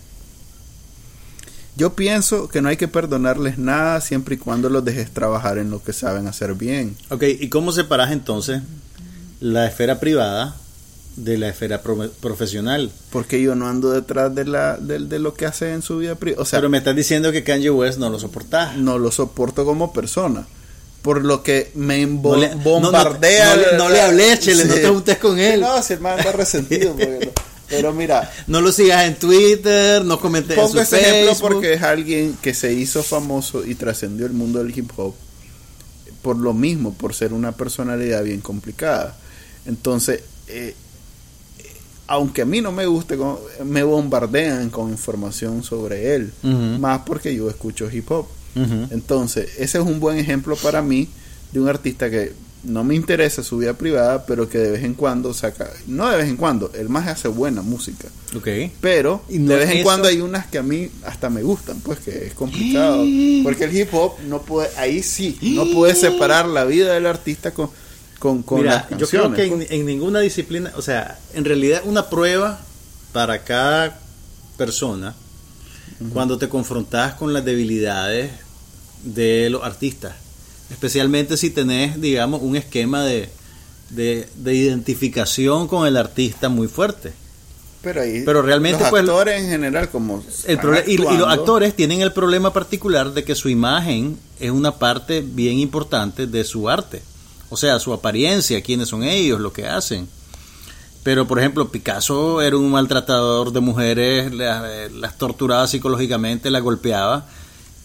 Yo 1.76 1.94
pienso 1.94 2.48
que 2.48 2.60
no 2.60 2.68
hay 2.68 2.76
que 2.76 2.88
perdonarles 2.88 3.56
nada 3.58 4.00
siempre 4.00 4.34
y 4.34 4.38
cuando 4.38 4.68
los 4.68 4.84
dejes 4.84 5.10
trabajar 5.12 5.58
en 5.58 5.70
lo 5.70 5.82
que 5.82 5.92
saben 5.92 6.26
hacer 6.26 6.54
bien. 6.54 6.96
Ok, 7.10 7.22
¿y 7.40 7.48
cómo 7.48 7.72
separas 7.72 8.10
entonces 8.10 8.62
la 9.40 9.66
esfera 9.66 10.00
privada 10.00 10.56
de 11.24 11.38
la 11.38 11.48
esfera 11.48 11.82
pro- 11.82 12.10
profesional? 12.20 12.90
Porque 13.10 13.40
yo 13.42 13.54
no 13.54 13.68
ando 13.68 13.90
detrás 13.90 14.34
de, 14.34 14.44
la, 14.44 14.76
de, 14.76 14.98
de 15.00 15.18
lo 15.18 15.34
que 15.34 15.46
hace 15.46 15.72
en 15.72 15.82
su 15.82 15.98
vida 15.98 16.14
privada. 16.14 16.42
O 16.42 16.44
sea, 16.44 16.58
Pero 16.58 16.68
me 16.70 16.78
estás 16.78 16.96
diciendo 16.96 17.32
que 17.32 17.44
Kanye 17.44 17.70
West 17.70 17.98
no 17.98 18.08
lo 18.10 18.18
soportás. 18.18 18.76
no 18.76 18.98
lo 18.98 19.10
soporto 19.10 19.64
como 19.64 19.92
persona. 19.92 20.46
Por 21.02 21.24
lo 21.24 21.42
que 21.42 21.70
me 21.74 22.04
No 22.06 22.36
le- 22.36 22.50
no, 22.50 22.56
no, 22.56 22.62
bombardea. 22.62 23.56
no 23.56 23.62
le- 23.62 23.76
no 23.78 23.88
le 23.88 24.00
hables, 24.00 24.40
chele, 24.40 24.64
no 24.66 24.74
te 24.74 24.86
juntes 24.88 25.18
con 25.18 25.38
él. 25.38 25.60
No, 25.60 25.82
si 25.82 25.94
el 25.94 26.00
man 26.00 26.18
anda 26.18 26.32
resentido. 26.32 26.90
porque. 26.92 27.30
Pero 27.68 27.92
mira, 27.92 28.28
No 28.48 28.60
lo 28.60 28.72
sigas 28.72 29.04
en 29.06 29.14
Twitter, 29.14 30.04
no 30.04 30.18
comentes 30.20 30.58
en 30.58 30.68
su 30.68 30.80
ese 30.80 31.00
ejemplo 31.00 31.28
Facebook. 31.30 31.52
porque 31.52 31.74
es 31.74 31.82
alguien 31.82 32.36
que 32.42 32.52
se 32.52 32.72
hizo 32.72 33.02
famoso 33.04 33.64
y 33.64 33.76
trascendió 33.76 34.26
el 34.26 34.32
mundo 34.32 34.58
del 34.58 34.76
hip 34.76 34.90
hop 34.96 35.14
por 36.22 36.36
lo 36.36 36.52
mismo, 36.52 36.92
por 36.94 37.14
ser 37.14 37.32
una 37.32 37.52
personalidad 37.52 38.22
bien 38.24 38.40
complicada. 38.40 39.16
Entonces, 39.66 40.20
eh, 40.48 40.74
aunque 42.10 42.42
a 42.42 42.44
mí 42.44 42.60
no 42.60 42.72
me 42.72 42.86
guste, 42.86 43.16
me 43.64 43.84
bombardean 43.84 44.68
con 44.68 44.90
información 44.90 45.62
sobre 45.62 46.14
él, 46.16 46.32
más 46.80 47.02
porque 47.06 47.34
yo 47.34 47.48
escucho 47.48 47.88
hip 47.90 48.10
hop. 48.10 48.26
Entonces, 48.90 49.50
ese 49.58 49.78
es 49.78 49.84
un 49.84 50.00
buen 50.00 50.18
ejemplo 50.18 50.56
para 50.56 50.82
mí 50.82 51.08
de 51.52 51.60
un 51.60 51.68
artista 51.68 52.10
que 52.10 52.32
no 52.62 52.84
me 52.84 52.94
interesa 52.94 53.42
su 53.42 53.56
vida 53.58 53.72
privada, 53.74 54.26
pero 54.26 54.48
que 54.48 54.58
de 54.58 54.70
vez 54.72 54.84
en 54.84 54.94
cuando 54.94 55.32
saca, 55.32 55.70
no 55.86 56.10
de 56.10 56.16
vez 56.18 56.28
en 56.28 56.36
cuando, 56.36 56.70
el 56.74 56.88
más 56.90 57.08
hace 57.08 57.28
buena 57.28 57.62
música, 57.62 58.08
Ok. 58.36 58.48
pero 58.82 59.22
Y 59.30 59.38
no 59.38 59.52
de 59.52 59.60
vez 59.60 59.70
en 59.70 59.76
eso- 59.78 59.84
cuando 59.84 60.08
hay 60.08 60.20
unas 60.20 60.46
que 60.46 60.58
a 60.58 60.62
mí 60.62 60.90
hasta 61.06 61.30
me 61.30 61.42
gustan, 61.42 61.80
pues 61.80 62.00
que 62.00 62.26
es 62.26 62.34
complicado, 62.34 63.02
porque 63.44 63.64
el 63.64 63.76
hip 63.76 63.88
hop 63.94 64.12
no 64.28 64.42
puede, 64.42 64.68
ahí 64.76 65.02
sí, 65.02 65.38
no 65.40 65.64
puede 65.72 65.94
separar 65.94 66.46
la 66.48 66.64
vida 66.66 66.92
del 66.92 67.06
artista 67.06 67.52
con 67.54 67.70
con, 68.20 68.44
con 68.44 68.60
Mira, 68.60 68.86
las 68.88 69.00
yo 69.00 69.08
creo 69.08 69.32
que 69.32 69.48
pues. 69.48 69.70
en, 69.70 69.80
en 69.80 69.86
ninguna 69.86 70.20
disciplina, 70.20 70.70
o 70.76 70.82
sea, 70.82 71.18
en 71.34 71.44
realidad 71.44 71.82
una 71.84 72.08
prueba 72.08 72.60
para 73.12 73.42
cada 73.42 73.98
persona 74.56 75.16
cuando 76.12 76.38
te 76.38 76.48
confrontas 76.48 77.14
con 77.14 77.32
las 77.32 77.44
debilidades 77.44 78.30
de 79.02 79.50
los 79.50 79.64
artistas, 79.64 80.14
especialmente 80.70 81.36
si 81.36 81.50
tenés, 81.50 82.00
digamos, 82.00 82.40
un 82.42 82.56
esquema 82.56 83.04
de, 83.04 83.28
de, 83.90 84.28
de 84.36 84.54
identificación 84.54 85.66
con 85.66 85.86
el 85.86 85.96
artista 85.96 86.48
muy 86.48 86.68
fuerte. 86.68 87.12
pero, 87.82 88.02
ahí, 88.02 88.22
pero 88.24 88.42
realmente, 88.42 88.80
los 88.80 88.90
pues, 88.90 89.02
actores 89.02 89.42
en 89.42 89.48
general 89.50 89.90
como 89.90 90.22
El 90.46 90.58
y, 90.86 90.92
y 90.92 90.96
los 90.96 91.28
actores 91.28 91.74
tienen 91.74 92.00
el 92.00 92.12
problema 92.12 92.52
particular 92.52 93.12
de 93.12 93.24
que 93.24 93.34
su 93.34 93.48
imagen 93.48 94.18
es 94.38 94.50
una 94.50 94.78
parte 94.78 95.22
bien 95.22 95.58
importante 95.58 96.26
de 96.26 96.44
su 96.44 96.68
arte. 96.68 97.02
O 97.50 97.56
sea, 97.56 97.78
su 97.80 97.92
apariencia, 97.92 98.62
quiénes 98.62 98.88
son 98.88 99.02
ellos, 99.02 99.40
lo 99.40 99.52
que 99.52 99.66
hacen. 99.66 100.08
Pero, 101.02 101.26
por 101.26 101.38
ejemplo, 101.38 101.68
Picasso 101.70 102.42
era 102.42 102.56
un 102.56 102.70
maltratador 102.70 103.52
de 103.52 103.60
mujeres, 103.60 104.32
la- 104.34 104.88
las, 104.88 105.16
torturaba 105.18 105.66
psicológicamente, 105.66 106.50
las 106.50 106.62
golpeaba. 106.62 107.26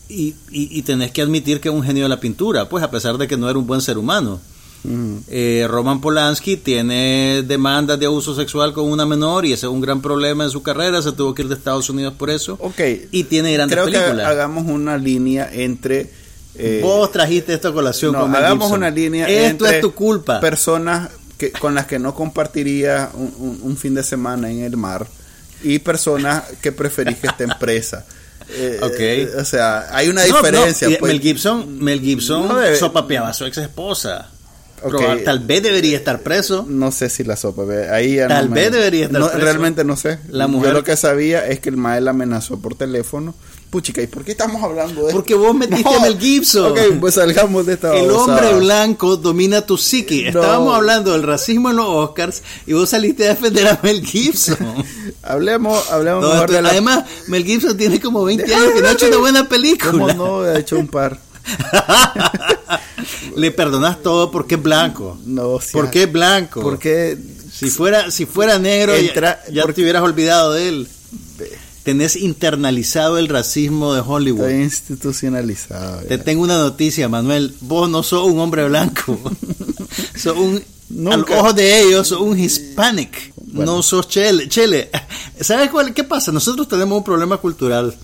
Y, 0.07 0.35
y, 0.51 0.77
y 0.77 0.81
tenés 0.83 1.11
que 1.11 1.21
admitir 1.23 1.59
que 1.61 1.69
es 1.69 1.73
un 1.75 1.81
genio 1.83 2.03
de 2.03 2.09
la 2.09 2.19
pintura, 2.19 2.69
pues 2.69 2.83
a 2.83 2.91
pesar 2.91 3.17
de 3.17 3.27
que 3.27 3.37
no 3.37 3.49
era 3.49 3.57
un 3.57 3.65
buen 3.65 3.81
ser 3.81 3.97
humano. 3.97 4.39
Ujú. 4.83 5.23
Eh, 5.29 5.65
Roman 5.67 5.99
Polanski 5.99 6.57
tiene 6.57 7.41
demandas 7.47 7.97
de 7.99 8.05
abuso 8.05 8.35
sexual 8.35 8.71
con 8.73 8.91
una 8.91 9.03
menor 9.07 9.45
y 9.45 9.53
ese 9.53 9.65
es 9.65 9.71
un 9.71 9.81
gran 9.81 9.99
problema 10.01 10.43
en 10.43 10.51
su 10.51 10.61
carrera, 10.61 11.01
se 11.01 11.11
tuvo 11.13 11.33
que 11.33 11.41
ir 11.41 11.47
de 11.47 11.55
Estados 11.55 11.89
Unidos 11.89 12.13
por 12.19 12.29
eso. 12.29 12.55
Ok, 12.61 12.79
Y 13.11 13.23
tiene 13.23 13.51
grandes 13.53 13.73
creo 13.75 13.87
que 13.87 13.93
películas. 13.97 14.27
hagamos 14.27 14.67
una 14.67 14.97
línea 14.99 15.49
entre 15.51 16.11
eh, 16.57 16.79
Vos 16.81 17.11
trajiste 17.11 17.53
esta 17.53 17.71
colación 17.71 18.13
no, 18.13 18.21
con 18.21 18.35
hagamos 18.35 18.65
Gibson. 18.67 18.79
una 18.79 18.89
línea 18.89 19.27
Esto 19.27 19.65
entre 19.65 19.75
es 19.77 19.81
tu 19.81 19.93
culpa. 19.93 20.39
personas 20.39 21.09
que, 21.37 21.51
con 21.51 21.75
las 21.75 21.85
que 21.85 21.99
no 21.99 22.13
compartiría 22.15 23.09
un, 23.13 23.33
un- 23.37 23.59
un 23.63 23.77
fin 23.77 23.93
de 23.93 24.03
semana 24.03 24.49
en 24.49 24.59
el 24.63 24.77
mar 24.77 25.05
y 25.63 25.79
personas 25.79 26.43
que 26.61 26.71
preferís 26.71 27.17
que 27.17 27.27
estén 27.27 27.49
presas. 27.59 28.03
Eh, 28.47 28.79
Ok. 28.83 28.93
eh, 28.99 29.29
o 29.39 29.43
sea, 29.43 29.87
hay 29.91 30.07
una 30.07 30.23
No, 30.27 30.33
no, 30.33 30.37
diferencia. 30.43 30.87
y 30.87 30.97
pues. 30.97 31.11
Mel 31.11 31.19
Gibson, 31.19 31.79
Mel 31.83 31.99
Gibson 31.99 32.47
No 32.47 32.75
sopapeaba 32.77 33.29
a 33.29 33.33
su 33.33 33.43
ex 33.45 33.57
esposa. 33.57 34.29
Ok. 34.83 35.01
Tal 35.23 35.39
vez 35.39 35.63
debería 35.63 35.97
estar 35.97 36.19
preso. 36.21 36.63
No 36.69 36.91
sé 36.91 37.09
si 37.09 37.23
la 37.23 37.37
sopa, 37.37 37.63
ahí 37.91 38.17
ya 38.17 38.27
Tal 38.27 38.49
no 38.49 38.53
me- 38.55 38.61
vez 38.61 38.71
debería 38.71 39.05
estar 39.05 39.19
no, 39.19 39.29
preso. 39.29 39.43
Realmente 39.43 39.83
no 39.83 39.97
sé. 39.97 40.19
La 40.29 40.43
Yo 40.45 40.49
mujer- 40.49 40.73
lo 40.73 40.83
que 40.83 40.95
sabía 40.95 41.47
es 41.47 41.59
que 41.59 41.69
el 41.69 41.77
mael 41.77 42.07
amenazó 42.07 42.59
por 42.61 42.75
teléfono. 42.75 43.33
Puchica, 43.69 44.01
¿y 44.01 44.07
por 44.07 44.23
qué 44.23 44.31
estamos 44.31 44.63
hablando 44.63 45.01
de 45.01 45.07
esto? 45.07 45.17
Porque 45.17 45.35
vos 45.35 45.53
metiste 45.53 45.93
a 45.93 45.99
Mel 45.99 46.17
Gibson. 46.17 46.71
Ok, 46.71 46.79
pues 47.01 47.15
salgamos 47.15 47.65
de 47.65 47.73
esta 47.73 47.93
El 47.97 48.07
babosada. 48.07 48.37
hombre 48.49 48.59
blanco 48.65 49.17
domina 49.17 49.65
tu 49.65 49.77
psique. 49.77 50.31
No. 50.31 50.39
Estábamos 50.39 50.75
hablando 50.75 51.11
del 51.11 51.23
racismo 51.23 51.69
en 51.71 51.75
los 51.77 51.85
Oscars 51.87 52.41
y 52.65 52.71
vos 52.73 52.89
saliste 52.89 53.25
a 53.25 53.29
defender 53.33 53.67
a 53.67 53.79
Mel 53.83 54.05
Gibson. 54.05 54.57
Hablemos, 55.23 55.91
hablemos 55.91 56.21
No, 56.21 56.29
mejor 56.29 56.43
esto- 56.45 56.53
de 56.53 56.61
la... 56.61 56.69
Además, 56.69 57.03
Mel 57.27 57.43
Gibson 57.43 57.75
tiene 57.75 57.99
como 57.99 58.23
20 58.23 58.43
Deja 58.45 58.57
años 58.61 58.71
que 58.73 58.81
no 58.81 58.87
ha 58.87 58.91
hecho 58.93 59.07
una 59.07 59.17
buena 59.17 59.49
película. 59.49 59.91
¿Cómo 59.91 60.13
no? 60.13 60.45
He 60.45 60.59
hecho 60.59 60.77
un 60.79 60.87
par. 60.87 61.19
Le 63.35 63.51
perdonas 63.51 64.01
todo 64.01 64.31
porque 64.31 64.55
es 64.55 64.63
blanco. 64.63 65.17
No, 65.25 65.59
sí, 65.59 65.69
¿Por 65.73 65.89
qué 65.91 66.03
es 66.03 66.11
blanco? 66.11 66.61
Porque 66.61 67.17
Si 67.51 67.69
fuera, 67.69 68.09
si 68.11 68.25
fuera 68.25 68.57
negro, 68.59 68.93
ya- 68.97 69.41
ya, 69.51 69.61
porque- 69.63 69.73
te 69.75 69.81
hubieras 69.81 70.03
olvidado 70.03 70.53
de 70.53 70.67
él. 70.69 70.87
Tenés 71.85 72.15
internalizado 72.15 73.19
el 73.19 73.27
racismo 73.27 73.93
de 73.93 74.01
Hollywood. 74.01 74.49
está 74.49 74.59
institucionalizado. 74.59 76.01
Te 76.01 76.17
ya. 76.17 76.23
tengo 76.23 76.41
una 76.41 76.57
noticia, 76.57 77.07
Manuel. 77.07 77.55
Vos 77.61 77.87
no 77.87 78.01
sos 78.01 78.25
un 78.25 78.39
hombre 78.39 78.67
blanco. 78.67 79.19
sos 80.15 80.35
un. 80.35 80.63
Nunca. 80.89 81.35
Al 81.35 81.39
ojo 81.39 81.53
de 81.53 81.81
ellos, 81.81 82.07
sos 82.07 82.21
un 82.21 82.39
hispanic. 82.39 83.31
Bueno. 83.35 83.75
No 83.75 83.83
sos 83.83 84.07
chele. 84.07 84.49
Chele. 84.49 84.89
¿Sabes 85.39 85.69
cuál, 85.69 85.93
qué 85.93 86.03
pasa? 86.03 86.31
Nosotros 86.31 86.67
tenemos 86.67 86.97
un 86.97 87.03
problema 87.03 87.37
cultural. 87.37 87.95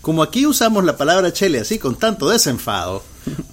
Como 0.00 0.24
aquí 0.24 0.44
usamos 0.44 0.84
la 0.84 0.96
palabra 0.96 1.32
chele 1.32 1.60
así 1.60 1.78
con 1.78 1.96
tanto 1.96 2.28
desenfado, 2.28 3.04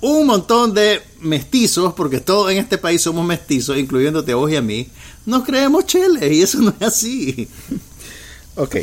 un 0.01 0.25
montón 0.25 0.73
de 0.73 1.03
mestizos, 1.19 1.93
porque 1.93 2.21
todos 2.21 2.51
en 2.51 2.57
este 2.57 2.79
país 2.79 3.03
somos 3.03 3.23
mestizos, 3.23 3.77
incluyéndote 3.77 4.31
a 4.31 4.35
vos 4.35 4.51
y 4.51 4.55
a 4.55 4.63
mí, 4.63 4.87
nos 5.27 5.43
creemos 5.43 5.85
chele 5.85 6.33
y 6.33 6.41
eso 6.41 6.59
no 6.59 6.73
es 6.79 6.87
así. 6.87 7.47
Ok. 8.55 8.77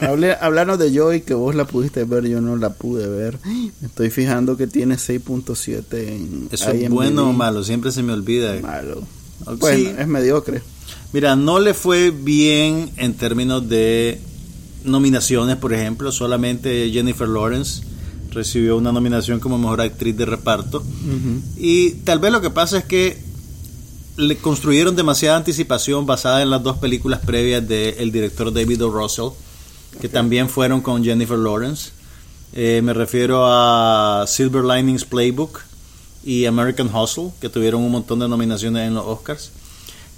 Hable, 0.00 0.32
hablanos 0.40 0.78
de 0.78 0.92
Joy, 0.92 1.22
que 1.22 1.34
vos 1.34 1.54
la 1.54 1.64
pudiste 1.66 2.04
ver, 2.04 2.26
yo 2.26 2.40
no 2.40 2.56
la 2.56 2.70
pude 2.74 3.06
ver. 3.08 3.38
Me 3.80 3.86
estoy 3.86 4.10
fijando 4.10 4.56
que 4.56 4.66
tiene 4.66 4.96
6.7 4.96 5.84
en 6.08 6.48
¿Eso 6.50 6.70
es 6.70 6.82
IMDb. 6.82 6.92
bueno 6.94 7.30
o 7.30 7.32
malo? 7.32 7.62
Siempre 7.64 7.90
se 7.92 8.02
me 8.02 8.12
olvida. 8.12 8.54
Malo. 8.60 9.02
Bueno, 9.58 9.78
Sí. 9.78 9.94
es 9.98 10.06
mediocre. 10.08 10.62
Mira, 11.12 11.36
no 11.36 11.58
le 11.60 11.74
fue 11.74 12.10
bien 12.10 12.90
en 12.96 13.14
términos 13.14 13.68
de 13.68 14.20
nominaciones, 14.84 15.56
por 15.56 15.72
ejemplo, 15.72 16.10
solamente 16.12 16.90
Jennifer 16.90 17.28
Lawrence 17.28 17.82
recibió 18.32 18.76
una 18.76 18.90
nominación 18.92 19.38
como 19.40 19.58
mejor 19.58 19.80
actriz 19.80 20.16
de 20.16 20.26
reparto. 20.26 20.82
Y 21.56 21.90
tal 22.04 22.18
vez 22.18 22.32
lo 22.32 22.40
que 22.40 22.50
pasa 22.50 22.78
es 22.78 22.84
que 22.84 23.16
le 24.16 24.36
construyeron 24.36 24.96
demasiada 24.96 25.36
anticipación 25.36 26.04
basada 26.04 26.42
en 26.42 26.50
las 26.50 26.62
dos 26.62 26.78
películas 26.78 27.20
previas 27.24 27.66
del 27.66 28.10
director 28.12 28.52
David 28.52 28.84
O. 28.84 28.90
Russell, 28.90 29.28
que 30.00 30.08
también 30.08 30.48
fueron 30.48 30.80
con 30.80 31.04
Jennifer 31.04 31.38
Lawrence. 31.38 31.90
Eh, 32.52 32.80
me 32.82 32.92
refiero 32.92 33.44
a 33.46 34.24
Silver 34.26 34.64
Linings 34.64 35.04
Playbook 35.04 35.60
y 36.24 36.46
American 36.46 36.94
Hustle, 36.94 37.30
que 37.40 37.48
tuvieron 37.48 37.82
un 37.82 37.92
montón 37.92 38.18
de 38.20 38.28
nominaciones 38.28 38.86
en 38.86 38.94
los 38.94 39.04
Oscars. 39.06 39.50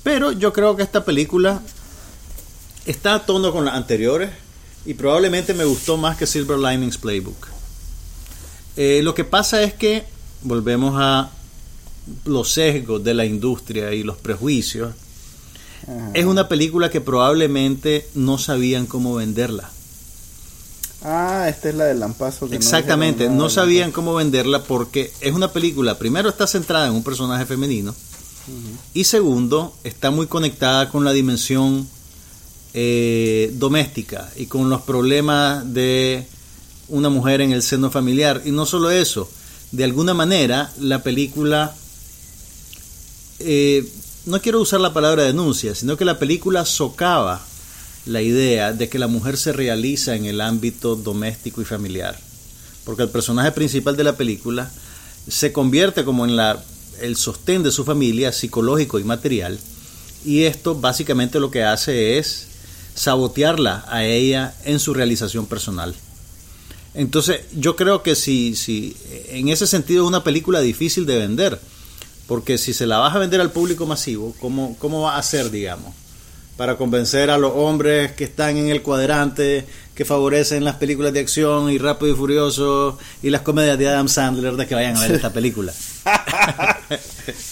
Pero 0.02 0.32
yo 0.32 0.52
creo 0.52 0.76
que 0.76 0.82
esta 0.82 1.04
película 1.04 1.60
está 2.84 3.14
a 3.14 3.26
tono 3.26 3.52
con 3.52 3.64
las 3.64 3.74
anteriores 3.74 4.30
y 4.84 4.94
probablemente 4.94 5.52
me 5.52 5.64
gustó 5.64 5.96
más 5.96 6.16
que 6.16 6.26
Silver 6.26 6.58
Linings 6.58 6.98
Playbook. 6.98 7.48
Eh, 8.76 9.00
lo 9.02 9.14
que 9.14 9.24
pasa 9.24 9.62
es 9.62 9.74
que 9.74 10.04
volvemos 10.42 10.94
a 10.96 11.30
los 12.24 12.52
sesgos 12.52 13.02
de 13.02 13.14
la 13.14 13.24
industria 13.24 13.92
y 13.92 14.02
los 14.02 14.16
prejuicios. 14.16 14.94
Es 16.14 16.24
una 16.24 16.48
película 16.48 16.90
que 16.90 17.00
probablemente 17.00 18.08
no 18.14 18.38
sabían 18.38 18.86
cómo 18.86 19.14
venderla. 19.14 19.70
Ah, 21.02 21.46
esta 21.48 21.68
es 21.68 21.74
la 21.76 21.84
del 21.84 22.00
Lampazo. 22.00 22.48
Exactamente, 22.50 23.28
no, 23.28 23.48
sabían 23.48 23.92
cómo 23.92 24.14
venderla 24.14 24.64
porque 24.64 25.12
es 25.20 25.32
una 25.32 25.52
película, 25.52 25.98
primero 25.98 26.28
está 26.28 26.46
centrada 26.46 26.88
en 26.88 26.94
un 26.94 27.04
personaje 27.04 27.46
femenino 27.46 27.94
y 28.94 29.04
segundo, 29.04 29.74
está 29.84 30.10
muy 30.10 30.26
conectada 30.26 30.88
con 30.88 31.04
la 31.04 31.12
dimensión 31.12 31.88
eh, 32.74 33.50
doméstica 33.54 34.30
y 34.36 34.46
con 34.46 34.70
los 34.70 34.82
problemas 34.82 35.72
de 35.72 36.26
una 36.88 37.08
mujer 37.08 37.40
en 37.40 37.52
el 37.52 37.62
seno 37.62 37.90
familiar. 37.90 38.42
Y 38.44 38.52
no 38.52 38.66
solo 38.66 38.90
eso, 38.90 39.28
de 39.72 39.84
alguna 39.84 40.14
manera 40.14 40.72
la 40.78 41.02
película, 41.02 41.74
eh, 43.40 43.88
no 44.26 44.40
quiero 44.42 44.60
usar 44.60 44.80
la 44.80 44.92
palabra 44.92 45.22
denuncia, 45.22 45.74
sino 45.74 45.96
que 45.96 46.04
la 46.04 46.18
película 46.18 46.64
socava 46.64 47.44
la 48.06 48.22
idea 48.22 48.72
de 48.72 48.88
que 48.88 48.98
la 48.98 49.06
mujer 49.06 49.36
se 49.36 49.52
realiza 49.52 50.14
en 50.16 50.26
el 50.26 50.40
ámbito 50.40 50.96
doméstico 50.96 51.62
y 51.62 51.64
familiar. 51.64 52.18
Porque 52.84 53.04
el 53.04 53.08
personaje 53.08 53.52
principal 53.52 53.96
de 53.96 54.04
la 54.04 54.16
película 54.16 54.70
se 55.28 55.52
convierte 55.52 56.04
como 56.04 56.24
en 56.24 56.36
la, 56.36 56.62
el 57.00 57.16
sostén 57.16 57.62
de 57.62 57.70
su 57.70 57.84
familia 57.84 58.32
psicológico 58.32 58.98
y 58.98 59.04
material. 59.04 59.58
Y 60.24 60.42
esto 60.42 60.74
básicamente 60.74 61.40
lo 61.40 61.50
que 61.50 61.62
hace 61.62 62.18
es 62.18 62.48
sabotearla 62.94 63.84
a 63.88 64.04
ella 64.04 64.54
en 64.64 64.80
su 64.80 64.92
realización 64.92 65.46
personal. 65.46 65.94
Entonces, 66.94 67.42
yo 67.54 67.76
creo 67.76 68.02
que 68.02 68.14
si, 68.14 68.56
si 68.56 68.96
en 69.28 69.48
ese 69.48 69.66
sentido 69.66 70.02
es 70.02 70.08
una 70.08 70.24
película 70.24 70.60
difícil 70.60 71.06
de 71.06 71.18
vender, 71.18 71.60
porque 72.26 72.58
si 72.58 72.72
se 72.72 72.86
la 72.86 72.98
vas 72.98 73.14
a 73.14 73.18
vender 73.18 73.40
al 73.40 73.52
público 73.52 73.86
masivo, 73.86 74.34
¿cómo, 74.40 74.76
cómo 74.78 75.02
va 75.02 75.16
a 75.16 75.22
ser, 75.22 75.50
digamos? 75.50 75.94
Para 76.56 76.76
convencer 76.76 77.30
a 77.30 77.38
los 77.38 77.52
hombres 77.54 78.12
que 78.12 78.24
están 78.24 78.56
en 78.56 78.68
el 78.68 78.82
cuadrante, 78.82 79.66
que 79.94 80.04
favorecen 80.04 80.64
las 80.64 80.76
películas 80.76 81.12
de 81.12 81.20
acción 81.20 81.70
y 81.70 81.78
Rápido 81.78 82.12
y 82.12 82.16
Furioso 82.16 82.98
y 83.22 83.30
las 83.30 83.42
comedias 83.42 83.78
de 83.78 83.88
Adam 83.88 84.08
Sandler 84.08 84.56
de 84.56 84.66
que 84.66 84.74
vayan 84.74 84.96
a 84.96 85.00
ver 85.00 85.12
esta 85.12 85.32
película. 85.32 85.72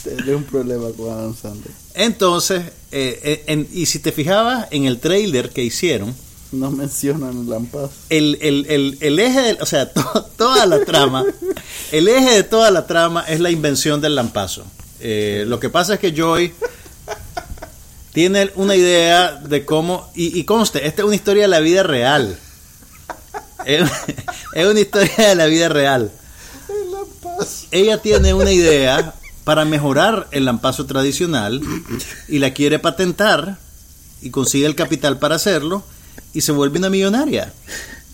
Tendré 0.05 0.35
un 0.35 0.45
problema 0.45 0.89
con 0.97 1.13
Adam 1.13 1.37
Sandler. 1.37 1.73
Entonces, 1.95 2.63
eh, 2.93 3.45
eh, 3.47 3.67
y 3.73 3.87
si 3.87 3.99
te 3.99 4.13
fijabas 4.13 4.69
en 4.71 4.85
el 4.85 4.99
trailer 4.99 5.51
que 5.51 5.63
hicieron, 5.63 6.15
no 6.55 6.71
mencionan 6.71 7.31
el 7.41 7.51
lampazo. 7.51 7.93
El, 8.09 8.39
el, 8.41 8.97
el, 9.01 9.19
eje, 9.19 9.41
de, 9.41 9.53
o 9.61 9.67
sea, 9.67 9.91
toda 10.37 10.67
la 10.67 10.85
trama, 10.85 11.25
el 11.93 12.09
eje 12.09 12.31
de 12.31 12.43
toda 12.45 12.71
la 12.71 12.87
trama 12.87 13.25
es 13.29 13.41
la 13.41 13.51
invención 13.51 14.01
del 14.01 14.15
lampazo. 14.15 14.65
Eh, 15.01 15.45
lo 15.47 15.61
que 15.61 15.69
pasa 15.69 15.95
es 15.95 16.01
que 16.01 16.13
Joy 16.13 16.53
tiene 18.13 18.51
una 18.55 18.77
idea 18.77 19.33
de 19.33 19.65
cómo, 19.65 20.11
y, 20.15 20.39
y 20.39 20.45
conste, 20.45 20.87
esta 20.87 21.03
es 21.03 21.07
una 21.07 21.17
historia 21.17 21.43
de 21.43 21.49
la 21.49 21.61
vida 21.61 21.83
real. 21.83 22.39
Es, 23.67 23.91
es 24.55 24.67
una 24.67 24.81
historia 24.81 25.29
de 25.29 25.35
la 25.35 25.47
vida 25.47 25.69
real. 25.69 26.11
El 26.69 26.93
lampazo. 26.93 27.67
Ella 27.71 27.99
tiene 27.99 28.35
una 28.35 28.53
idea 28.53 29.15
para 29.45 29.65
mejorar 29.65 30.27
el 30.31 30.47
lampazo 30.47 30.87
tradicional 30.87 31.61
y 32.29 32.39
la 32.39 32.53
quiere 32.53 32.79
patentar 32.79 33.59
y 34.23 34.31
consigue 34.31 34.67
el 34.67 34.75
capital 34.75 35.19
para 35.19 35.37
hacerlo 35.37 35.85
y 36.33 36.41
se 36.41 36.53
vuelve 36.53 36.79
una 36.79 36.91
millonaria. 36.91 37.53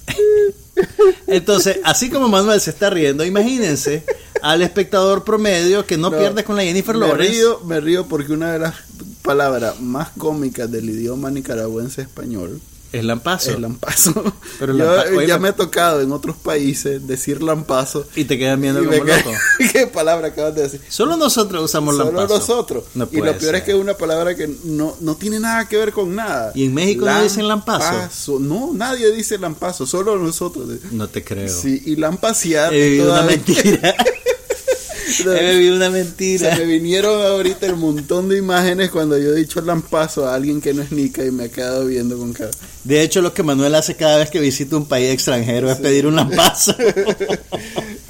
Entonces, 1.27 1.79
así 1.85 2.11
como 2.11 2.29
Manuel 2.29 2.61
se 2.61 2.71
está 2.71 2.91
riendo, 2.91 3.25
imagínense 3.25 4.05
al 4.43 4.63
espectador 4.63 5.25
promedio 5.25 5.85
que 5.87 5.97
no, 5.97 6.11
pierde 6.11 6.45
con 6.45 6.57
la 6.57 6.63
Jennifer 6.63 6.97
me 6.97 7.07
Lawrence. 7.07 7.33
Río, 7.33 7.61
me 7.65 7.81
río 7.81 8.07
porque 8.07 8.33
una 8.33 8.53
de 8.53 8.59
las 8.59 8.75
palabras 9.23 9.81
más 9.81 10.11
cómicas 10.11 10.71
del 10.71 10.89
idioma 10.89 11.31
nicaragüense 11.31 12.03
español 12.03 12.61
es 12.93 13.05
lampazo. 13.05 13.51
Es 13.53 13.61
lampazo. 13.61 14.35
Pero 14.59 14.77
Yo 14.77 14.85
lampa- 14.85 15.27
ya 15.27 15.39
me 15.39 15.49
he 15.51 15.53
tocado 15.53 16.01
en 16.01 16.13
otros 16.13 16.37
países 16.37 17.07
decir 17.07 17.43
lampazo. 17.43 18.07
Y 18.17 18.25
te 18.25 18.39
quedan 18.39 18.61
viendo 18.61 18.85
como 18.85 18.97
loco. 19.05 19.33
¿Qué 19.73 19.87
palabra 19.87 20.29
acabas 20.29 20.55
de 20.55 20.63
decir? 20.63 20.81
Solo 20.89 21.17
nosotros 21.17 21.65
usamos 21.65 21.97
Solo 21.97 22.13
lampazo. 22.13 22.39
nosotros. 22.39 22.85
No 22.95 23.09
y 23.11 23.17
lo 23.21 23.37
peor 23.39 23.55
es 23.57 23.63
que 23.63 23.71
es 23.73 23.77
una 23.77 23.95
palabra 23.95 24.35
que 24.35 24.49
no, 24.65 24.97
no 25.01 25.15
tiene 25.17 25.39
nada 25.41 25.69
que 25.69 25.77
ver 25.77 25.93
con 25.93 26.15
nada. 26.15 26.53
¿Y 26.55 26.65
en 26.67 26.75
México 26.75 27.05
no 27.07 27.23
dicen 27.23 27.47
lampazo? 27.49 28.39
No, 28.41 28.71
nadie 28.75 29.11
dice 29.13 29.39
lampazo, 29.39 29.87
solo 29.87 30.17
nosotros. 30.19 30.69
No 30.93 31.09
te 31.09 31.23
creo. 31.25 31.49
Sí, 31.49 31.83
y 31.87 31.97
lampaciar. 31.97 32.73
He 32.75 32.89
vivido 32.91 33.11
una 33.13 33.21
todavía- 33.23 33.37
mentira. 33.47 33.95
He 35.19 35.53
vivido 35.55 35.77
una 35.77 35.87
Se 35.87 35.91
mentira. 35.93 36.57
me 36.57 36.65
vinieron 36.65 37.21
ahorita 37.27 37.67
el 37.67 37.77
montón 37.77 38.29
de 38.29 38.39
imágenes 38.39 38.91
cuando 38.91 39.19
yo 39.19 39.31
he 39.33 39.37
dicho 39.37 39.61
lampazo 39.61 40.27
a 40.29 40.35
alguien 40.35 40.61
que 40.61 40.73
no 40.75 40.83
es 40.83 40.93
nica 40.93 41.25
y 41.25 41.31
me 41.31 41.45
ha 41.45 41.49
quedado 41.49 41.87
viendo 41.87 42.17
con 42.19 42.33
cara. 42.33 42.51
De 42.85 43.03
hecho, 43.03 43.21
lo 43.23 43.35
que 43.35 43.43
Manuel 43.43 43.75
hace 43.75 43.97
cada 43.97 44.17
vez 44.19 44.31
que 44.31 44.41
visita 44.41 44.77
un 44.77 44.87
país 44.87 45.11
extranjero 45.11 45.71
es 45.71 45.79
pedir 45.79 46.07
un 46.07 46.17
lampazo. 46.17 46.75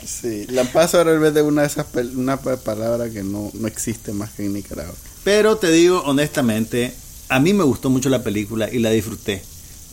Sí, 0.04 0.46
lampazo 0.50 0.98
ahora 0.98 1.14
en 1.14 1.22
vez 1.22 1.34
de 1.34 1.42
una 1.42 1.62
de 1.62 1.68
esas 1.68 1.86
una 2.14 2.36
pa- 2.38 2.56
palabra 2.56 3.08
que 3.10 3.22
no, 3.22 3.50
no 3.54 3.66
existe 3.68 4.12
más 4.12 4.30
que 4.30 4.44
en 4.44 4.52
Nicaragua. 4.54 4.94
Pero 5.24 5.56
te 5.56 5.70
digo 5.70 6.02
honestamente, 6.04 6.92
a 7.28 7.38
mí 7.40 7.52
me 7.54 7.64
gustó 7.64 7.90
mucho 7.90 8.08
la 8.08 8.22
película 8.22 8.68
y 8.70 8.78
la 8.80 8.90
disfruté. 8.90 9.42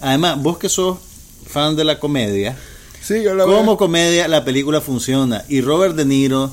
Además, 0.01 0.41
vos 0.41 0.57
que 0.57 0.69
sos 0.69 0.97
fan 1.45 1.75
de 1.75 1.83
la 1.83 1.99
comedia, 1.99 2.57
Sí, 3.01 3.21
yo 3.23 3.35
la 3.35 3.45
como 3.45 3.77
comedia 3.77 4.27
la 4.27 4.43
película 4.43 4.81
funciona 4.81 5.45
y 5.47 5.61
Robert 5.61 5.95
De 5.95 6.03
Niro 6.03 6.51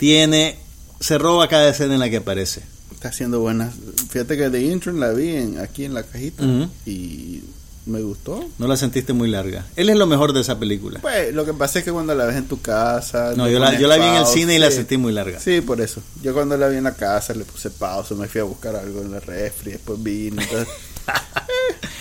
tiene 0.00 0.56
se 0.98 1.18
roba 1.18 1.46
cada 1.46 1.68
escena 1.68 1.94
en 1.94 2.00
la 2.00 2.08
que 2.10 2.16
aparece. 2.16 2.62
Está 2.90 3.08
haciendo 3.08 3.40
buenas. 3.40 3.74
Fíjate 4.08 4.36
que 4.36 4.48
The 4.50 4.60
Intern 4.60 4.98
la 4.98 5.10
vi 5.10 5.36
en, 5.36 5.58
aquí 5.58 5.84
en 5.84 5.94
la 5.94 6.02
cajita 6.02 6.42
y 6.86 7.42
me 7.86 8.00
gustó. 8.00 8.44
No 8.58 8.66
la 8.66 8.76
sentiste 8.76 9.12
muy 9.12 9.28
larga. 9.28 9.66
Él 9.76 9.90
es 9.90 9.96
lo 9.96 10.06
mejor 10.06 10.32
de 10.32 10.40
esa 10.40 10.58
película. 10.58 11.00
Pues 11.00 11.34
lo 11.34 11.44
que 11.44 11.52
pasa 11.54 11.78
es 11.78 11.84
que 11.84 11.92
cuando 11.92 12.14
la 12.14 12.24
ves 12.24 12.36
en 12.36 12.46
tu 12.48 12.60
casa. 12.60 13.34
No, 13.36 13.48
yo 13.48 13.58
la, 13.58 13.78
yo 13.78 13.88
la 13.88 13.96
vi 13.96 14.04
en 14.04 14.14
el 14.14 14.26
cine 14.26 14.56
y 14.56 14.58
la 14.58 14.70
sentí 14.70 14.96
muy 14.96 15.12
larga. 15.12 15.38
Sí, 15.38 15.60
por 15.60 15.80
eso. 15.80 16.02
Yo 16.22 16.32
cuando 16.34 16.56
la 16.56 16.68
vi 16.68 16.78
en 16.78 16.84
la 16.84 16.94
casa 16.94 17.34
le 17.34 17.44
puse 17.44 17.70
pausa, 17.70 18.14
me 18.14 18.26
fui 18.26 18.40
a 18.40 18.44
buscar 18.44 18.76
algo 18.76 19.02
en 19.02 19.12
la 19.12 19.20
refri, 19.20 19.72
después 19.72 20.02
vine. 20.02 20.42
Entonces... 20.42 20.68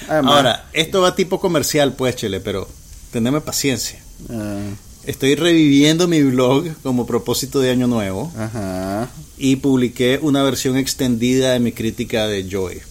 Eh, 0.09 0.11
además, 0.11 0.35
Ahora, 0.35 0.69
esto 0.73 1.01
va 1.01 1.15
tipo 1.15 1.39
comercial, 1.39 1.93
pues, 1.93 2.15
Chele, 2.15 2.39
pero 2.39 2.67
teneme 3.11 3.41
paciencia. 3.41 4.01
ah, 4.31 4.59
Estoy 5.05 5.35
reviviendo 5.35 6.07
mi 6.07 6.21
blog 6.23 6.65
como 6.83 7.05
propósito 7.07 7.59
de 7.59 7.71
Año 7.71 7.87
Nuevo 7.87 8.31
ajá. 8.37 9.09
y 9.37 9.55
publiqué 9.57 10.19
una 10.21 10.43
versión 10.43 10.77
extendida 10.77 11.53
de 11.53 11.59
mi 11.59 11.71
crítica 11.71 12.27
de 12.27 12.47
Joy. 12.49 12.81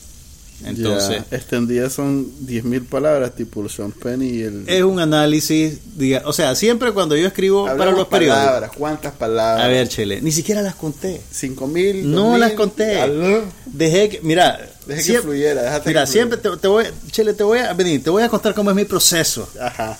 Entonces, 0.64 1.22
Ya, 1.30 1.36
extendidas 1.36 1.92
son 1.92 2.26
10.000 2.44 2.84
palabras, 2.86 3.36
tipo 3.36 3.68
Sean 3.68 3.92
Penn 3.92 4.22
y 4.22 4.40
el. 4.40 4.64
es 4.68 4.82
un 4.82 4.98
análisis, 4.98 5.78
diga, 5.96 6.22
o 6.24 6.32
sea, 6.32 6.56
siempre 6.56 6.90
cuando 6.90 7.14
yo 7.14 7.28
escribo 7.28 7.66
para 7.66 7.92
los 7.92 8.08
periódicos. 8.08 8.44
palabras, 8.44 8.70
¿cuántas 8.76 9.12
palabras? 9.12 9.64
A 9.64 9.68
ver, 9.68 9.86
Chele, 9.88 10.20
ni 10.20 10.32
siquiera 10.32 10.60
las 10.60 10.74
conté. 10.74 11.20
5.000. 11.32 12.02
No 12.02 12.34
2.000, 12.34 12.38
las 12.38 12.52
conté. 12.54 13.00
aló. 13.00 13.44
Dejé 13.66 14.08
que, 14.08 14.20
mira, 14.22 14.58
Deje 14.86 15.12
que 15.12 15.20
fluyera, 15.20 15.62
déjate 15.62 15.88
mira, 15.90 16.00
que 16.00 16.06
fluyera. 16.06 16.06
siempre 16.06 16.38
te, 16.38 16.56
te 16.56 16.66
voy, 16.66 16.86
Chele, 17.12 17.34
te 17.34 17.44
voy 17.44 17.60
a 17.60 17.72
venir, 17.74 18.02
te 18.02 18.10
voy 18.10 18.24
a 18.24 18.28
contar 18.28 18.52
cómo 18.54 18.70
es 18.70 18.76
mi 18.76 18.84
proceso. 18.84 19.48
Ajá. 19.60 19.96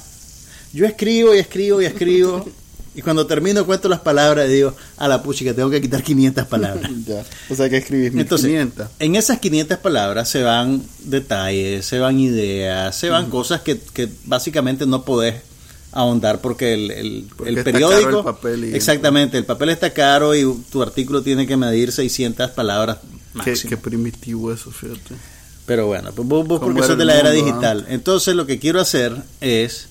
Yo 0.73 0.87
escribo 0.87 1.35
y 1.35 1.39
escribo 1.39 1.81
y 1.83 1.87
escribo 1.87 2.47
y 2.95 3.03
cuando 3.03 3.27
termino 3.27 3.65
cuento 3.65 3.89
las 3.89 4.01
palabras 4.01 4.49
y 4.49 4.55
digo, 4.55 4.75
a 4.97 5.07
la 5.09 5.23
puchica, 5.23 5.55
tengo 5.55 5.71
que 5.71 5.81
quitar 5.81 6.03
500 6.03 6.47
palabras. 6.47 6.91
Ya. 7.07 7.25
O 7.49 7.55
sea 7.55 7.69
que 7.71 7.77
escribís 7.79 8.13
Entonces, 8.15 8.51
1.500. 8.51 8.89
en 8.99 9.15
esas 9.17 9.39
500 9.39 9.79
palabras 9.79 10.29
se 10.29 10.43
van 10.43 10.83
detalles, 11.05 11.87
se 11.87 11.99
van 11.99 12.19
ideas, 12.19 12.97
se 12.97 13.09
van 13.09 13.31
cosas 13.31 13.61
que, 13.63 13.79
que 13.79 14.09
básicamente 14.25 14.85
no 14.87 15.05
podés 15.05 15.37
ahondar 15.93 16.41
porque 16.41 16.75
el, 16.75 16.91
el, 16.91 17.27
Porque 17.37 17.51
el 17.53 17.65
periódico... 17.65 18.03
caro 18.05 18.19
el 18.19 18.25
papel 18.25 18.65
y- 18.67 18.75
exactamente, 18.75 19.39
el 19.39 19.45
papel 19.47 19.71
está 19.71 19.93
caro 19.95 20.35
y 20.35 20.45
tu 20.71 20.83
artículo 20.83 21.23
tiene 21.23 21.47
que 21.47 21.57
medir 21.57 21.93
600 21.93 22.51
palabras 22.51 22.99
Qué, 23.33 23.39
máximo. 23.53 23.71
qué 23.71 23.77
primitivo 23.77 24.53
eso, 24.53 24.71
fíjate. 24.71 25.15
Pero 25.67 25.87
bueno, 25.87 26.11
pues 26.15 26.27
vos, 26.27 26.47
vos 26.47 26.61
¿Cómo 26.61 26.73
porque 26.75 26.87
sos 26.89 26.99
de 26.99 27.05
la 27.05 27.19
era 27.19 27.31
digital. 27.31 27.87
Entonces 27.89 28.35
lo 28.35 28.45
que 28.47 28.59
quiero 28.59 28.81
hacer 28.81 29.15
es, 29.41 29.87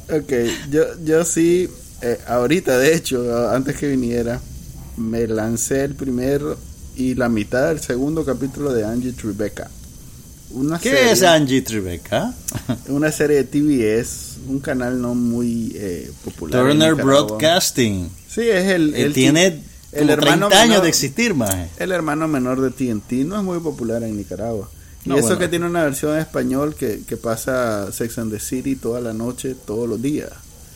Ok, 0.09 0.31
yo, 0.69 0.83
yo 1.03 1.25
sí, 1.25 1.69
eh, 2.01 2.19
ahorita 2.27 2.77
de 2.77 2.95
hecho, 2.95 3.49
antes 3.49 3.75
que 3.77 3.87
viniera, 3.87 4.39
me 4.97 5.27
lancé 5.27 5.83
el 5.83 5.95
primer 5.95 6.41
y 6.95 7.15
la 7.15 7.29
mitad 7.29 7.67
del 7.69 7.79
segundo 7.79 8.25
capítulo 8.25 8.73
de 8.73 8.85
Angie 8.85 9.13
Tribeca. 9.13 9.69
Una 10.51 10.79
¿Qué 10.79 10.91
serie- 10.91 11.11
es 11.11 11.23
Angie 11.23 11.61
Tribeca? 11.61 12.33
Una 12.87 13.11
serie 13.11 13.43
de 13.43 13.43
TBS, 13.43 14.37
un 14.47 14.59
canal 14.59 15.01
no 15.01 15.13
muy 15.13 15.73
eh, 15.75 16.09
popular. 16.23 16.61
Turner. 16.61 16.95
Broadcasting. 16.95 18.09
Sí, 18.29 18.41
es 18.41 18.67
el, 18.69 18.95
el 18.95 19.13
tiene 19.13 19.61
el 19.91 20.09
hermano 20.09 20.47
30 20.47 20.61
años 20.61 20.75
menor- 20.77 20.83
de 20.83 20.89
existir, 20.89 21.33
maje. 21.33 21.67
El 21.77 21.91
hermano 21.91 22.27
menor 22.27 22.61
de 22.61 22.69
TNT 22.71 23.25
no 23.25 23.37
es 23.37 23.43
muy 23.43 23.59
popular 23.59 24.03
en 24.03 24.15
Nicaragua. 24.17 24.69
Y 25.05 25.11
eso 25.11 25.21
bueno. 25.21 25.39
que 25.39 25.47
tiene 25.47 25.65
una 25.65 25.83
versión 25.83 26.13
en 26.13 26.19
español 26.19 26.75
que, 26.75 27.01
que 27.07 27.15
pasa 27.17 27.91
Sex 27.91 28.17
and 28.17 28.31
the 28.31 28.39
City 28.39 28.75
toda 28.75 28.99
la 29.01 29.13
noche, 29.13 29.55
todos 29.65 29.87
los 29.87 30.01
días. 30.01 30.29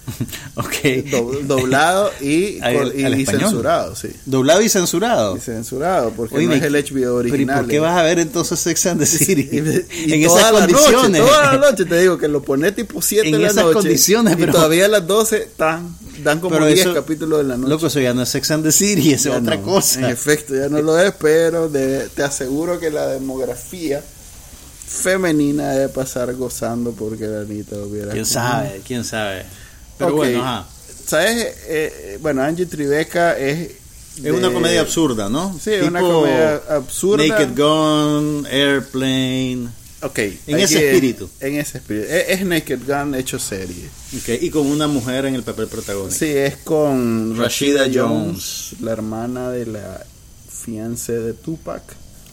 Ok. 0.55 1.09
Do- 1.11 1.39
doblado 1.43 2.11
y, 2.21 2.59
Al- 2.61 2.93
y- 2.99 3.03
al 3.05 3.19
y 3.19 3.25
censurado, 3.25 3.95
sí. 3.95 4.09
Doblado 4.25 4.61
y 4.61 4.69
censurado. 4.69 5.37
Y 5.37 5.39
censurado, 5.39 6.11
porque 6.11 6.35
Oye, 6.35 6.47
no 6.47 6.53
es 6.53 6.61
¿y- 6.61 6.65
el 6.65 6.73
HBO 6.73 6.91
pero 6.91 7.27
¿y 7.27 7.31
original. 7.31 7.59
por 7.61 7.67
qué 7.69 7.79
vas 7.79 7.97
a 7.97 8.03
ver 8.03 8.19
entonces 8.19 8.59
Sex 8.59 8.85
and 8.87 8.99
the 8.99 9.05
City? 9.05 9.49
Y- 9.51 9.57
y 10.09 10.13
en 10.13 10.27
toda 10.27 10.39
esas 10.41 10.53
la 10.53 10.59
condiciones. 10.59 11.21
Noche, 11.21 11.31
toda 11.31 11.53
la 11.53 11.69
noche 11.71 11.85
te 11.85 11.99
digo 12.01 12.17
que 12.17 12.27
lo 12.27 12.41
pone 12.41 12.71
tipo 12.71 13.01
7 13.01 13.27
En 13.27 13.31
de 13.33 13.39
la 13.39 13.47
esas 13.49 13.63
noche. 13.63 13.73
condiciones, 13.75 14.33
y 14.33 14.37
pero- 14.37 14.53
todavía 14.53 14.85
a 14.85 14.89
las 14.89 15.07
12 15.07 15.37
están, 15.43 15.95
dan 16.23 16.39
como 16.39 16.55
Pero 16.55 16.65
10 16.67 16.79
eso- 16.81 16.93
capítulos 16.93 17.39
de 17.39 17.43
la 17.45 17.57
noche. 17.57 17.69
Loco, 17.69 17.87
eso 17.87 17.99
ya 17.99 18.13
no 18.13 18.23
es 18.23 18.29
Sex 18.29 18.51
and 18.51 18.63
the 18.63 18.71
City, 18.71 19.13
es 19.13 19.25
otra 19.27 19.55
no, 19.57 19.63
cosa. 19.63 19.99
En 19.99 20.05
efecto, 20.07 20.55
ya 20.55 20.67
no 20.69 20.81
lo 20.81 20.99
es, 20.99 21.13
pero 21.19 21.69
de- 21.69 22.09
te 22.09 22.23
aseguro 22.23 22.79
que 22.79 22.89
la 22.89 23.07
demografía 23.07 24.03
femenina 24.87 25.69
debe 25.71 25.89
pasar 25.89 26.33
gozando 26.35 26.91
porque 26.91 27.25
la 27.25 27.41
Anita 27.41 27.77
hubiera. 27.77 28.11
¿Quién 28.11 28.25
sabe? 28.25 28.81
¿Quién 28.85 29.03
sabe? 29.05 29.45
Pero 30.05 30.15
bueno, 30.15 30.41
ajá. 30.41 30.67
¿Sabes? 31.05 31.47
Eh, 31.67 32.17
bueno, 32.21 32.41
Angie 32.43 32.65
Tribeca 32.65 33.37
es. 33.37 33.71
Es 34.23 34.31
una 34.31 34.51
comedia 34.51 34.81
absurda, 34.81 35.29
¿no? 35.29 35.57
Sí, 35.61 35.71
es 35.71 35.83
una 35.83 35.99
comedia 36.01 36.61
absurda. 36.69 37.25
Naked 37.25 37.57
Gun, 37.57 38.45
Airplane. 38.49 39.67
Ok. 40.03 40.19
En 40.47 40.59
ese 40.59 40.79
que- 40.79 40.89
espíritu. 40.91 41.29
En 41.39 41.55
ese 41.55 41.77
espíritu. 41.77 42.07
Es, 42.09 42.29
es 42.39 42.45
Naked 42.45 42.79
Gun 42.85 43.15
hecho 43.15 43.39
serie. 43.39 43.87
ok, 44.17 44.41
Y 44.41 44.49
con 44.49 44.67
una 44.67 44.87
mujer 44.87 45.25
en 45.25 45.35
el 45.35 45.43
papel 45.43 45.67
protagónico. 45.67 46.13
Sí, 46.17 46.25
es 46.25 46.57
con 46.57 47.37
Rashida 47.37 47.83
Rashida 47.85 48.01
Jones. 48.03 48.69
Jones, 48.71 48.81
la 48.81 48.91
hermana 48.91 49.49
de 49.51 49.65
la 49.67 50.05
fiancé 50.49 51.13
de 51.13 51.33
Tupac. 51.33 51.81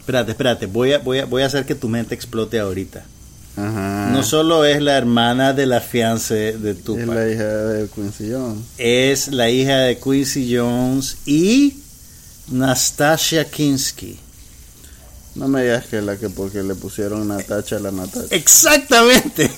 Espérate, 0.00 0.32
espérate. 0.32 0.66
Voy 0.66 0.92
a, 0.94 0.98
voy, 0.98 1.18
a, 1.18 1.26
voy 1.26 1.42
a 1.42 1.46
hacer 1.46 1.64
que 1.66 1.74
tu 1.74 1.88
mente 1.88 2.14
explote 2.14 2.58
ahorita. 2.58 3.04
Ajá. 3.58 4.10
No 4.12 4.22
solo 4.22 4.64
es 4.64 4.80
la 4.80 4.96
hermana 4.96 5.52
de 5.52 5.66
la 5.66 5.80
fiance 5.80 6.56
de 6.56 6.70
es 6.70 6.84
Tupac. 6.84 7.06
la 7.06 7.28
hija 7.28 7.44
de 7.44 7.88
Quincy 7.88 8.32
Jones. 8.32 8.64
es 8.78 9.28
la 9.28 9.50
hija 9.50 9.78
de 9.78 9.98
Quincy 9.98 10.56
Jones 10.56 11.16
y 11.26 11.78
Nastasia 12.48 13.44
Kinski. 13.44 14.18
No 15.34 15.48
me 15.48 15.62
digas 15.62 15.86
que 15.86 16.00
la 16.00 16.16
que 16.16 16.30
porque 16.30 16.62
le 16.62 16.74
pusieron 16.74 17.28
Natacha 17.28 17.76
a 17.76 17.80
la 17.80 17.92
Natacha. 17.92 18.34
Exactamente. 18.34 19.50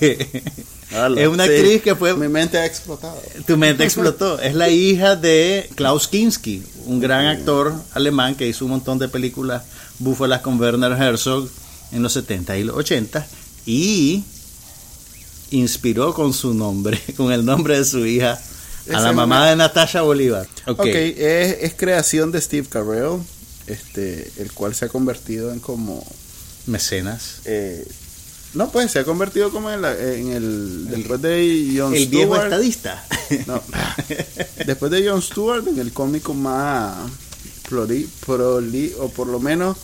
Es 1.15 1.27
una 1.27 1.45
sí. 1.45 1.51
actriz 1.51 1.81
que 1.81 1.95
fue... 1.95 2.13
Mi 2.15 2.27
mente 2.27 2.57
ha 2.57 2.65
explotado. 2.65 3.17
Tu 3.47 3.57
mente 3.57 3.83
explotó. 3.83 4.39
Es 4.41 4.53
la 4.53 4.69
hija 4.69 5.15
de 5.15 5.69
Klaus 5.75 6.07
Kinski, 6.07 6.63
un 6.85 6.99
gran 6.99 7.27
actor 7.27 7.73
alemán 7.93 8.35
que 8.35 8.47
hizo 8.47 8.65
un 8.65 8.71
montón 8.71 8.99
de 8.99 9.07
películas 9.07 9.63
búfalas 9.99 10.41
con 10.41 10.59
Werner 10.59 10.91
Herzog 10.91 11.47
en 11.93 12.03
los 12.03 12.13
70 12.13 12.57
y 12.57 12.63
los 12.65 12.75
80 12.75 13.25
y 13.65 14.23
inspiró 15.51 16.13
con 16.13 16.33
su 16.33 16.53
nombre, 16.53 16.99
con 17.17 17.31
el 17.31 17.45
nombre 17.45 17.77
de 17.77 17.85
su 17.85 18.05
hija, 18.05 18.39
a 18.93 18.99
la 18.99 19.11
mamá 19.13 19.49
de 19.49 19.55
Natasha 19.55 20.01
Bolívar. 20.01 20.47
Ok, 20.67 20.79
Ok. 20.79 20.87
es, 20.87 21.57
es 21.61 21.73
creación 21.75 22.31
de 22.31 22.41
Steve 22.41 22.67
Carell, 22.67 23.19
este, 23.67 24.31
el 24.37 24.51
cual 24.53 24.73
se 24.75 24.85
ha 24.85 24.89
convertido 24.89 25.51
en 25.51 25.59
como... 25.59 26.05
Mecenas. 26.67 27.37
eh, 27.45 27.85
no, 28.53 28.69
pues 28.69 28.91
se 28.91 28.99
ha 28.99 29.05
convertido 29.05 29.49
como 29.49 29.71
en, 29.71 29.81
la- 29.81 29.97
en 29.97 30.31
el... 30.33 30.87
Después 30.89 31.21
de 31.21 31.73
Jon 31.77 31.95
El 31.95 32.07
viejo 32.07 32.33
Stewart. 32.33 32.43
estadista. 32.51 33.05
No, 33.47 33.63
después 34.65 34.91
de 34.91 35.07
Jon 35.09 35.21
Stewart, 35.21 35.65
en 35.69 35.79
el 35.79 35.93
cómico 35.93 36.33
más 36.33 36.97
proli, 37.69 38.09
proli- 38.25 38.93
o 38.99 39.07
por 39.09 39.27
lo 39.27 39.39
menos... 39.39 39.77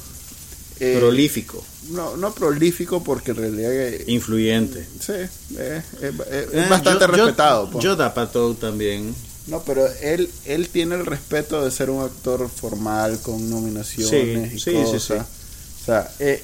eh, 0.79 0.97
Prolífico. 0.99 1.63
no, 1.91 2.17
no 2.17 2.33
prolífico 2.33 3.03
porque 3.03 3.31
en 3.31 3.37
realidad... 3.37 3.71
eh, 3.73 4.03
Influyente. 4.07 4.85
sí, 4.99 5.13
es, 5.13 5.29
es- 5.57 5.79
es 6.01 6.53
Eh, 6.53 6.67
bastante 6.69 7.05
yo- 7.05 7.07
respetado. 7.07 7.79
Yo, 7.79 7.93
Apatow 7.93 8.53
también. 8.55 9.13
No, 9.47 9.61
pero 9.63 9.87
él, 10.01 10.29
él 10.45 10.67
tiene 10.69 10.95
el 10.95 11.05
respeto 11.05 11.63
de 11.63 11.71
ser 11.71 11.89
un 11.89 12.03
actor 12.03 12.49
formal 12.49 13.17
con 13.21 13.49
nominaciones 13.49 14.51
Sí, 14.51 14.55
y 14.57 14.59
sí, 14.59 14.73
cosas. 14.73 15.03
sí. 15.03 15.13
O 15.13 15.85
sea, 15.85 16.11
eh, 16.19 16.43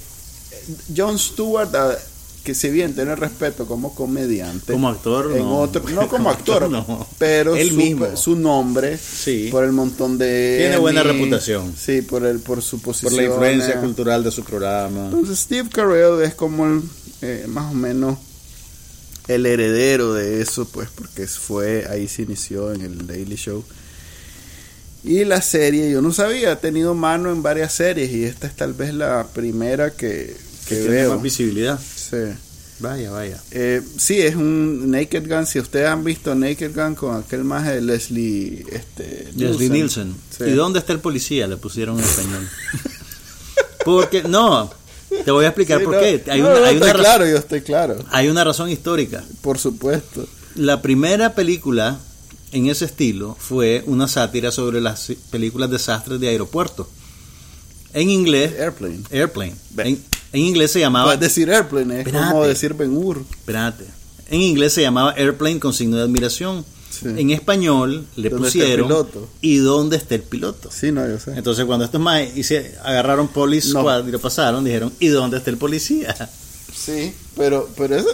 eh, 0.52 0.66
Jon 0.96 1.20
Stewart, 1.20 1.76
ah, 1.76 1.98
que 2.44 2.54
si 2.54 2.70
bien 2.70 2.94
tiene 2.94 3.16
respeto 3.16 3.66
como 3.66 3.96
comediante, 3.96 4.74
Como 4.74 4.90
actor, 4.90 5.32
en 5.32 5.40
no. 5.40 5.60
otro, 5.60 5.82
no 5.90 6.08
como 6.10 6.30
actor, 6.30 6.70
no. 6.70 7.08
pero 7.18 7.56
Él 7.56 7.70
su, 7.70 7.76
mismo. 7.76 8.18
su 8.18 8.36
nombre, 8.36 8.98
Sí. 8.98 9.48
por 9.50 9.64
el 9.64 9.72
montón 9.72 10.18
de 10.18 10.58
Tiene 10.60 10.78
buena 10.78 11.04
reputación. 11.04 11.74
Sí, 11.78 12.02
por 12.02 12.26
el 12.26 12.40
por 12.40 12.62
su 12.62 12.78
Por 12.80 12.94
posición. 12.94 13.16
la 13.16 13.24
influencia 13.24 13.76
eh. 13.76 13.80
cultural 13.80 14.24
de 14.24 14.32
su 14.32 14.44
programa. 14.44 15.06
Entonces 15.06 15.40
Steve 15.40 15.70
Carell 15.70 16.22
es 16.22 16.36
como 16.36 16.66
el, 16.66 16.82
eh, 17.22 17.46
más 17.48 17.72
o 17.72 17.76
menos 17.76 18.18
el 19.30 19.46
heredero 19.46 20.14
de 20.14 20.42
eso, 20.42 20.66
pues, 20.66 20.90
porque 20.94 21.26
fue, 21.28 21.88
ahí 21.90 22.10
se 22.10 22.24
inició 22.24 22.74
en 22.74 22.82
el 22.82 23.08
Daily 23.08 23.38
Show. 23.38 23.64
Y 25.06 25.24
la 25.26 25.42
serie, 25.42 25.90
yo 25.92 26.02
no 26.02 26.12
sabía, 26.14 26.52
ha 26.54 26.60
tenido 26.60 26.94
mano 26.94 27.32
en 27.32 27.42
varias 27.42 27.74
series 27.74 28.12
y 28.12 28.24
esta 28.26 28.48
es 28.48 28.56
tal 28.56 28.74
vez 28.74 28.94
la 28.94 29.28
primera 29.34 29.92
que, 29.92 30.36
que 30.68 30.76
Que 30.76 30.82
tiene 30.82 30.90
veo. 30.96 31.14
más 31.14 31.22
visibilidad. 31.22 31.80
Sí. 32.14 32.38
Vaya, 32.80 33.12
vaya. 33.12 33.42
Eh, 33.52 33.82
sí, 33.98 34.20
es 34.20 34.36
un 34.36 34.90
Naked 34.92 35.28
Gun. 35.30 35.46
Si 35.46 35.60
ustedes 35.60 35.88
han 35.88 36.04
visto 36.04 36.34
Naked 36.36 36.76
Gun 36.76 36.96
con 36.96 37.16
aquel 37.18 37.44
maje 37.44 37.76
de 37.76 37.82
Leslie, 37.82 38.66
este, 38.72 39.30
Leslie 39.36 39.70
Nielsen. 39.70 40.16
Sí. 40.38 40.46
¿Y 40.46 40.52
dónde 40.52 40.80
está 40.80 40.92
el 40.92 41.00
policía? 41.00 41.48
Le 41.48 41.56
pusieron 41.58 41.98
en 42.00 42.04
español. 42.04 42.50
Porque, 43.86 44.24
no, 44.24 44.72
te 45.24 45.32
voy 45.32 45.46
a 45.46 45.50
explicar 45.50 45.80
Sí, 45.80 45.86
por 45.86 45.96
no, 45.96 46.00
qué. 46.02 46.24
Hay 46.30 46.42
no, 46.42 46.48
una, 46.50 46.60
no, 46.60 46.66
hay, 46.66 46.78
una 46.78 46.86
estoy 46.88 46.92
ra- 46.92 47.00
claro, 47.10 47.26
yo 47.28 47.38
estoy 47.38 47.62
claro, 47.62 47.98
hay 48.10 48.28
una 48.30 48.44
razón 48.44 48.70
histórica. 48.70 49.24
por 49.42 49.60
supuesto. 49.60 50.28
La 50.56 50.82
primera 50.82 51.36
película 51.36 52.00
en 52.52 52.68
ese 52.68 52.86
estilo 52.86 53.36
fue 53.40 53.84
una 53.88 54.08
sátira 54.08 54.52
sobre 54.52 54.80
las 54.82 55.12
películas 55.32 55.70
desastres 55.70 56.20
de 56.20 56.30
aeropuerto. 56.30 56.90
En 57.94 58.10
inglés, 58.10 58.54
Airplane. 58.60 59.02
Airplane. 59.12 59.56
En, 59.78 60.04
en 60.34 60.42
inglés 60.42 60.72
se 60.72 60.80
llamaba. 60.82 61.06
Puedes 61.06 61.20
decir 61.22 61.50
airplane, 61.52 61.94
es 62.02 62.06
Espérate. 62.08 62.32
como 62.32 62.46
decir 62.46 62.74
Ben 62.74 62.96
Hur. 62.98 63.22
Espérate. 63.32 63.86
En 64.30 64.42
inglés 64.42 64.74
se 64.74 64.82
llamaba 64.82 65.12
Airplane 65.12 65.60
con 65.60 65.74
signo 65.74 65.98
de 65.98 66.04
admiración. 66.04 66.66
Sí. 66.90 67.08
En 67.08 67.32
español 67.32 68.06
le 68.16 68.30
¿Dónde 68.30 68.48
está 68.50 68.60
el 68.66 68.80
pusieron. 68.82 69.08
¿Y 69.42 69.58
dónde 69.58 69.98
está 69.98 70.16
el 70.16 70.22
piloto? 70.24 70.70
Sí, 70.72 70.92
no, 70.92 71.08
yo 71.08 71.20
sé. 71.20 71.32
Entonces 71.36 71.66
cuando 71.66 71.86
estos 71.86 72.00
más 72.02 72.22
agarraron 72.84 73.28
Police 73.30 73.70
No. 73.74 73.80
Squad 73.82 74.08
y 74.08 74.12
lo 74.12 74.20
pasaron, 74.20 74.64
dijeron, 74.64 74.92
¿y 75.00 75.08
dónde 75.08 75.38
está 75.38 75.50
el 75.50 75.58
policía? 75.58 76.16
Sí, 76.76 77.14
pero, 77.36 77.70
pero 77.78 77.96
eso. 77.96 78.10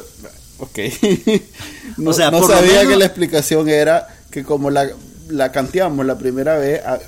Ok. 0.60 0.80
no 1.98 2.10
O 2.10 2.14
sea, 2.14 2.32
no 2.32 2.46
sabía 2.46 2.80
menos- 2.80 2.88
que 2.90 2.96
la 2.98 3.06
explicación 3.06 3.70
era 3.70 4.08
que 4.32 4.44
como 4.44 4.70
la, 4.70 4.90
la 5.30 5.52
canteamos 5.52 6.06
la 6.06 6.18
primera 6.18 6.58
vez. 6.58 6.82
a- 6.86 7.00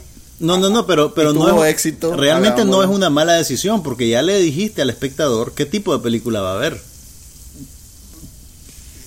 No, 0.42 0.58
no, 0.58 0.70
no, 0.70 0.86
pero, 0.88 1.14
pero 1.14 1.34
no 1.34 1.64
es, 1.64 1.72
éxito, 1.72 2.16
realmente 2.18 2.66
no 2.66 2.82
es 2.84 2.90
una 2.90 3.10
mala 3.10 3.34
decisión 3.34 3.84
porque 3.84 4.10
ya 4.10 4.22
le 4.22 4.40
dijiste 4.40 4.82
al 4.82 4.90
espectador 4.90 5.54
qué 5.54 5.66
tipo 5.66 5.96
de 5.96 6.04
película 6.04 6.42
va 6.42 6.56
a 6.56 6.58
ver. 6.58 6.82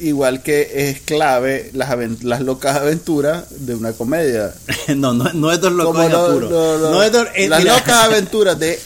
igual 0.01 0.43
que 0.43 0.91
es 0.91 1.01
clave 1.01 1.71
las, 1.73 1.89
las 2.23 2.41
locas 2.41 2.77
aventuras 2.77 3.45
de 3.67 3.75
una 3.75 3.93
comedia. 3.93 4.55
no, 4.97 5.13
no, 5.15 5.33
no 5.33 5.53
es 5.53 5.61
dos 5.61 5.73
locos 5.73 5.93
Como 5.95 6.05
en 6.07 6.13
lo- 6.13 6.27
apuro. 6.27 6.51
lo- 6.51 6.79
lo- 6.79 6.91
No 6.91 7.03
es 7.03 7.13
dos- 7.13 7.29
eh, 7.35 7.49
las 7.49 7.61
mira, 7.61 7.75
locas 7.79 7.97
aventuras 8.05 8.59
de 8.59 8.79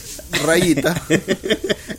Rayita 0.45 1.01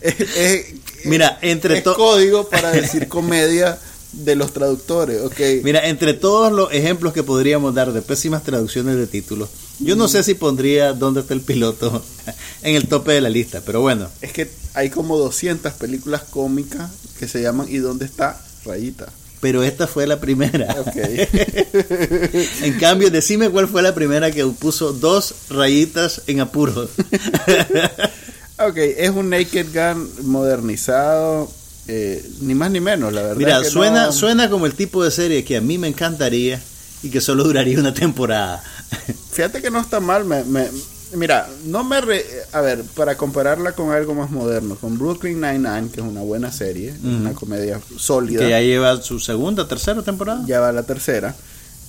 es, 0.00 0.20
es- 0.36 0.66
Mira, 1.04 1.38
entre 1.42 1.78
es 1.78 1.84
código 1.84 2.48
para 2.48 2.70
decir 2.72 3.08
comedia 3.08 3.78
de 4.12 4.34
los 4.36 4.52
traductores, 4.52 5.22
ok. 5.22 5.62
Mira, 5.62 5.88
entre 5.88 6.14
todos 6.14 6.52
los 6.52 6.72
ejemplos 6.72 7.12
que 7.12 7.22
podríamos 7.22 7.74
dar 7.74 7.92
de 7.92 8.02
pésimas 8.02 8.42
traducciones 8.42 8.96
de 8.96 9.06
títulos, 9.06 9.48
yo 9.78 9.96
no 9.96 10.08
sé 10.08 10.22
si 10.22 10.34
pondría 10.34 10.92
dónde 10.92 11.20
está 11.20 11.34
el 11.34 11.40
piloto 11.40 12.02
en 12.62 12.74
el 12.74 12.88
tope 12.88 13.12
de 13.12 13.20
la 13.20 13.28
lista, 13.30 13.62
pero 13.64 13.80
bueno, 13.80 14.08
Es 14.20 14.32
que 14.32 14.50
hay 14.74 14.90
como 14.90 15.16
200 15.18 15.72
películas 15.74 16.22
cómicas 16.30 16.90
que 17.18 17.28
se 17.28 17.42
llaman 17.42 17.66
¿Y 17.68 17.78
dónde 17.78 18.04
está 18.04 18.40
Rayita? 18.64 19.12
pero 19.40 19.62
esta 19.62 19.86
fue 19.86 20.06
la 20.06 20.20
primera. 20.20 20.76
Ok. 20.80 20.96
En 22.62 22.78
cambio, 22.78 23.10
decime 23.10 23.48
cuál 23.48 23.68
fue 23.68 23.80
la 23.82 23.94
primera 23.94 24.30
que 24.30 24.44
puso 24.46 24.92
dos 24.92 25.34
rayitas 25.48 26.22
en 26.26 26.40
apuro. 26.40 26.82
ok, 28.58 28.76
es 28.76 29.10
un 29.10 29.30
Naked 29.30 29.68
Gun 29.72 30.10
modernizado, 30.30 31.50
eh, 31.92 32.24
ni 32.42 32.54
más 32.54 32.70
ni 32.70 32.78
menos, 32.80 33.12
la 33.12 33.22
verdad. 33.22 33.36
Mira, 33.36 33.62
que 33.62 33.68
suena, 33.68 34.06
no- 34.06 34.12
suena 34.12 34.48
como 34.48 34.66
el 34.66 34.74
tipo 34.74 35.02
de 35.02 35.10
serie 35.10 35.42
que 35.44 35.56
a 35.56 35.60
mí 35.60 35.76
me 35.76 35.88
encantaría 35.88 36.60
y 37.02 37.10
que 37.10 37.20
solo 37.20 37.42
duraría 37.50 37.78
una 37.80 37.92
temporada. 37.94 38.62
Fíjate 39.32 39.60
que 39.60 39.70
no 39.70 39.80
está 39.80 39.98
mal, 40.00 40.24
me, 40.24 40.44
me- 40.44 40.68
mira, 41.14 41.48
no 41.64 41.82
me... 41.82 42.00
re- 42.00 42.24
a 42.52 42.60
ver, 42.60 42.84
para 42.94 43.16
compararla 43.16 43.72
con 43.72 43.90
algo 43.90 44.14
más 44.14 44.30
moderno, 44.30 44.76
con 44.76 44.98
Brooklyn 44.98 45.40
Nine-Nine, 45.40 45.88
que 45.92 46.00
es 46.00 46.06
una 46.06 46.20
buena 46.20 46.52
serie, 46.52 46.94
una 47.02 47.32
comedia 47.32 47.80
sólida. 47.98 48.40
Que 48.44 48.50
ya 48.50 48.60
lleva 48.60 49.00
su 49.02 49.18
segunda, 49.18 49.66
tercera 49.66 50.02
temporada. 50.02 50.44
ya 50.46 50.60
va 50.60 50.70
la 50.72 50.84
tercera. 50.84 51.34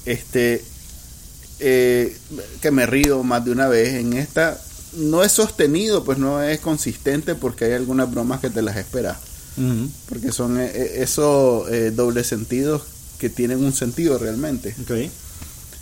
Este, 0.06 0.64
eh, 1.60 2.18
que 2.62 2.72
me 2.72 2.86
río 2.88 3.22
más 3.24 3.46
de 3.46 3.52
una 3.52 3.68
vez. 3.68 3.94
En 3.94 4.14
esta 4.14 4.60
no 4.98 5.24
es 5.24 5.32
sostenido, 5.32 6.04
pues 6.04 6.18
no 6.18 6.42
es 6.42 6.60
consistente 6.60 7.36
porque 7.36 7.66
hay 7.66 7.74
algunas 7.74 8.10
bromas 8.10 8.40
que 8.42 8.50
te 8.50 8.62
las 8.62 8.78
esperas. 8.78 9.18
Porque 10.08 10.32
son 10.32 10.60
eh, 10.60 10.72
eh, 10.74 10.92
esos 11.04 11.70
eh, 11.72 11.92
dobles 11.92 12.28
sentidos 12.28 12.82
que 13.20 13.30
tienen 13.30 13.64
un 13.64 13.74
sentido 13.74 14.18
realmente. 14.18 14.76
Ok. 14.82 14.92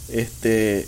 Este, 0.10 0.88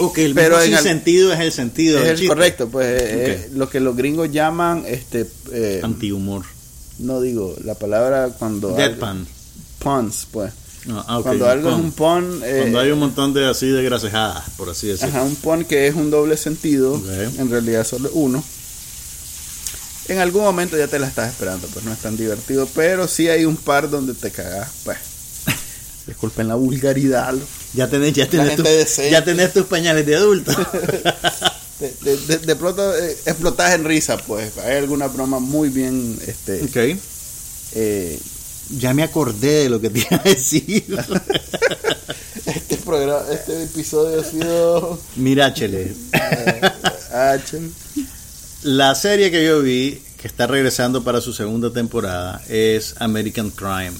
Ok, 0.00 0.18
el 0.18 0.34
Pero 0.34 0.60
sin 0.62 0.74
al- 0.74 0.82
sentido 0.84 1.32
es 1.32 1.40
el 1.40 1.50
sentido. 1.50 1.98
es 1.98 2.04
del 2.04 2.12
el 2.12 2.18
chiste. 2.18 2.28
correcto, 2.28 2.68
pues 2.68 2.86
eh, 3.02 3.06
eh, 3.10 3.50
lo 3.54 3.68
que 3.68 3.80
los 3.80 3.96
gringos 3.96 4.30
llaman, 4.30 4.84
este, 4.86 5.26
eh, 5.50 5.80
Antihumor. 5.82 6.44
no 7.00 7.20
digo 7.20 7.56
la 7.64 7.74
palabra 7.74 8.28
cuando 8.38 8.68
Deadpan. 8.74 9.26
puns, 9.80 10.28
pues. 10.30 10.52
Ah, 10.90 11.04
ah, 11.08 11.20
cuando 11.22 11.48
algo 11.50 11.70
es 11.70 11.74
un 11.74 11.90
pun, 11.90 12.40
eh, 12.44 12.58
Cuando 12.60 12.78
hay 12.78 12.90
un 12.92 13.00
montón 13.00 13.34
de 13.34 13.46
así 13.46 13.66
de 13.66 13.82
gracejadas, 13.82 14.44
por 14.56 14.70
así 14.70 14.86
decirlo. 14.86 15.08
Ajá, 15.16 15.24
un 15.24 15.34
pun 15.34 15.64
que 15.64 15.88
es 15.88 15.94
un 15.96 16.10
doble 16.12 16.36
sentido, 16.36 17.02
en 17.36 17.50
realidad 17.50 17.84
solo 17.84 18.08
uno. 18.12 18.44
En 20.08 20.18
algún 20.18 20.42
momento 20.42 20.76
ya 20.78 20.88
te 20.88 20.98
la 20.98 21.06
estás 21.06 21.30
esperando, 21.30 21.66
pues 21.68 21.84
no 21.84 21.92
es 21.92 21.98
tan 21.98 22.16
divertido, 22.16 22.66
pero 22.74 23.06
sí 23.06 23.28
hay 23.28 23.44
un 23.44 23.56
par 23.56 23.90
donde 23.90 24.14
te 24.14 24.30
cagas, 24.30 24.70
pues. 24.84 24.98
Disculpen 26.06 26.48
la 26.48 26.54
vulgaridad. 26.54 27.34
Ya 27.74 27.88
tenés, 27.88 28.14
ya 28.14 28.26
tenés, 28.28 28.56
ya 29.10 29.22
tenés 29.22 29.52
tus 29.52 29.66
pañales 29.66 30.06
de 30.06 30.16
adulto. 30.16 30.52
De, 31.78 31.94
de, 32.02 32.16
de- 32.16 32.38
de 32.38 32.56
pronto 32.56 32.92
eh, 32.98 33.16
explotas 33.26 33.72
en 33.72 33.84
risa, 33.84 34.16
pues. 34.16 34.58
Hay 34.58 34.78
alguna 34.78 35.06
broma 35.06 35.38
muy 35.38 35.68
bien, 35.68 36.18
este, 36.26 36.64
ok. 36.64 36.98
eh, 37.76 38.18
Ya 38.80 38.92
me 38.94 39.04
acordé 39.04 39.62
de 39.62 39.68
lo 39.68 39.80
que 39.80 39.88
te 39.90 40.00
iba 40.00 40.16
a 40.16 40.24
decir. 40.28 40.84
este 42.46 42.76
programa, 42.78 43.20
este 43.32 43.62
episodio 43.62 44.20
ha 44.20 44.24
sido 44.24 45.00
Mira, 45.14 45.54
Chele. 45.54 45.92
eh, 46.14 46.60
H. 47.12 47.60
La 48.62 48.94
serie 48.94 49.30
que 49.30 49.44
yo 49.44 49.62
vi, 49.62 50.00
que 50.20 50.26
está 50.26 50.46
regresando 50.46 51.04
para 51.04 51.20
su 51.20 51.32
segunda 51.32 51.70
temporada, 51.72 52.42
es 52.48 52.94
American 52.98 53.50
Crime, 53.50 53.92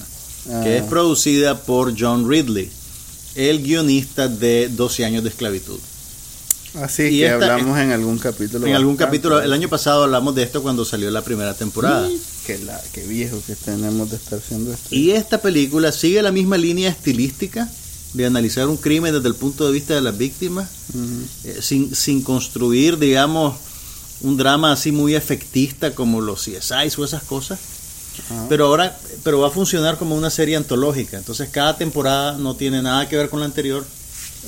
que 0.45 0.51
Ah. 0.53 0.77
es 0.77 0.83
producida 0.83 1.57
por 1.61 1.93
John 1.97 2.29
Ridley, 2.29 2.69
el 3.35 3.63
guionista 3.63 4.27
de 4.27 4.67
12 4.69 5.05
años 5.05 5.23
de 5.23 5.29
esclavitud. 5.29 5.79
Así 6.75 7.03
Y 7.03 7.19
que 7.19 7.25
esta- 7.27 7.53
hablamos 7.55 7.79
en 7.79 7.91
algún 7.91 8.19
capítulo. 8.19 8.67
En 8.67 8.75
algún 8.75 8.95
bastante. 8.95 9.17
capítulo, 9.17 9.41
el 9.41 9.53
año 9.53 9.69
pasado 9.69 10.03
hablamos 10.03 10.35
de 10.35 10.43
esto 10.43 10.61
cuando 10.61 10.85
salió 10.85 11.09
la 11.09 11.23
primera 11.23 11.53
temporada. 11.55 12.07
Qué, 12.45 12.59
la, 12.59 12.79
qué 12.91 13.01
viejo 13.07 13.41
que 13.47 13.55
tenemos 13.55 14.09
de 14.11 14.17
estar 14.17 14.37
haciendo 14.39 14.73
esto. 14.73 14.87
Y 14.93 15.11
esta 15.11 15.41
película 15.41 15.91
sigue 15.91 16.21
la 16.21 16.31
misma 16.31 16.57
línea 16.57 16.89
estilística 16.89 17.67
de 18.13 18.25
analizar 18.25 18.67
un 18.67 18.77
crimen 18.77 19.13
desde 19.13 19.27
el 19.29 19.35
punto 19.35 19.65
de 19.65 19.71
vista 19.71 19.95
de 19.95 20.01
las 20.01 20.17
víctimas, 20.17 20.67
eh, 21.43 21.59
sin, 21.61 21.95
sin 21.95 22.21
construir, 22.21 22.97
digamos, 22.99 23.55
un 24.21 24.37
drama 24.37 24.71
así 24.73 24.91
muy 24.91 25.15
efectista 25.15 25.93
como 25.95 26.21
los 26.21 26.41
CSI 26.43 26.91
o 26.97 27.05
esas 27.05 27.23
cosas. 27.23 27.59
Ajá. 28.29 28.45
Pero 28.49 28.65
ahora, 28.65 28.97
pero 29.23 29.39
va 29.39 29.47
a 29.47 29.51
funcionar 29.51 29.97
como 29.97 30.15
una 30.15 30.29
serie 30.29 30.55
antológica. 30.57 31.17
Entonces 31.17 31.49
cada 31.49 31.77
temporada 31.77 32.33
no 32.37 32.55
tiene 32.55 32.81
nada 32.81 33.07
que 33.07 33.15
ver 33.17 33.29
con 33.29 33.39
la 33.39 33.45
anterior. 33.45 33.85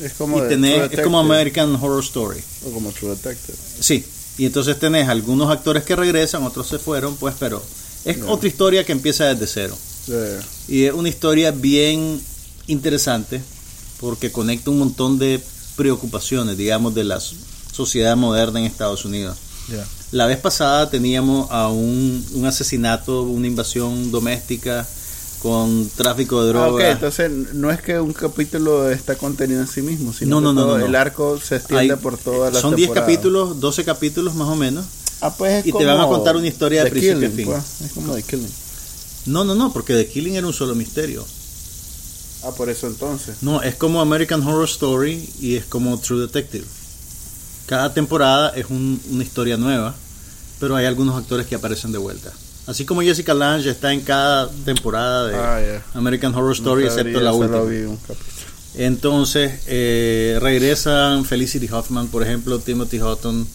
es 0.02 0.14
como, 0.14 0.38
y 0.38 0.42
de 0.42 0.48
tenés- 0.58 0.74
True 0.90 0.96
es 1.00 1.02
como 1.04 1.20
Detective, 1.20 1.36
American 1.36 1.76
Horror 1.76 2.04
Story. 2.04 2.42
o 2.68 2.72
como 2.72 2.92
True 2.92 3.12
Detective. 3.12 3.58
Sí. 3.80 4.06
Y 4.38 4.46
entonces 4.46 4.80
tenés 4.80 5.08
algunos 5.10 5.50
actores 5.52 5.84
que 5.84 5.96
regresan, 5.96 6.44
otros 6.44 6.68
se 6.68 6.80
fueron, 6.80 7.16
pues, 7.18 7.36
pero 7.40 7.62
es 8.06 8.18
otra 8.28 8.48
historia 8.48 8.84
que 8.86 8.92
empieza 8.94 9.26
desde 9.34 9.48
cero. 9.48 9.78
Y 10.68 10.86
es 10.86 10.94
una 10.94 11.10
historia 11.10 11.52
bien 11.52 12.20
interesante 12.68 13.42
porque 14.00 14.32
conecta 14.32 14.72
un 14.72 14.80
montón 14.80 15.20
de 15.20 15.40
preocupaciones, 15.76 16.58
digamos, 16.58 16.96
de 16.96 17.04
la 17.04 17.20
sociedad 17.72 18.16
moderna 18.18 18.60
en 18.60 18.66
Estados 18.66 19.06
Unidos. 19.06 19.38
La 20.12 20.26
vez 20.26 20.38
pasada 20.38 20.90
teníamos 20.90 21.50
a 21.52 21.70
un, 21.70 22.26
un 22.34 22.46
asesinato, 22.46 23.24
una 23.24 23.48
invasión 23.48 24.12
doméstica 24.12 24.88
con 25.42 25.90
tráfico 25.96 26.44
de 26.44 26.52
Ah, 26.52 26.64
ok, 26.68 26.68
drogas. 26.70 26.92
entonces 26.92 27.32
no 27.54 27.72
es 27.72 27.82
que 27.82 28.00
un 28.00 28.14
capítulo 28.14 28.92
está 28.92 29.16
contenido 29.16 29.62
en 29.62 29.68
sí 29.68 29.82
mismo, 29.82 30.14
sino 30.14 30.40
No, 30.40 30.42
no, 30.42 30.50
que 30.52 30.56
no, 30.56 30.62
todo 30.62 30.74
no, 30.74 30.80
no. 30.80 30.86
el 30.86 30.96
arco 30.96 31.40
se 31.40 31.56
extiende 31.56 31.94
Hay- 31.94 32.00
por 32.00 32.18
todas 32.18 32.54
las 32.54 32.62
son 32.62 32.76
10 32.76 32.90
temporadas. 32.90 33.10
capítulos, 33.10 33.60
12 33.60 33.84
capítulos 33.84 34.36
más 34.36 34.50
o 34.50 34.56
menos. 34.56 34.86
Ah, 35.22 35.34
pues 35.36 35.54
es 35.62 35.68
y 35.68 35.72
te 35.72 35.86
van 35.86 36.00
a 36.00 36.08
contar 36.08 36.36
una 36.36 36.48
historia 36.48 36.84
de 36.84 36.90
principio 36.92 37.18
a 37.18 37.20
Killing, 37.22 37.36
fin. 37.36 37.46
pues, 37.48 37.82
Es 37.86 37.92
como 37.94 38.14
The 38.14 38.24
Killing. 38.24 38.52
No, 39.28 39.44
no, 39.44 39.56
no, 39.56 39.72
porque 39.72 39.94
The 39.94 40.08
Killing 40.08 40.36
era 40.36 40.46
un 40.48 40.54
solo 40.54 40.76
misterio. 40.76 41.26
Ah, 42.44 42.52
por 42.52 42.70
eso 42.70 42.88
entonces. 42.88 43.38
No, 43.42 43.62
es 43.62 43.76
como 43.76 44.02
American 44.02 44.42
Horror 44.46 44.66
Story 44.68 45.30
y 45.40 45.56
es 45.58 45.66
como 45.66 45.98
True 46.00 46.22
Detective. 46.22 46.66
Cada 47.72 47.94
temporada 47.94 48.50
es 48.58 48.66
un- 48.70 49.00
una 49.12 49.24
historia 49.24 49.56
nueva, 49.56 49.96
pero 50.60 50.76
hay 50.76 50.86
algunos 50.86 51.16
actores 51.16 51.48
que 51.48 51.56
aparecen 51.56 51.94
de 51.94 51.98
vuelta. 52.00 52.30
Así 52.68 52.84
como 52.84 53.02
Jessica 53.02 53.34
Lange 53.34 53.70
está 53.70 53.94
en 53.94 54.02
cada 54.02 54.50
temporada 54.66 55.28
de 55.28 55.78
Ah. 55.78 55.82
American 55.94 56.36
Horror 56.36 56.52
Story, 56.52 56.84
No 56.84 56.90
excepto 56.90 57.22
la 57.22 57.32
última. 57.32 57.62
un. 57.62 57.98
Entonces, 58.76 59.62
eh, 59.68 60.38
regresan 60.42 61.24
Felicity 61.24 61.70
Hoffman, 61.72 62.10
por 62.10 62.24
ejemplo, 62.24 62.60
Timothy 62.60 63.00
Hutton. 63.02 63.48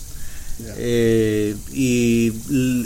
Ya. 0.59 0.73
eh, 0.79 1.55
y 1.75 2.33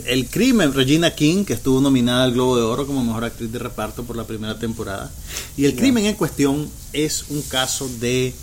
el 0.06 0.26
crimen, 0.28 0.74
Regina 0.74 1.12
King, 1.14 1.44
que 1.44 1.52
estuvo 1.52 1.80
nominada 1.80 2.24
al 2.24 2.32
Globo 2.32 2.56
de 2.56 2.62
Oro 2.62 2.84
como 2.88 3.04
mejor 3.04 3.22
actriz 3.22 3.52
de 3.52 3.60
reparto 3.60 4.02
por 4.02 4.16
la 4.16 4.24
primera 4.26 4.58
temporada. 4.58 5.08
Y 5.56 5.64
el 5.66 5.76
crimen 5.76 6.06
en 6.06 6.16
cuestión 6.16 6.68
es 6.92 7.26
un 7.28 7.40
caso 7.42 7.88
de 8.00 8.34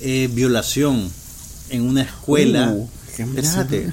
eh, 0.00 0.28
violación 0.32 1.08
en 1.70 1.82
una 1.82 2.02
escuela. 2.02 2.70
Uh. 2.72 2.88
Espérate. 3.18 3.92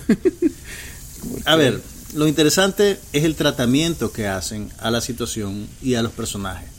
A 1.45 1.55
ver, 1.55 1.81
lo 2.15 2.27
interesante 2.27 2.99
es 3.13 3.23
el 3.23 3.35
tratamiento 3.35 4.11
que 4.11 4.27
hacen 4.27 4.69
a 4.79 4.91
la 4.91 4.99
situación 5.01 5.67
y 5.81 5.95
a 5.95 6.01
los 6.03 6.11
personajes. 6.11 6.69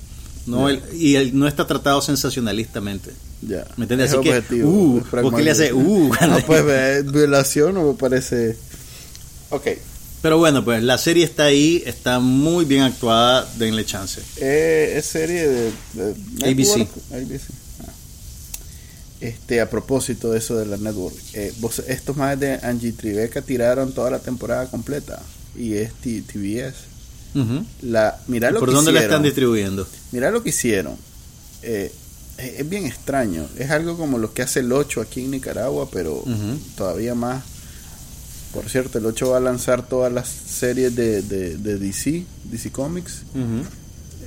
No, 0.47 0.69
el- 0.69 0.83
y 0.93 1.17
el- 1.17 1.39
no 1.39 1.49
está 1.49 1.67
tratado 1.67 2.03
sensacionalistamente. 2.03 3.13
Ya. 3.41 3.67
¿Me 3.77 3.85
entiendes? 3.85 4.11
Es 4.13 4.19
Así 4.19 4.25
que, 4.29 4.65
uh, 4.65 4.99
es 4.99 5.05
¿por 5.07 5.35
qué 5.37 5.43
le 5.43 5.51
hace, 5.51 5.73
uh? 5.73 6.11
No, 6.29 6.39
pues 6.47 7.05
violación 7.13 7.77
o 7.79 7.93
me 7.93 7.95
parece. 7.99 8.57
Ok. 9.51 9.69
Pero 10.21 10.39
bueno, 10.39 10.65
pues 10.65 10.83
la 10.83 10.97
serie 10.97 11.25
está 11.25 11.45
ahí, 11.45 11.83
está 11.85 12.19
muy 12.19 12.65
bien 12.65 12.83
actuada, 12.83 13.47
denle 13.59 13.85
chance. 13.85 14.23
Eh, 14.39 14.95
es 14.97 15.05
serie 15.07 15.47
de, 15.49 15.73
de 15.95 16.51
ABC. 16.51 16.89
ABC. 17.13 17.41
Este, 19.21 19.61
a 19.61 19.71
propósito 19.71 20.33
de 20.33 20.39
eso 20.39 20.57
de 20.57 20.67
la 20.67 20.77
network, 20.77 21.17
eh, 21.35 21.53
vos- 21.61 21.83
estos 21.87 22.17
más 22.17 22.39
de 22.39 22.55
Angie 22.63 22.93
Tribeca 22.93 23.41
tiraron 23.43 23.93
toda 23.93 24.11
la 24.11 24.19
temporada 24.19 24.67
completa 24.67 25.23
y 25.57 25.75
es 25.75 25.93
T- 25.95 26.23
TBS. 26.23 26.75
Ujú. 27.35 27.65
La, 27.83 28.21
mira 28.29 28.51
lo 28.51 28.61
¿Por 28.61 28.69
que 28.69 28.75
dónde 28.75 28.93
la 28.93 29.03
están 29.03 29.23
distribuyendo? 29.23 29.87
Mira 30.13 30.31
lo 30.31 30.43
que 30.43 30.51
hicieron. 30.51 30.97
Eh, 31.63 31.91
es 32.39 32.61
es 32.61 32.69
bien 32.69 32.85
extraño. 32.87 33.47
Es 33.57 33.71
algo 33.71 33.97
como 33.97 34.19
lo 34.19 34.35
que 34.35 34.43
hace 34.43 34.61
el 34.61 34.73
8 34.73 35.01
aquí 35.01 35.23
en 35.25 35.31
Nicaragua, 35.31 35.89
pero 35.91 36.23
todavía 36.77 37.15
más. 37.15 37.45
Por 38.53 38.69
cierto, 38.69 38.99
el 38.99 39.07
8 39.07 39.31
va 39.31 39.39
a 39.39 39.41
lanzar 39.41 39.89
todas 39.89 40.13
las 40.13 40.29
series 40.29 40.95
de, 40.95 41.23
de, 41.23 41.57
de 41.57 41.79
DC, 41.79 42.25
DC 42.45 42.71
Comics, 42.71 43.23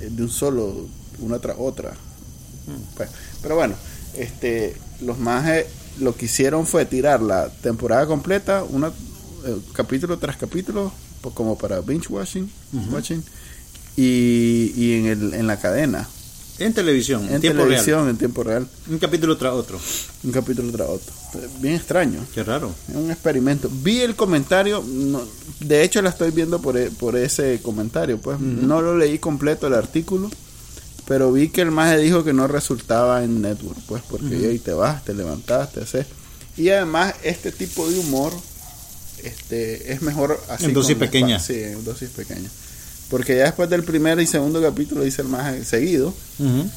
eh, 0.01 0.09
de 0.11 0.23
un 0.23 0.29
solo, 0.29 0.87
una 1.19 1.39
tras 1.39 1.55
otra. 1.59 1.93
Pues, 2.97 3.09
pero 3.41 3.55
bueno, 3.55 3.75
este, 4.17 4.75
los 5.01 5.17
más 5.19 5.47
lo 5.99 6.15
que 6.15 6.25
hicieron 6.25 6.65
fue 6.67 6.85
tirar 6.85 7.21
la 7.21 7.49
temporada 7.49 8.05
completa, 8.05 8.63
una 8.63 8.87
eh, 8.89 9.55
capítulo 9.73 10.17
tras 10.17 10.37
capítulo, 10.37 10.91
po- 11.21 11.31
como 11.31 11.57
para 11.57 11.81
binge 11.81 12.07
watching, 12.09 12.49
watching 12.91 13.23
y, 13.95 14.73
y 14.75 14.93
en, 14.99 15.05
el, 15.07 15.33
en 15.33 15.47
la 15.47 15.57
cadena, 15.59 16.07
En 16.59 16.73
televisión, 16.73 17.25
en, 17.27 17.35
en 17.35 17.41
tiempo 17.41 17.63
televisión, 17.63 18.09
en 18.09 18.17
tiempo 18.17 18.43
real, 18.43 18.63
real. 18.67 18.93
Un 18.93 18.99
capítulo 18.99 19.37
tras 19.37 19.53
otro. 19.53 19.79
un 20.23 20.31
capítulo 20.31 20.71
tras 20.71 20.89
otro. 20.89 21.13
Bien 21.59 21.75
extraño. 21.75 22.19
Qué 22.33 22.43
raro. 22.43 22.71
Es 22.89 22.95
un 22.95 23.11
experimento. 23.11 23.69
Vi 23.83 23.99
el 24.01 24.15
comentario, 24.15 24.83
no- 24.87 25.21
de 25.59 25.83
hecho 25.83 26.01
la 26.01 26.09
estoy 26.09 26.31
viendo 26.31 26.61
por, 26.61 26.77
e- 26.77 26.91
por 26.91 27.15
ese 27.15 27.59
comentario, 27.61 28.19
pues 28.19 28.39
no 28.39 28.81
lo 28.81 28.97
leí 28.97 29.17
completo 29.19 29.67
el 29.67 29.73
artículo, 29.73 30.29
pero 31.07 31.31
vi 31.31 31.49
que 31.49 31.61
el 31.61 31.71
maje 31.71 31.97
dijo 31.97 32.23
que 32.23 32.33
no 32.33 32.47
resultaba 32.47 33.23
en 33.23 33.41
network, 33.41 33.79
pues 33.87 34.03
porque 34.09 34.35
ahí 34.47 34.59
te 34.59 34.73
vas, 34.73 35.03
te 35.05 35.13
levantas, 35.13 35.71
te 35.71 35.81
haces. 35.81 36.05
Y 36.57 36.69
además 36.69 37.13
este 37.23 37.51
tipo 37.51 37.87
de 37.89 37.99
humor 37.99 38.33
este 39.23 39.91
es 39.93 40.01
mejor 40.01 40.39
así 40.49 40.65
En 40.65 40.73
dosis 40.73 40.95
con 40.95 40.99
pequeña. 41.07 41.37
espa- 41.37 41.45
Sí, 41.47 41.53
en 41.63 41.83
dosis 41.83 42.09
pequeña. 42.09 42.49
Porque 43.09 43.37
ya 43.37 43.45
después 43.45 43.69
del 43.69 43.83
primer 43.83 44.19
y 44.19 44.27
segundo 44.27 44.61
capítulo 44.61 45.01
dice 45.03 45.21
el 45.21 45.27
maje 45.29 45.63
seguido 45.65 46.13
Ujú. 46.39 46.69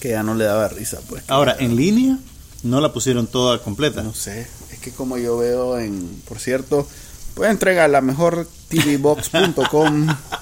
que 0.00 0.10
ya 0.10 0.22
no 0.22 0.34
le 0.34 0.44
daba 0.44 0.68
risa, 0.68 0.98
pues. 1.08 1.24
Ahora, 1.28 1.56
en 1.58 1.76
línea 1.76 2.18
no 2.62 2.80
la 2.80 2.92
pusieron 2.92 3.26
toda 3.26 3.58
completa. 3.62 4.02
no 4.02 4.14
sé, 4.14 4.46
es 4.72 4.78
que 4.80 4.90
como 4.92 5.16
yo 5.18 5.36
veo 5.38 5.78
en, 5.78 6.22
por 6.28 6.38
cierto, 6.38 6.86
puede 7.34 7.50
entregar 7.50 7.88
la 7.90 8.00
mejor 8.00 8.46
tvbox.com 8.68 10.06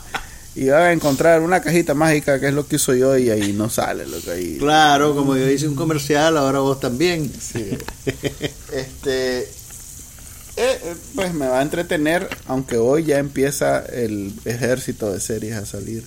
y 0.55 0.66
va 0.66 0.86
a 0.86 0.92
encontrar 0.92 1.40
una 1.42 1.61
cajita 1.61 1.94
mágica 1.94 2.40
que 2.40 2.48
es 2.48 2.55
lo 2.55 2.66
que 2.66 2.76
uso 2.76 2.94
yo 2.94 3.16
y 3.16 3.30
ahí 3.30 3.53
no 3.53 3.70
sale 3.70 4.07
lo 4.07 4.20
que 4.20 4.30
ahí. 4.32 4.59
Claro, 4.59 5.14
como 5.14 5.36
yo 5.36 5.48
hice 5.48 5.68
un 5.68 5.76
comercial, 5.76 6.36
ahora 6.36 6.59
vos 6.59 6.80
también. 6.80 7.30
Sí. 7.40 7.78
Este, 8.72 9.40
eh, 9.40 9.46
eh, 10.57 10.94
pues 11.14 11.34
me 11.34 11.48
va 11.48 11.61
a 11.61 11.62
entretener, 11.62 12.28
aunque 12.46 12.76
hoy 12.76 13.05
ya 13.05 13.18
empieza 13.18 13.80
el 13.80 14.32
ejército 14.44 15.12
de 15.12 15.20
series 15.20 15.57
a 15.57 15.66
salir. 15.66 16.05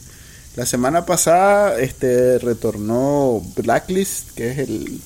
La 0.55 0.65
semana 0.65 1.05
pasada, 1.05 1.79
este, 1.79 2.37
retornó 2.39 3.41
Blacklist, 3.55 4.31
que 4.31 4.51
es 4.51 4.59
el 4.59 5.01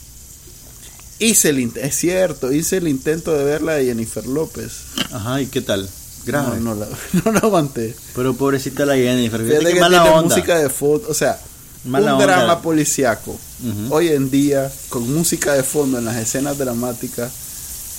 hice 1.19 1.49
el 1.49 1.71
es 1.77 1.95
cierto, 1.95 2.51
hice 2.51 2.77
el 2.77 2.87
intento 2.87 3.35
de 3.35 3.43
verla 3.43 3.73
de 3.73 3.85
Jennifer 3.85 4.25
López. 4.27 4.71
Ajá, 5.11 5.41
¿y 5.41 5.47
qué 5.47 5.61
tal? 5.61 5.87
Grave. 6.27 6.59
No, 6.59 6.75
no 6.75 6.75
la, 6.75 6.87
no 7.25 7.31
la 7.31 7.39
aguanté. 7.39 7.95
Pero 8.15 8.33
pobrecita 8.35 8.85
la 8.85 8.95
Jennifer, 8.95 9.41
fíjate 9.43 9.65
qué 9.65 9.73
que 9.73 9.79
mala 9.79 10.01
tiene 10.03 10.17
onda. 10.17 10.35
música 10.35 10.59
de 10.59 10.69
fondo, 10.69 11.07
o 11.09 11.13
sea, 11.13 11.39
Mala 11.85 12.15
un 12.15 12.21
onda. 12.21 12.25
drama 12.35 12.61
policiaco. 12.61 13.31
Ujú. 13.31 13.93
Hoy 13.95 14.09
en 14.09 14.29
día, 14.29 14.71
con 14.89 15.11
música 15.13 15.53
de 15.53 15.63
fondo 15.63 15.97
en 15.99 16.05
las 16.05 16.17
escenas 16.17 16.57
dramáticas, 16.57 17.31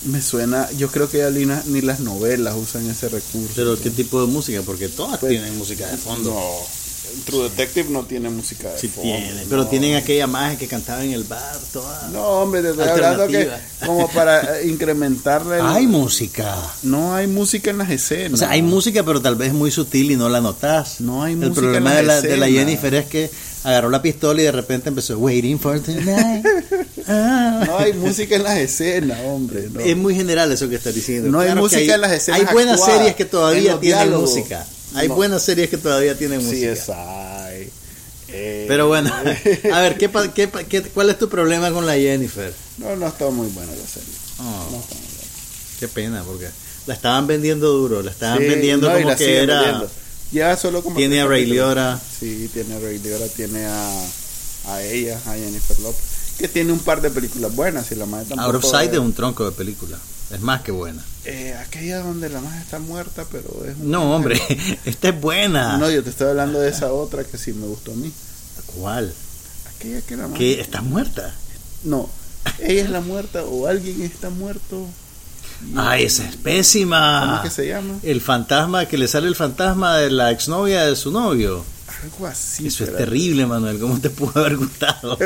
me 0.04 0.22
suena, 0.22 0.70
yo 0.78 0.88
creo 0.90 1.10
que 1.10 1.18
ya 1.18 1.30
ni, 1.30 1.44
ni 1.72 1.80
las 1.80 1.98
novelas 2.00 2.54
usan 2.56 2.88
ese 2.88 3.08
recurso. 3.08 3.52
Pero 3.56 3.76
qué 3.80 3.90
tipo 3.90 4.20
de 4.20 4.28
música, 4.28 4.60
porque 4.64 4.88
todas 4.88 5.18
Pues, 5.18 5.30
tienen 5.30 5.56
música 5.58 5.86
de 5.88 5.96
fondo. 5.96 6.30
No, 6.30 6.46
True 7.24 7.44
Detective 7.50 7.88
no 7.90 8.04
tiene 8.04 8.30
música 8.30 8.70
de 8.70 8.78
Sí 8.78 8.88
fondo. 8.88 9.02
tiene, 9.10 9.42
pero 9.48 9.62
no. 9.64 9.68
tienen 9.68 9.94
aquella 9.96 10.26
magia 10.26 10.58
que 10.58 10.66
cantaba 10.66 11.04
en 11.04 11.12
el 11.12 11.24
bar, 11.24 11.56
toda. 11.72 12.08
No, 12.12 12.22
hombre, 12.42 12.62
te 12.62 12.70
estoy 12.70 12.88
hablando 12.88 13.26
que 13.26 13.48
como 13.84 14.08
para 14.10 14.60
eh, 14.60 14.68
incrementarle. 14.68 15.56
el- 15.58 15.66
Hay 15.66 15.86
música. 15.86 16.56
No 16.82 17.14
hay 17.14 17.26
música 17.26 17.70
en 17.70 17.78
las 17.78 17.90
escenas. 17.90 18.34
O 18.34 18.36
sea, 18.36 18.50
hay 18.50 18.62
música, 18.62 19.02
pero 19.04 19.20
tal 19.20 19.36
vez 19.36 19.52
muy 19.52 19.70
sutil 19.70 20.10
y 20.12 20.16
no 20.16 20.28
la 20.28 20.40
notas. 20.40 21.00
No 21.00 21.22
hay 21.22 21.32
El 21.34 21.38
música 21.40 21.54
problema 21.60 21.90
en 21.92 21.96
de 21.98 22.02
la, 22.04 22.20
de 22.20 22.36
la. 22.36 22.48
Jennifer 22.48 22.94
es 22.94 23.06
que 23.06 23.30
agarró 23.64 23.90
la 23.90 24.00
pistola 24.00 24.40
y 24.40 24.44
de 24.44 24.52
repente 24.52 24.88
empezó 24.88 25.18
Waiting 25.18 25.58
for 25.58 25.80
tonight. 25.80 26.46
Ah. 27.06 27.64
No 27.68 27.78
hay 27.78 27.92
música 27.94 28.36
en 28.36 28.42
las 28.42 28.58
escenas, 28.58 29.18
hombre. 29.24 29.68
no. 29.72 29.80
Es 29.80 29.96
muy 29.96 30.14
general 30.14 30.52
eso 30.52 30.68
que 30.68 30.76
estás 30.76 30.94
diciendo. 30.94 31.30
No 31.30 31.40
hay 31.40 31.46
Claro 31.46 31.62
música 31.62 31.94
en 31.94 32.00
las 32.02 32.12
escenas 32.12 32.40
Hay 32.40 32.46
buenas 32.52 32.74
actuadas, 32.80 32.96
series 32.98 33.16
que 33.16 33.24
todavía 33.24 33.62
tienen 33.80 33.80
diálogos. 33.80 34.30
música. 34.36 34.66
Hay 34.94 35.08
No. 35.08 35.14
buenas 35.14 35.42
series 35.42 35.68
que 35.70 35.76
todavía 35.76 36.16
tienen 36.16 36.44
música. 36.44 36.74
hay. 37.46 37.70
Eh, 38.28 38.66
Pero 38.68 38.88
bueno, 38.88 39.10
a 39.72 39.80
ver, 39.80 39.96
¿qué, 39.96 40.10
qué, 40.34 40.50
qué- 40.68 40.82
¿cuál 40.82 41.10
es 41.10 41.18
tu 41.18 41.28
problema 41.28 41.70
con 41.70 41.86
la 41.86 41.94
Jennifer? 41.94 42.52
No, 42.78 42.94
no 42.96 43.06
está 43.08 43.28
muy 43.30 43.48
buena 43.48 43.72
la 43.72 43.86
serie. 43.86 44.08
Oh, 44.38 44.68
No 44.70 44.78
está 44.80 44.94
muy 44.94 45.04
buena. 45.04 45.28
qué 45.80 45.88
pena, 45.88 46.22
porque 46.24 46.48
la 46.86 46.94
estaban 46.94 47.26
vendiendo 47.26 47.68
duro, 47.72 48.02
la 48.02 48.10
estaban 48.10 48.38
Sí, 48.38 48.44
vendiendo 48.44 48.88
no, 48.90 49.00
como 49.02 49.16
que 49.16 49.38
era... 49.42 49.60
vendiendo. 49.62 49.90
Ya 50.30 50.56
solo 50.58 50.82
como 50.82 50.96
Tiene 50.96 51.22
a 51.22 51.26
Ray. 51.26 51.46
Liotta. 51.46 51.98
Sí, 52.20 52.50
tiene 52.52 52.74
a 52.74 52.78
Ray 52.80 52.98
Liotta, 52.98 53.28
tiene 53.28 53.64
a, 53.64 54.02
a 54.66 54.82
ella, 54.82 55.18
a 55.24 55.32
Jennifer 55.32 55.78
Lopez. 55.80 56.02
Que 56.38 56.48
tiene 56.48 56.70
un 56.70 56.80
par 56.80 57.00
de 57.00 57.10
películas 57.10 57.54
buenas 57.56 57.90
y 57.92 57.94
la 57.94 58.04
madre. 58.04 58.34
Out 58.38 58.54
of 58.56 58.64
Sight 58.64 58.90
es- 58.90 58.94
es 58.96 59.00
un 59.00 59.14
tronco 59.14 59.46
de 59.46 59.52
película. 59.52 59.98
Es 60.30 60.40
más 60.40 60.60
que 60.62 60.72
buena. 60.72 61.02
Eh, 61.24 61.54
aquella 61.60 62.00
donde 62.00 62.28
la 62.28 62.40
madre 62.40 62.60
está 62.60 62.78
muerta, 62.78 63.24
pero 63.30 63.64
es... 63.66 63.78
No, 63.78 64.14
hombre, 64.14 64.40
esta 64.84 65.08
es 65.08 65.20
buena. 65.20 65.78
No, 65.78 65.90
yo 65.90 66.02
te 66.02 66.10
estoy 66.10 66.28
hablando 66.28 66.60
de 66.60 66.68
esa 66.70 66.92
otra 66.92 67.24
que 67.24 67.38
sí 67.38 67.52
me 67.52 67.66
gustó 67.66 67.92
a 67.92 67.96
mí. 67.96 68.12
¿Cuál? 68.76 69.12
Aquella 69.74 70.00
que 70.02 70.16
la 70.16 70.24
madre... 70.24 70.38
¿Que 70.38 70.60
está 70.60 70.82
muerta? 70.82 71.34
No, 71.84 72.10
ella 72.60 72.82
es 72.82 72.90
la 72.90 73.00
muerta 73.00 73.42
o 73.44 73.66
alguien 73.66 74.02
está 74.02 74.30
muerto. 74.30 74.86
Ay, 75.76 76.04
esa 76.04 76.24
es 76.24 76.32
¿Cómo 76.32 76.42
pésima. 76.44 77.40
es 77.44 77.50
que 77.50 77.54
se 77.54 77.68
llama? 77.68 77.94
El 78.02 78.20
fantasma, 78.20 78.86
que 78.86 78.98
le 78.98 79.08
sale 79.08 79.28
el 79.28 79.34
fantasma 79.36 79.96
de 79.96 80.10
la 80.10 80.30
exnovia 80.30 80.84
de 80.84 80.94
su 80.94 81.10
novio. 81.10 81.64
Algo 82.02 82.26
así. 82.26 82.66
Eso 82.66 82.84
es 82.84 82.96
terrible, 82.96 83.46
Manuel. 83.46 83.78
¿Cómo 83.78 84.00
te 84.00 84.10
pudo 84.10 84.40
haber 84.40 84.56
gustado? 84.56 85.18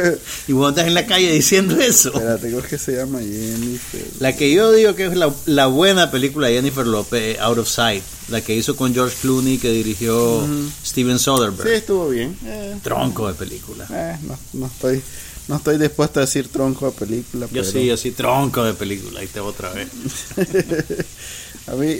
Y 0.49 0.53
vos 0.53 0.70
estás 0.70 0.87
en 0.87 0.95
la 0.95 1.07
calle 1.07 1.31
diciendo 1.31 1.79
eso. 1.81 2.09
Espérate, 2.14 2.49
creo 2.49 2.62
que 2.62 2.79
se 2.79 2.97
llama 2.97 3.18
Jennifer. 3.20 4.07
La 4.20 4.35
que 4.35 4.53
yo 4.53 4.73
digo 4.73 4.95
que 4.95 5.07
es 5.07 5.16
la, 5.16 5.33
la 5.47 5.66
buena 5.66 6.11
película 6.11 6.49
de 6.49 6.55
Jennifer 6.55 6.87
Lopez, 6.87 7.39
Out 7.41 7.59
of 7.59 7.68
Sight. 7.68 8.03
La 8.29 8.41
que 8.41 8.55
hizo 8.55 8.77
con 8.77 8.95
George 8.95 9.16
Clooney, 9.20 9.59
que 9.59 9.70
dirigió 9.70 10.47
Steven 10.85 11.18
Soderbergh. 11.18 11.68
Sí, 11.68 11.75
estuvo 11.75 12.09
bien. 12.09 12.37
Eh, 12.47 12.77
Tronco 12.83 13.29
de 13.29 13.35
película. 13.35 13.87
eh, 13.91 14.16
no, 14.23 14.39
no 14.55 14.66
estoy 14.66 15.03
no 15.49 15.57
estoy 15.57 15.77
dispuesto 15.77 16.20
a 16.20 16.23
decir 16.23 16.49
tronco 16.49 16.87
de 16.87 16.93
película. 16.93 17.47
Yo 17.47 17.53
pero 17.53 17.64
sí, 17.64 17.85
yo 17.87 17.97
sí, 17.97 18.12
tronco 18.12 18.64
de 18.64 18.75
película. 18.75 19.20
Ahí 19.20 19.27
te 19.27 19.41
otra 19.41 19.73
vez. 19.73 19.89
a 21.66 21.75
mí, 21.75 21.97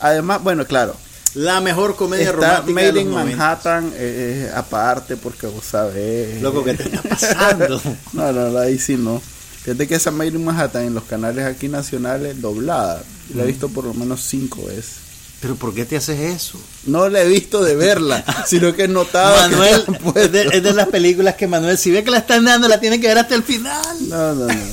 además, 0.00 0.42
bueno, 0.42 0.66
claro. 0.66 0.96
La 1.36 1.60
mejor 1.60 1.96
comedia 1.96 2.30
Está 2.30 2.36
romántica 2.36 2.66
de 2.66 2.72
Made 2.72 2.92
los 2.92 3.02
in 3.02 3.10
90. 3.10 3.36
Manhattan 3.36 3.92
eh, 3.94 4.50
aparte 4.54 5.16
porque 5.18 5.46
vos 5.46 5.64
sabés. 5.66 6.40
Loco, 6.40 6.64
¿qué 6.64 6.72
te 6.72 6.84
está 6.84 7.02
pasando? 7.02 7.80
no, 8.14 8.32
no, 8.32 8.58
ahí 8.58 8.78
sí 8.78 8.96
no. 8.96 9.20
Fíjate 9.62 9.86
que 9.86 9.96
esa 9.96 10.10
Made 10.10 10.30
in 10.30 10.42
Manhattan 10.42 10.84
en 10.84 10.94
los 10.94 11.04
canales 11.04 11.44
aquí 11.44 11.68
nacionales 11.68 12.40
doblada. 12.40 13.02
La 13.34 13.42
he 13.42 13.46
visto 13.46 13.68
por 13.68 13.84
lo 13.84 13.92
menos 13.92 14.22
cinco 14.22 14.64
veces. 14.64 14.94
¿Pero 15.42 15.56
por 15.56 15.74
qué 15.74 15.84
te 15.84 15.98
haces 15.98 16.18
eso? 16.18 16.58
No 16.86 17.10
la 17.10 17.20
he 17.20 17.28
visto 17.28 17.62
de 17.62 17.76
verla, 17.76 18.24
sino 18.46 18.74
que 18.74 18.84
he 18.84 18.88
notado. 18.88 19.34
que 19.34 19.56
Manuel, 19.56 19.84
puesto. 19.84 20.20
es 20.20 20.32
de, 20.32 20.42
es 20.56 20.62
de 20.62 20.72
las 20.72 20.88
películas 20.88 21.34
que 21.34 21.46
Manuel, 21.46 21.76
si 21.76 21.90
ve 21.90 22.02
que 22.02 22.10
la 22.10 22.18
están 22.18 22.46
dando, 22.46 22.66
la 22.66 22.80
tiene 22.80 22.98
que 22.98 23.08
ver 23.08 23.18
hasta 23.18 23.34
el 23.34 23.42
final. 23.42 24.08
No, 24.08 24.34
no, 24.34 24.46
no. 24.46 24.54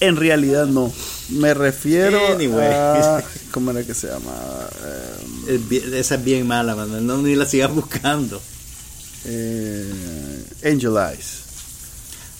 En 0.00 0.16
realidad 0.16 0.66
no. 0.66 0.92
Me 1.30 1.54
refiero 1.54 2.18
Anyway. 2.34 2.66
a. 2.70 3.24
¿Cómo 3.50 3.70
era 3.70 3.82
que 3.82 3.94
se 3.94 4.08
llamaba? 4.08 4.68
Es 5.48 5.68
bien- 5.68 5.94
Esa 5.94 6.16
es 6.16 6.24
bien 6.24 6.46
mala, 6.46 6.74
Manuel. 6.76 7.06
No, 7.06 7.18
ni 7.18 7.34
la 7.34 7.46
sigas 7.46 7.74
buscando. 7.74 8.40
eh, 9.24 10.44
Angel 10.64 10.96
Eyes. 10.96 11.44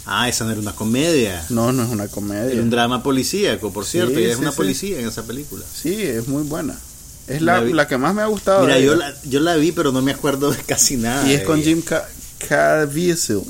Ah, 0.06 0.28
esa 0.28 0.44
no 0.44 0.50
era 0.50 0.60
una 0.60 0.74
comedia. 0.74 1.44
No, 1.48 1.72
no 1.72 1.82
es 1.84 1.88
una 1.90 2.08
comedia. 2.08 2.52
Era 2.52 2.60
un 2.62 2.68
drama 2.68 3.02
policíaco, 3.02 3.72
por 3.72 3.86
cierto. 3.86 4.14
Sí, 4.16 4.20
y 4.20 4.24
es 4.24 4.34
sí, 4.36 4.40
una 4.42 4.50
sí. 4.50 4.56
policía 4.58 5.00
en 5.00 5.08
esa 5.08 5.22
película. 5.22 5.64
Sí, 5.74 5.94
es 6.02 6.28
muy 6.28 6.42
buena. 6.42 6.78
Es 7.26 7.40
la, 7.40 7.62
La 7.62 7.88
que 7.88 7.96
más 7.96 8.14
me 8.14 8.20
ha 8.20 8.26
gustado. 8.26 8.66
Mira, 8.66 8.78
yo 8.78 8.94
la, 8.96 9.14
yo 9.24 9.40
la 9.40 9.56
vi, 9.56 9.72
pero 9.72 9.92
no 9.92 10.02
me 10.02 10.12
acuerdo 10.12 10.50
de 10.50 10.58
casi 10.62 10.98
nada. 10.98 11.26
Y 11.26 11.32
es 11.32 11.42
con 11.44 11.56
ella. 11.58 11.64
Jim 11.68 11.80
Ca- 11.80 12.06
Caviezel 12.46 13.40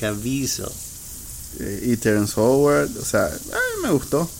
Caviezel. 0.00 0.64
eh, 1.60 1.88
y 1.92 1.96
Terrence 1.98 2.32
Howard. 2.40 2.88
O 2.98 3.04
sea, 3.04 3.26
ay, 3.26 3.82
me 3.82 3.90
gustó. 3.90 4.30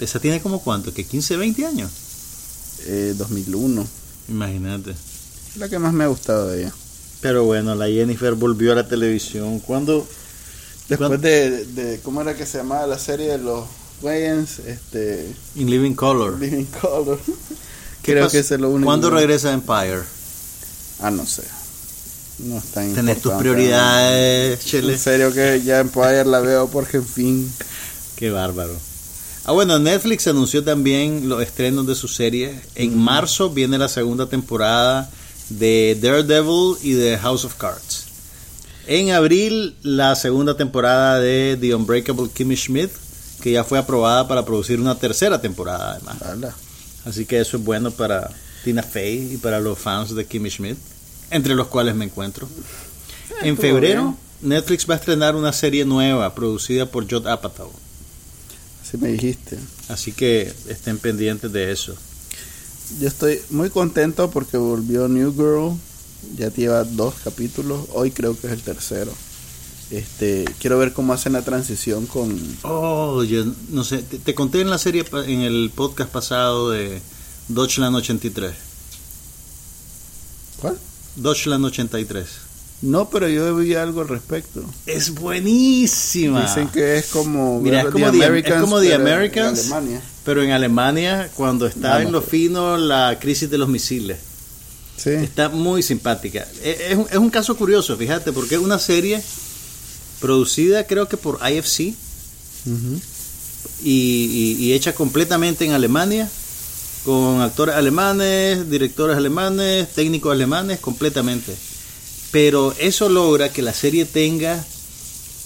Esa 0.00 0.20
tiene 0.20 0.40
como 0.40 0.62
cuánto, 0.62 0.92
que 0.94 1.04
15, 1.04 1.36
20 1.36 1.66
años. 1.66 1.90
Eh, 2.86 3.14
2001. 3.16 3.86
Imagínate. 4.28 4.94
La 5.56 5.68
que 5.68 5.78
más 5.78 5.92
me 5.92 6.04
ha 6.04 6.08
gustado 6.08 6.48
de 6.48 6.62
ella. 6.62 6.72
Pero 7.20 7.44
bueno, 7.44 7.74
la 7.74 7.86
Jennifer 7.86 8.34
volvió 8.34 8.72
a 8.72 8.76
la 8.76 8.86
televisión. 8.88 9.58
¿Cuándo? 9.60 10.06
Después 10.88 11.08
¿Cuándo? 11.08 11.18
de, 11.18 11.64
de- 11.66 12.00
¿Cómo 12.00 12.20
era 12.22 12.36
que 12.36 12.46
se 12.46 12.58
llamaba 12.58 12.86
la 12.86 12.98
serie 12.98 13.26
de 13.28 13.38
los 13.38 13.64
Wayans? 14.02 14.60
Este. 14.60 15.32
In 15.56 15.68
Living 15.68 15.94
Color. 15.94 16.38
Living 16.38 16.66
Color. 16.80 17.18
¿Qué 18.02 18.12
Creo 18.12 18.28
que 18.30 18.38
es 18.38 18.50
lo 18.52 18.70
único. 18.70 18.86
¿Cuándo 18.86 19.10
regresa 19.10 19.52
Empire? 19.52 20.02
Ah, 21.00 21.10
no 21.10 21.26
sé. 21.26 21.42
No 22.38 22.58
está 22.58 22.82
Tenés 22.94 23.20
tus 23.20 23.32
prioridades, 23.32 24.64
Chele. 24.64 24.92
En 24.92 24.98
serio 24.98 25.32
que 25.32 25.60
ya 25.62 25.80
Empire 25.80 26.24
la 26.24 26.38
veo 26.38 26.68
porque 26.68 26.98
en 26.98 27.06
fin. 27.06 27.52
Qué 28.14 28.30
bárbaro. 28.30 28.74
Ah, 29.48 29.52
bueno, 29.52 29.78
Netflix 29.78 30.26
anunció 30.26 30.62
también 30.62 31.26
los 31.26 31.40
estrenos 31.40 31.86
de 31.86 31.94
su 31.94 32.06
serie. 32.06 32.60
En 32.74 32.98
marzo 32.98 33.48
viene 33.48 33.78
la 33.78 33.88
segunda 33.88 34.26
temporada 34.26 35.10
de 35.48 35.96
Daredevil 36.02 36.76
y 36.82 36.92
de 36.92 37.16
House 37.16 37.46
of 37.46 37.54
Cards. 37.54 38.08
En 38.86 39.10
abril, 39.10 39.74
la 39.82 40.14
segunda 40.16 40.54
temporada 40.54 41.18
de 41.18 41.56
The 41.58 41.74
Unbreakable 41.74 42.28
Kimmy 42.28 42.56
Schmidt, 42.56 42.90
que 43.40 43.52
ya 43.52 43.64
fue 43.64 43.78
aprobada 43.78 44.28
para 44.28 44.44
producir 44.44 44.82
una 44.82 44.96
tercera 44.96 45.40
temporada, 45.40 45.98
además. 46.20 46.52
Así 47.06 47.24
que 47.24 47.40
eso 47.40 47.56
es 47.56 47.64
bueno 47.64 47.90
para 47.90 48.28
Tina 48.64 48.82
Fey 48.82 49.32
y 49.32 49.36
para 49.38 49.60
los 49.60 49.78
fans 49.78 50.14
de 50.14 50.26
Kimmy 50.26 50.50
Schmidt, 50.50 50.76
entre 51.30 51.54
los 51.54 51.68
cuales 51.68 51.94
me 51.94 52.04
encuentro. 52.04 52.46
En 53.40 53.54
estuvo 53.54 53.62
febrero, 53.62 54.14
Netflix 54.42 54.86
va 54.86 54.92
a 54.92 54.98
estrenar 54.98 55.34
una 55.36 55.54
serie 55.54 55.86
nueva 55.86 56.34
producida 56.34 56.84
por 56.84 57.10
Judd 57.10 57.26
Apatow. 57.26 57.72
Así 58.88 58.96
me 58.96 59.08
dijiste. 59.08 59.58
Así 59.88 60.12
que 60.12 60.50
estén 60.66 60.96
pendientes 60.98 61.52
de 61.52 61.70
eso. 61.70 61.94
Yo 62.98 63.06
estoy 63.06 63.38
muy 63.50 63.68
contento 63.68 64.30
porque 64.30 64.56
volvió 64.56 65.08
New 65.08 65.34
Girl. 65.34 65.78
Ya 66.38 66.50
lleva 66.50 66.84
dos 66.84 67.14
capítulos. 67.22 67.82
Hoy 67.92 68.12
creo 68.12 68.34
que 68.40 68.46
es 68.46 68.54
el 68.54 68.62
tercero. 68.62 69.12
Este, 69.90 70.46
quiero 70.58 70.78
ver 70.78 70.94
cómo 70.94 71.12
hacen 71.12 71.34
la 71.34 71.42
transición 71.42 72.06
con 72.06 72.34
Oh, 72.62 73.22
yo 73.24 73.44
no 73.68 73.84
sé, 73.84 73.98
te, 73.98 74.18
te 74.18 74.34
conté 74.34 74.62
en 74.62 74.70
la 74.70 74.78
serie, 74.78 75.04
en 75.26 75.40
el 75.40 75.70
podcast 75.74 76.10
pasado 76.10 76.70
de 76.70 77.02
Deutschland 77.48 77.94
83. 77.94 78.54
¿Cuál? 80.62 80.78
Deutschland 81.16 81.64
83. 81.66 82.26
No, 82.80 83.10
pero 83.10 83.28
yo 83.28 83.56
vi 83.56 83.74
algo 83.74 84.02
al 84.02 84.08
respecto. 84.08 84.62
Es 84.86 85.10
buenísima. 85.10 86.42
Dicen 86.42 86.68
que 86.68 86.98
es 86.98 87.06
como 87.06 87.60
Mira, 87.60 87.80
es 87.82 87.86
como 87.88 88.10
The- 88.12 88.38
es 88.38 88.60
como 88.60 88.80
The 88.80 88.86
pero 88.90 88.94
en 88.94 89.00
Americans. 89.08 89.58
Alemania. 89.72 90.02
Pero 90.24 90.42
en 90.42 90.50
Alemania, 90.52 91.30
cuando 91.34 91.66
estaba 91.66 91.94
Vamos, 91.94 92.06
en 92.06 92.12
lo 92.12 92.22
fino 92.22 92.76
la 92.76 93.18
crisis 93.20 93.50
de 93.50 93.58
los 93.58 93.68
misiles. 93.68 94.18
Sí. 94.96 95.10
Está 95.10 95.48
muy 95.48 95.82
simpática. 95.82 96.46
E- 96.62 96.88
Es, 96.90 96.96
un- 96.96 97.06
es 97.10 97.16
un 97.16 97.30
caso 97.30 97.56
curioso, 97.56 97.96
fíjate, 97.96 98.32
porque 98.32 98.54
es 98.56 98.60
una 98.60 98.78
serie 98.78 99.20
producida 100.20 100.86
creo 100.86 101.08
que 101.08 101.16
por 101.16 101.38
IFC 101.48 101.94
Ujú. 102.66 103.00
y, 103.84 103.90
y- 104.60 104.64
y 104.64 104.72
hecha 104.72 104.92
completamente 104.94 105.64
en 105.64 105.72
Alemania, 105.72 106.28
con 107.04 107.40
actores 107.40 107.74
alemanes, 107.76 108.68
directores 108.70 109.16
alemanes, 109.16 109.88
técnicos 109.94 110.32
alemanes, 110.32 110.78
completamente. 110.80 111.54
Pero 112.30 112.74
eso 112.78 113.08
logra 113.08 113.52
que 113.52 113.62
la 113.62 113.72
serie 113.72 114.04
tenga 114.04 114.64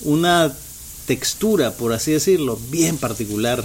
una 0.03 0.53
textura, 1.07 1.73
por 1.77 1.93
así 1.93 2.13
decirlo, 2.13 2.59
bien 2.71 2.97
particular. 2.99 3.65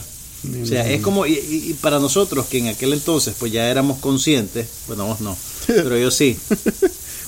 O 0.62 0.66
sea, 0.68 0.90
es 0.90 1.02
como, 1.02 1.26
y, 1.26 1.34
y- 1.34 1.70
y 1.72 1.74
para 1.74 2.00
nosotros 2.00 2.46
que 2.46 2.60
en 2.60 2.68
aquel 2.68 2.94
entonces 2.94 3.34
pues 3.40 3.52
ya 3.52 3.70
éramos 3.70 3.98
conscientes, 4.00 4.68
bueno, 4.88 5.08
vos 5.08 5.20
no, 5.20 5.36
pero 5.68 5.98
yo 5.98 6.12
sí, 6.12 6.38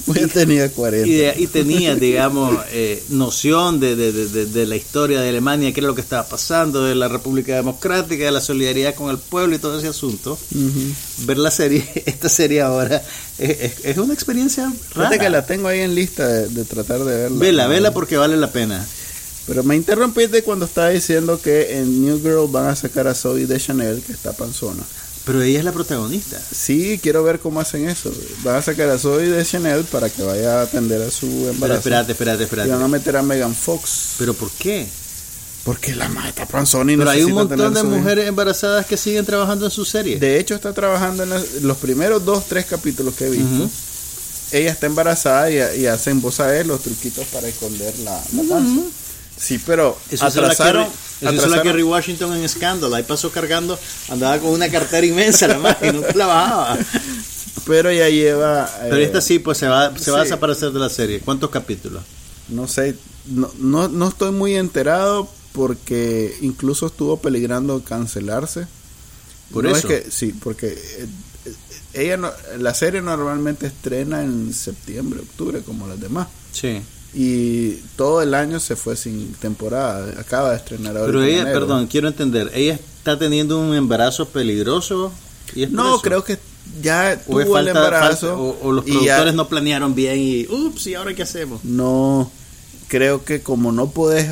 Pues 0.06 0.20
ya 0.22 0.28
tenía 0.28 0.70
40. 0.72 1.08
y, 1.08 1.12
de- 1.14 1.36
y 1.38 1.48
tenía, 1.48 1.96
digamos, 1.96 2.58
eh, 2.72 3.04
noción 3.10 3.80
de, 3.80 3.96
de- 3.96 4.46
de- 4.46 4.66
la 4.66 4.76
historia 4.76 5.22
de 5.22 5.30
Alemania, 5.30 5.72
qué 5.74 5.80
era 5.80 5.88
lo 5.88 5.96
que 5.96 6.02
estaba 6.02 6.28
pasando, 6.28 6.84
de 6.84 6.96
la 6.96 7.08
República 7.08 7.56
Democrática, 7.56 8.26
de 8.26 8.32
la 8.32 8.42
solidaridad 8.42 8.96
con 8.96 9.10
el 9.10 9.18
pueblo 9.18 9.56
y 9.56 9.60
todo 9.60 9.78
ese 9.80 9.88
asunto. 9.88 10.38
Ver 11.26 11.38
la 11.38 11.52
serie, 11.52 11.88
esta 12.06 12.30
serie 12.30 12.62
ahora, 12.62 13.04
es, 13.38 13.72
es- 13.84 13.98
una 13.98 14.14
experiencia 14.14 14.64
rara. 14.64 15.10
Fíjate 15.10 15.20
que 15.20 15.30
la 15.30 15.46
tengo 15.46 15.68
ahí 15.68 15.80
en 15.80 15.96
lista 15.96 16.28
de, 16.28 16.48
de 16.50 16.66
tratar 16.66 17.00
de 17.00 17.16
verla. 17.16 17.38
Vela, 17.40 17.68
vela 17.68 17.92
porque 17.94 18.18
vale 18.18 18.38
la 18.38 18.52
pena. 18.52 18.86
Pero 19.48 19.64
me 19.64 19.76
interrumpiste 19.76 20.44
cuando 20.44 20.66
estaba 20.66 20.90
diciendo 20.90 21.42
que 21.42 21.80
en 21.80 22.06
New 22.06 22.20
Girl 22.22 22.48
van 22.52 22.68
a 22.68 22.76
sacar 22.76 23.08
a 23.08 23.16
Zoe 23.16 23.48
de 23.48 23.60
Chanel, 23.60 24.02
que 24.06 24.14
está 24.14 24.32
panzona. 24.34 24.84
Pero 25.32 25.44
ella 25.44 25.60
es 25.60 25.66
la 25.66 25.72
protagonista. 25.72 26.42
Sí, 26.52 27.00
quiero 27.02 27.24
ver 27.24 27.40
cómo 27.40 27.60
hacen 27.60 27.88
eso. 27.88 28.12
Van 28.44 28.56
a 28.56 28.62
sacar 28.64 28.90
a 28.90 28.98
Zoe 28.98 29.28
de 29.30 29.46
Chanel 29.46 29.84
para 29.86 30.10
que 30.10 30.24
vaya 30.24 30.60
a 30.60 30.64
atender 30.64 31.02
a 31.04 31.12
su 31.12 31.28
Pero 31.28 31.50
embarazo. 31.52 31.80
espérate, 31.80 32.12
espérate, 32.14 32.44
y 32.44 32.48
van 32.48 32.60
a 32.60 32.64
espérate. 32.66 32.88
meter 32.90 33.18
a 33.18 33.22
Megan 33.22 33.54
Fox. 33.54 34.16
¿Pero 34.18 34.34
por 34.34 34.50
qué? 34.52 34.88
Porque 35.64 35.94
la 35.96 36.10
madre 36.10 36.30
está 36.30 36.46
panzona 36.48 36.92
y 36.94 36.98
Pero 36.98 37.10
hay 37.12 37.24
un 37.24 37.34
montón 37.34 37.74
de 37.74 37.84
mujeres 37.84 38.28
embarazadas 38.28 38.86
que 38.88 38.98
siguen 38.98 39.26
trabajando 39.26 39.66
en 39.66 39.72
su 39.72 39.86
serie. 39.86 40.18
De 40.18 40.40
hecho, 40.40 40.56
está 40.56 40.74
trabajando 40.74 41.22
en 41.24 41.30
las- 41.30 41.62
los 41.62 41.78
primeros 41.78 42.26
dos, 42.26 42.46
tres 42.48 42.66
capítulos 42.66 43.14
que 43.14 43.28
he 43.28 43.30
visto. 43.30 43.70
Ella 44.52 44.72
está 44.72 44.88
embarazada 44.88 45.52
y, 45.52 45.82
y 45.82 45.86
hacen 45.86 46.22
vos 46.22 46.36
sabés 46.36 46.66
los 46.66 46.82
truquitos 46.82 47.28
para 47.28 47.48
esconder 47.48 47.94
la, 48.00 48.20
la 48.36 48.44
panza. 48.50 48.82
Sí, 49.40 49.60
pero 49.66 49.98
Eso 50.12 50.26
atrasaron, 50.26 50.86
eso 51.22 51.34
hizo 51.34 51.48
la 51.48 51.62
Kerry 51.62 51.84
Washington 51.84 52.34
en 52.36 52.48
Scandal. 52.50 52.94
Ahí 52.94 53.04
pasó 53.04 53.32
cargando, 53.32 53.80
andaba 54.10 54.38
con 54.40 54.52
una 54.52 54.70
cartera 54.70 55.06
inmensa 55.06 55.48
la 55.48 55.58
madre 55.60 55.90
y 55.90 55.94
nunca 55.94 56.14
la 56.14 56.26
bajaba. 56.26 56.78
pero 57.66 57.92
ya 57.92 58.10
lleva 58.10 58.70
Pero 58.84 58.98
eh, 58.98 59.04
esta 59.04 59.22
sí, 59.22 59.40
pues 59.40 59.58
se 59.58 59.68
va, 59.68 59.98
se 59.98 60.12
va 60.12 60.20
a 60.20 60.24
desaparecer 60.24 60.72
de 60.72 60.80
la 60.80 60.90
serie. 60.90 61.20
¿Cuántos 61.22 61.50
capítulos? 61.50 62.04
no 62.50 62.68
sé, 62.68 62.96
no, 63.28 63.52
no, 63.60 63.88
no 63.88 64.08
estoy 64.10 64.32
muy 64.32 64.56
enterado 64.56 65.30
porque 65.52 66.36
incluso 66.42 66.88
estuvo 66.88 67.18
peligrando 67.18 67.84
cancelarse. 67.84 68.66
Por 69.54 69.64
No 69.66 69.76
eso. 69.76 69.88
Es 69.88 70.04
que, 70.06 70.12
sí, 70.12 70.34
porque 70.44 70.68
eh, 70.70 71.08
eh, 71.46 71.54
ella 71.94 72.18
no- 72.18 72.32
la 72.58 72.74
serie 72.74 73.02
normalmente 73.02 73.68
estrena 73.68 74.24
en 74.24 74.54
septiembre, 74.54 75.20
octubre, 75.22 75.62
como 75.62 75.88
las 75.88 76.00
demás. 76.00 76.28
Sí. 76.52 76.82
Y 77.14 77.76
todo 77.96 78.22
el 78.22 78.34
año 78.36 78.60
se 78.60 78.76
fue 78.76 78.96
sin 78.96 79.34
temporada. 79.34 80.20
Acaba 80.20 80.52
de 80.52 80.58
estrenar 80.58 80.96
ahora. 80.96 81.08
Pero 81.08 81.24
ella, 81.24 81.42
enero. 81.42 81.60
perdón, 81.62 81.88
quiero 81.88 82.08
entender. 82.08 82.52
¿Ella 82.54 82.74
está 82.74 83.18
teniendo 83.18 83.60
un 83.60 83.74
embarazo 83.74 84.28
peligroso? 84.30 85.12
¿Y 85.56 85.64
es 85.64 85.72
No, 85.72 86.00
creo 86.02 86.24
que 86.24 86.38
ya 86.84 87.20
¿O, 87.28 87.40
es 87.40 87.48
tuvo 87.48 87.58
el 87.60 87.66
falta- 87.66 87.72
embarazo. 87.72 88.28
falta- 88.28 88.36
o, 88.42 88.58
o 88.62 88.72
los 88.72 88.86
productores 88.86 89.26
ya- 89.26 89.32
no 89.32 89.48
planearon 89.48 89.96
bien 89.96 90.20
y, 90.20 90.46
ups, 90.48 90.86
¿y 90.88 90.94
ahora 90.94 91.16
qué 91.16 91.24
hacemos? 91.24 91.64
No, 91.66 92.32
creo 92.88 93.26
que 93.26 93.42
como 93.42 93.72
no 93.72 93.90
puedes 93.90 94.30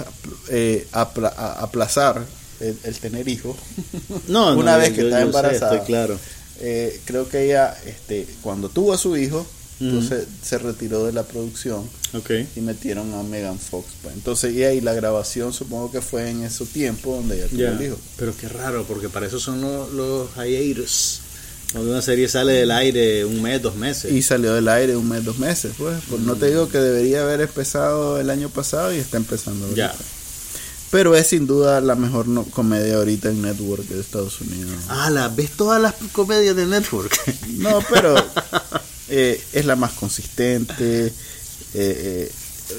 eh, 0.49 0.87
apla- 0.91 1.33
aplazar 1.59 2.23
el, 2.59 2.77
el 2.83 2.95
tener 2.99 3.27
hijos, 3.27 3.55
No, 4.27 4.55
Una 4.55 4.73
no, 4.73 4.77
vez 4.77 4.91
que 4.91 5.01
yo- 5.01 5.07
está 5.07 5.17
yo 5.21 5.23
sé, 5.23 5.25
embarazada. 5.25 5.73
estoy 5.73 5.87
claro. 5.87 6.19
eh, 6.59 7.01
creo 7.05 7.27
que 7.27 7.45
ella, 7.45 7.75
este, 7.87 8.27
cuando 8.43 8.69
tuvo 8.69 8.93
a 8.93 8.97
su 8.99 9.17
hijo, 9.17 9.45
entonces 9.79 10.25
se 10.43 10.57
retiró 10.59 11.05
de 11.05 11.13
la 11.13 11.23
producción 11.23 11.83
Ok. 12.13 12.31
y 12.55 12.61
metieron 12.61 13.13
a 13.13 13.23
Megan 13.23 13.59
Fox. 13.59 13.87
pues. 14.01 14.13
Entonces, 14.15 14.53
y 14.55 14.63
ahí 14.63 14.81
la 14.81 14.93
grabación 14.93 15.53
supongo 15.53 15.91
que 15.91 16.01
fue 16.01 16.29
en 16.29 16.43
ese 16.43 16.65
tiempo 16.65 17.15
donde 17.15 17.35
ella 17.37 17.47
tuvo 17.47 17.59
Ya, 17.59 17.71
el 17.71 17.81
hijo. 17.81 17.97
Pero 18.17 18.33
qué 18.35 18.47
raro, 18.49 18.85
porque 18.87 19.09
para 19.09 19.27
eso 19.27 19.39
son 19.39 19.61
los, 19.61 19.91
los 19.93 20.29
hiatus. 20.35 21.21
Cuando 21.73 21.91
una 21.91 22.01
serie 22.01 22.29
sale 22.29 22.53
del 22.53 22.71
aire 22.71 23.25
un 23.25 23.41
mes, 23.41 23.61
dos 23.61 23.75
meses. 23.75 24.11
Y 24.13 24.21
salió 24.21 24.53
del 24.53 24.69
aire 24.69 24.95
un 24.95 25.09
mes, 25.09 25.25
dos 25.25 25.37
meses, 25.37 25.73
pues. 25.77 26.01
Pues 26.09 26.21
no 26.21 26.35
te 26.37 26.47
digo 26.47 26.69
que 26.69 26.77
debería 26.77 27.23
haber 27.23 27.41
empezado 27.41 28.19
el 28.21 28.29
año 28.29 28.47
pasado 28.49 28.93
y 28.93 28.97
está 28.99 29.17
empezando 29.17 29.65
ahorita. 29.65 29.91
Ya. 29.93 29.95
Pero 30.89 31.17
es 31.17 31.27
sin 31.27 31.45
duda 31.45 31.81
la 31.81 31.95
mejor 31.95 32.29
no- 32.29 32.45
comedia 32.45 32.95
ahorita 32.95 33.27
en 33.29 33.41
Network 33.41 33.83
de 33.89 33.99
Estados 33.99 34.39
Unidos. 34.39 34.71
Ah, 34.87 35.09
la 35.09 35.27
ves 35.27 35.51
todas 35.51 35.81
las 35.81 35.95
comedias 36.13 36.55
de 36.55 36.65
Network. 36.65 37.13
No, 37.57 37.79
pero 37.91 38.15
eh, 39.09 39.41
es 39.51 39.65
la 39.65 39.75
más 39.75 39.91
consistente. 39.91 41.11
Eh, 41.73 42.29
eh, 42.29 42.31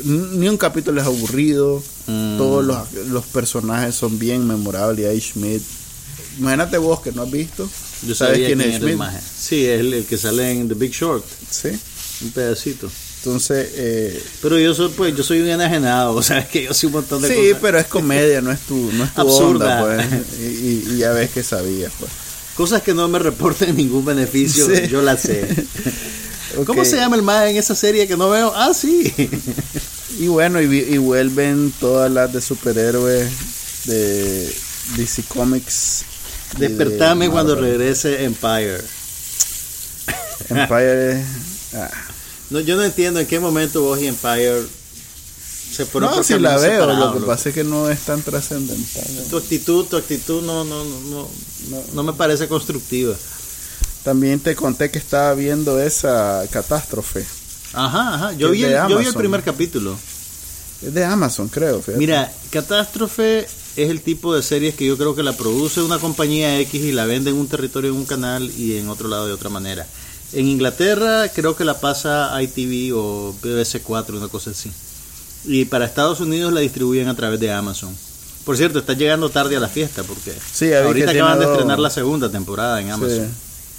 ni 0.04 0.48
un 0.48 0.56
capítulo 0.56 1.00
es 1.00 1.06
aburrido. 1.06 1.82
Mm. 2.06 2.36
Todos 2.38 2.64
los, 2.64 2.92
los 3.08 3.24
personajes 3.26 3.94
son 3.94 4.18
bien 4.18 4.46
memorables. 4.46 5.06
Hay 5.08 5.20
Schmidt. 5.20 5.62
Imagínate 6.38 6.78
vos 6.78 7.00
que 7.00 7.12
no 7.12 7.22
has 7.22 7.30
visto. 7.30 7.68
Yo 8.06 8.14
¿Sabes 8.14 8.38
quién 8.38 8.58
quién 8.58 8.60
es 8.72 8.76
Schmidt? 8.80 9.00
Sí, 9.38 9.64
es 9.66 9.80
el, 9.80 9.92
el 9.94 10.04
que 10.04 10.16
sale 10.18 10.50
en 10.52 10.68
The 10.68 10.74
Big 10.74 10.92
Short, 10.92 11.24
Sí. 11.50 11.68
un 12.22 12.30
pedacito. 12.32 12.88
Entonces, 13.24 13.70
eh, 13.74 14.22
Pero 14.40 14.56
yo 14.60 14.72
soy, 14.74 14.90
pues, 14.90 15.16
yo 15.16 15.24
soy 15.24 15.40
un 15.40 15.48
enajenado, 15.48 16.14
o 16.16 16.22
sea, 16.22 16.38
es 16.38 16.46
que 16.48 16.62
yo 16.64 16.72
soy 16.74 16.86
un 16.86 16.92
montón 16.92 17.20
de 17.22 17.28
sí, 17.28 17.34
cosas. 17.34 17.58
pero 17.60 17.78
es 17.80 17.86
comedia, 17.86 18.40
no 18.40 18.52
es 18.52 18.60
tu, 18.60 18.76
no 18.92 19.02
es 19.04 19.12
tu 19.14 19.20
Absurda. 19.22 19.82
onda, 19.82 20.06
pues. 20.08 20.22
Y, 20.40 20.44
y- 20.44 20.88
y 20.94 20.98
ya 20.98 21.10
ves 21.10 21.30
que 21.30 21.42
sabías, 21.42 21.92
pues. 21.98 22.10
Cosas 22.54 22.82
que 22.82 22.94
no 22.94 23.08
me 23.08 23.18
reporten 23.18 23.76
ningún 23.76 24.04
beneficio, 24.04 24.66
Sí. 24.66 24.86
yo 24.88 25.02
las 25.02 25.22
sé. 25.22 25.48
¿Cómo 26.66 26.84
se 26.84 26.96
llama 26.96 27.16
el 27.16 27.22
más 27.22 27.48
en 27.48 27.56
esa 27.56 27.74
serie 27.74 28.06
que 28.06 28.16
no 28.16 28.30
veo? 28.30 28.52
Ah, 28.54 28.72
sí. 28.74 29.12
y 30.18 30.28
bueno, 30.28 30.60
y, 30.60 30.66
y 30.66 30.98
vuelven 30.98 31.72
todas 31.80 32.10
las 32.10 32.32
de 32.32 32.40
superhéroes 32.40 33.30
de 33.84 34.54
DC 34.96 35.24
Comics. 35.28 36.04
Despertame 36.58 37.28
cuando 37.28 37.54
regrese 37.54 38.24
Empire. 38.24 38.80
Empire. 40.48 41.24
Ah. 41.74 41.90
No, 42.48 42.60
yo 42.60 42.76
no 42.76 42.82
entiendo 42.82 43.20
en 43.20 43.26
qué 43.26 43.38
momento 43.38 43.82
vos 43.82 44.00
y 44.00 44.06
Empire 44.06 44.62
se 45.70 45.84
fueron 45.84 46.10
No, 46.10 46.22
si 46.22 46.38
la 46.38 46.56
veo, 46.56 46.86
lo 46.86 47.12
que 47.12 47.26
pasa 47.26 47.50
es 47.50 47.54
que 47.54 47.62
no 47.62 47.90
es 47.90 48.00
tan 48.00 48.22
trascendental. 48.22 49.04
Tu 49.28 49.36
actitud, 49.36 49.84
tu 49.84 49.98
actitud 49.98 50.42
no, 50.42 50.64
no, 50.64 50.82
no, 50.82 51.28
no, 51.68 51.82
no 51.92 52.02
me 52.02 52.14
parece 52.14 52.48
constructiva. 52.48 53.14
También 54.04 54.40
te 54.40 54.54
conté 54.54 54.90
que 54.90 54.98
estaba 54.98 55.34
viendo 55.34 55.80
esa 55.80 56.44
catástrofe. 56.50 57.26
Ajá, 57.72 58.14
ajá. 58.14 58.32
Yo, 58.32 58.50
vi 58.50 58.64
el, 58.64 58.72
yo 58.88 58.98
vi 58.98 59.06
el 59.06 59.14
primer 59.14 59.42
capítulo. 59.42 59.96
Es 60.82 60.94
de 60.94 61.04
Amazon, 61.04 61.48
creo. 61.48 61.82
Mira, 61.96 62.32
Catástrofe 62.50 63.40
es 63.76 63.90
el 63.90 64.00
tipo 64.00 64.34
de 64.34 64.42
series 64.42 64.74
que 64.74 64.86
yo 64.86 64.96
creo 64.96 65.14
que 65.14 65.22
la 65.22 65.32
produce 65.32 65.82
una 65.82 65.98
compañía 65.98 66.58
X 66.60 66.80
y 66.82 66.92
la 66.92 67.04
vende 67.04 67.30
en 67.30 67.36
un 67.36 67.48
territorio 67.48 67.90
en 67.90 67.96
un 67.96 68.04
canal 68.04 68.50
y 68.56 68.78
en 68.78 68.88
otro 68.88 69.08
lado 69.08 69.26
de 69.26 69.32
otra 69.32 69.50
manera. 69.50 69.86
En 70.32 70.46
Inglaterra 70.46 71.28
creo 71.34 71.56
que 71.56 71.64
la 71.64 71.80
pasa 71.80 72.30
ITV 72.40 72.94
o 72.96 73.34
BBC 73.42 73.82
4, 73.82 74.18
una 74.18 74.28
cosa 74.28 74.50
así. 74.50 74.70
Y 75.44 75.64
para 75.64 75.84
Estados 75.84 76.20
Unidos 76.20 76.52
la 76.52 76.60
distribuyen 76.60 77.08
a 77.08 77.16
través 77.16 77.40
de 77.40 77.52
Amazon. 77.52 77.94
Por 78.44 78.56
cierto, 78.56 78.78
está 78.78 78.92
llegando 78.92 79.30
tarde 79.30 79.56
a 79.56 79.60
la 79.60 79.68
fiesta 79.68 80.02
porque 80.04 80.32
ahorita 80.74 81.10
acaban 81.10 81.38
de 81.38 81.44
estrenar 81.46 81.78
la 81.78 81.90
segunda 81.90 82.30
temporada 82.30 82.80
en 82.80 82.90
Amazon. 82.90 83.28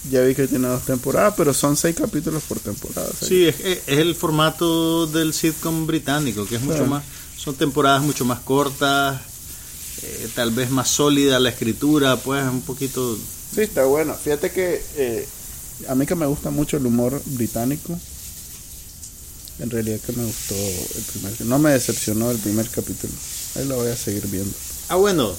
Ya 0.10 0.22
vi 0.22 0.34
que 0.34 0.47
tiene 0.47 0.68
dos 0.68 0.86
temporadas, 0.86 1.34
pero 1.36 1.54
son 1.54 1.76
seis 1.76 1.95
capítulos 1.95 2.43
por 2.43 2.60
temporada. 2.60 3.10
Sí, 3.22 3.45
es, 3.45 3.82
el 3.88 4.16
formato 4.16 5.08
del 5.08 5.34
sitcom 5.34 5.86
británico, 5.86 6.45
que 6.45 6.56
es 6.56 6.62
mucho 6.62 6.86
más, 6.86 7.04
son 7.38 7.56
temporadas 7.56 8.02
mucho 8.02 8.24
más 8.24 8.39
cortas, 8.39 9.22
eh, 10.02 10.30
tal 10.36 10.52
vez 10.52 10.70
más 10.70 10.89
sólida 10.89 11.39
la 11.39 11.50
escritura, 11.50 12.16
pues 12.18 12.43
un 12.45 12.62
poquito... 12.62 13.18
Sí, 13.54 13.62
está 13.62 13.84
bueno. 13.86 14.16
Fíjate 14.16 14.52
que 14.52 14.82
eh, 14.95 15.28
a 15.88 15.95
mí 15.95 16.06
que 16.06 16.16
me 16.16 16.26
gusta 16.26 16.50
mucho 16.50 16.78
el 16.78 16.86
humor 16.86 17.22
británico, 17.26 18.00
en 19.60 19.70
realidad 19.70 20.00
que 20.00 20.14
me 20.14 20.24
gustó 20.24 20.56
el 20.56 21.04
primer... 21.12 21.41
No 21.41 21.60
me 21.60 21.72
decepcionó 21.72 22.32
el 22.32 22.38
primer 22.38 22.70
capítulo. 22.70 23.14
Ahí 23.56 23.68
lo 23.68 23.76
voy 23.76 23.89
a 23.89 23.97
seguir 23.97 24.26
viendo. 24.28 24.56
Ah, 24.88 24.95
bueno, 24.95 25.36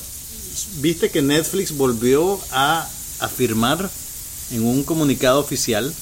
viste 0.81 1.11
que 1.11 1.23
Netflix 1.23 1.75
volvió 1.75 2.39
a 2.53 2.87
afirmar 3.21 3.91
en 4.51 4.65
un 4.65 4.83
comunicado 4.85 5.41
oficial 5.41 5.93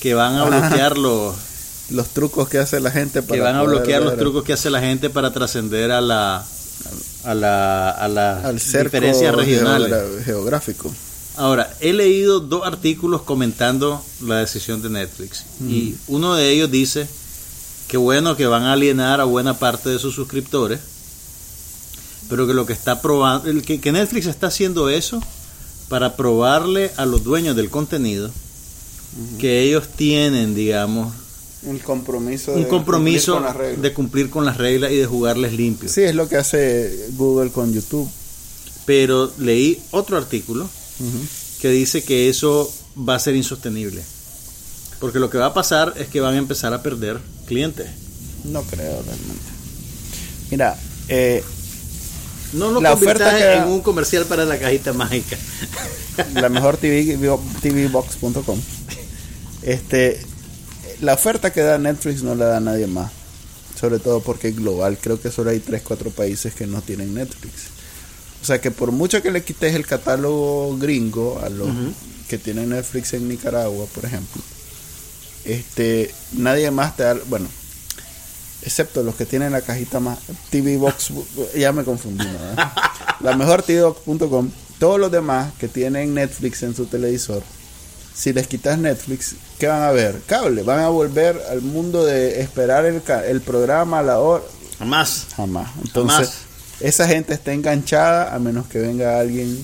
que 0.00 0.14
van 0.14 0.36
a 0.36 0.44
bloquear 0.44 0.98
los 0.98 1.34
los 1.90 2.08
trucos 2.08 2.48
que 2.48 2.58
hace 2.58 2.80
la 2.80 2.90
gente 2.90 3.22
para 3.22 3.34
que 3.34 3.40
van 3.40 3.56
a 3.56 3.62
bloquear 3.62 4.02
los 4.02 4.16
trucos 4.16 4.44
que 4.44 4.52
hace 4.52 4.70
la 4.70 4.80
gente 4.80 5.10
para 5.10 5.32
trascender 5.32 5.92
a 5.92 6.00
la 6.00 6.44
a 7.24 7.34
la 7.34 7.90
a 7.90 8.08
las 8.08 8.72
diferencias 8.72 9.34
regionales. 9.34 10.24
geográfico. 10.24 10.92
Ahora 11.36 11.74
he 11.80 11.92
leído 11.92 12.40
dos 12.40 12.66
artículos 12.66 13.22
comentando 13.22 14.02
la 14.22 14.38
decisión 14.38 14.80
de 14.82 14.90
Netflix 14.90 15.44
y 15.68 15.96
uno 16.08 16.34
de 16.34 16.50
ellos 16.50 16.70
dice 16.70 17.06
que 17.88 17.96
bueno 17.96 18.36
que 18.36 18.46
van 18.46 18.64
a 18.64 18.72
alienar 18.72 19.20
a 19.20 19.24
buena 19.24 19.58
parte 19.58 19.90
de 19.90 19.98
sus 19.98 20.14
suscriptores 20.14 20.80
pero 22.28 22.46
que 22.46 22.54
lo 22.54 22.66
que 22.66 22.72
está 22.72 23.00
probando 23.02 23.62
que, 23.62 23.80
que 23.80 23.92
Netflix 23.92 24.26
está 24.26 24.48
haciendo 24.48 24.88
eso 24.88 25.22
para 25.88 26.16
probarle 26.16 26.90
a 26.96 27.06
los 27.06 27.22
dueños 27.24 27.56
del 27.56 27.70
contenido 27.70 28.30
que 29.38 29.62
ellos 29.62 29.88
tienen, 29.88 30.54
digamos, 30.54 31.14
un 31.62 31.78
compromiso, 31.78 32.52
un 32.52 32.64
compromiso 32.64 33.42
de 33.76 33.92
cumplir 33.92 34.30
con 34.30 34.44
las 34.44 34.56
reglas 34.56 34.92
y 34.92 34.96
de 34.96 35.06
jugarles 35.06 35.52
limpio. 35.52 35.88
Sí, 35.88 36.02
es 36.02 36.14
lo 36.14 36.28
que 36.28 36.36
hace 36.36 37.08
Google 37.12 37.50
con 37.50 37.72
YouTube. 37.72 38.08
Pero 38.84 39.32
leí 39.38 39.82
otro 39.90 40.16
artículo 40.16 40.68
que 41.60 41.70
dice 41.70 42.04
que 42.04 42.28
eso 42.28 42.72
va 42.96 43.16
a 43.16 43.18
ser 43.18 43.34
insostenible. 43.34 44.02
Porque 45.00 45.18
lo 45.18 45.28
que 45.28 45.38
va 45.38 45.46
a 45.46 45.54
pasar 45.54 45.94
es 45.96 46.08
que 46.08 46.20
van 46.20 46.34
a 46.34 46.38
empezar 46.38 46.72
a 46.72 46.82
perder 46.82 47.18
clientes. 47.46 47.88
No 48.44 48.62
creo 48.62 49.02
realmente. 49.02 49.44
Mira, 50.50 50.78
eh, 51.08 51.42
no 52.56 52.70
lo 52.70 52.80
la 52.80 52.92
oferta 52.92 53.54
en 53.54 53.64
un 53.64 53.80
comercial 53.80 54.24
para 54.26 54.44
la 54.44 54.58
cajita 54.58 54.92
mágica. 54.92 55.36
La 56.34 56.48
mejor 56.48 56.78
TV, 56.78 57.18
tvbox.com. 57.60 58.58
Este, 59.62 60.18
la 61.02 61.12
oferta 61.12 61.52
que 61.52 61.60
da 61.60 61.76
Netflix 61.76 62.22
no 62.22 62.34
la 62.34 62.46
da 62.46 62.60
nadie 62.60 62.86
más. 62.86 63.12
Sobre 63.78 63.98
todo 63.98 64.20
porque 64.20 64.48
es 64.48 64.56
global. 64.56 64.96
Creo 64.98 65.20
que 65.20 65.30
solo 65.30 65.50
hay 65.50 65.60
3, 65.60 65.82
4 65.82 66.10
países 66.10 66.54
que 66.54 66.66
no 66.66 66.80
tienen 66.80 67.12
Netflix. 67.12 67.66
O 68.40 68.46
sea 68.46 68.62
que 68.62 68.70
por 68.70 68.92
mucho 68.92 69.20
que 69.22 69.30
le 69.30 69.44
quites 69.44 69.74
el 69.74 69.86
catálogo 69.86 70.76
gringo 70.78 71.38
a 71.44 71.50
los 71.50 71.68
que 72.28 72.38
tienen 72.38 72.70
Netflix 72.70 73.12
en 73.12 73.28
Nicaragua, 73.28 73.86
por 73.94 74.04
ejemplo, 74.04 74.42
este, 75.44 76.14
nadie 76.32 76.70
más 76.70 76.96
te 76.96 77.02
da, 77.02 77.14
bueno, 77.28 77.48
excepto 78.66 79.02
los 79.04 79.14
que 79.14 79.24
tienen 79.24 79.52
la 79.52 79.62
cajita 79.62 80.00
más 80.00 80.18
TV 80.50 80.76
Box, 80.76 81.12
ya 81.56 81.72
me 81.72 81.84
confundí, 81.84 82.26
la 83.20 83.36
mejor 83.36 83.62
tvbox.com, 83.62 84.50
todos 84.78 84.98
los 84.98 85.10
demás 85.10 85.52
que 85.58 85.68
tienen 85.68 86.12
Netflix 86.14 86.64
en 86.64 86.74
su 86.74 86.86
televisor, 86.86 87.42
si 88.12 88.32
les 88.32 88.48
quitas 88.48 88.76
Netflix, 88.78 89.36
¿qué 89.58 89.68
van 89.68 89.82
a 89.82 89.92
ver? 89.92 90.20
Cable, 90.26 90.64
van 90.64 90.80
a 90.80 90.88
volver 90.88 91.40
al 91.48 91.62
mundo 91.62 92.04
de 92.04 92.40
esperar 92.40 92.84
el, 92.84 93.02
el 93.28 93.40
programa 93.40 94.00
a 94.00 94.02
la 94.02 94.18
hora. 94.18 94.42
Jamás. 94.78 95.26
Jamás. 95.36 95.70
Entonces, 95.84 96.30
esa 96.80 97.06
gente 97.06 97.34
está 97.34 97.52
enganchada 97.52 98.34
a 98.34 98.38
menos 98.38 98.66
que 98.66 98.78
venga 98.78 99.20
alguien 99.20 99.56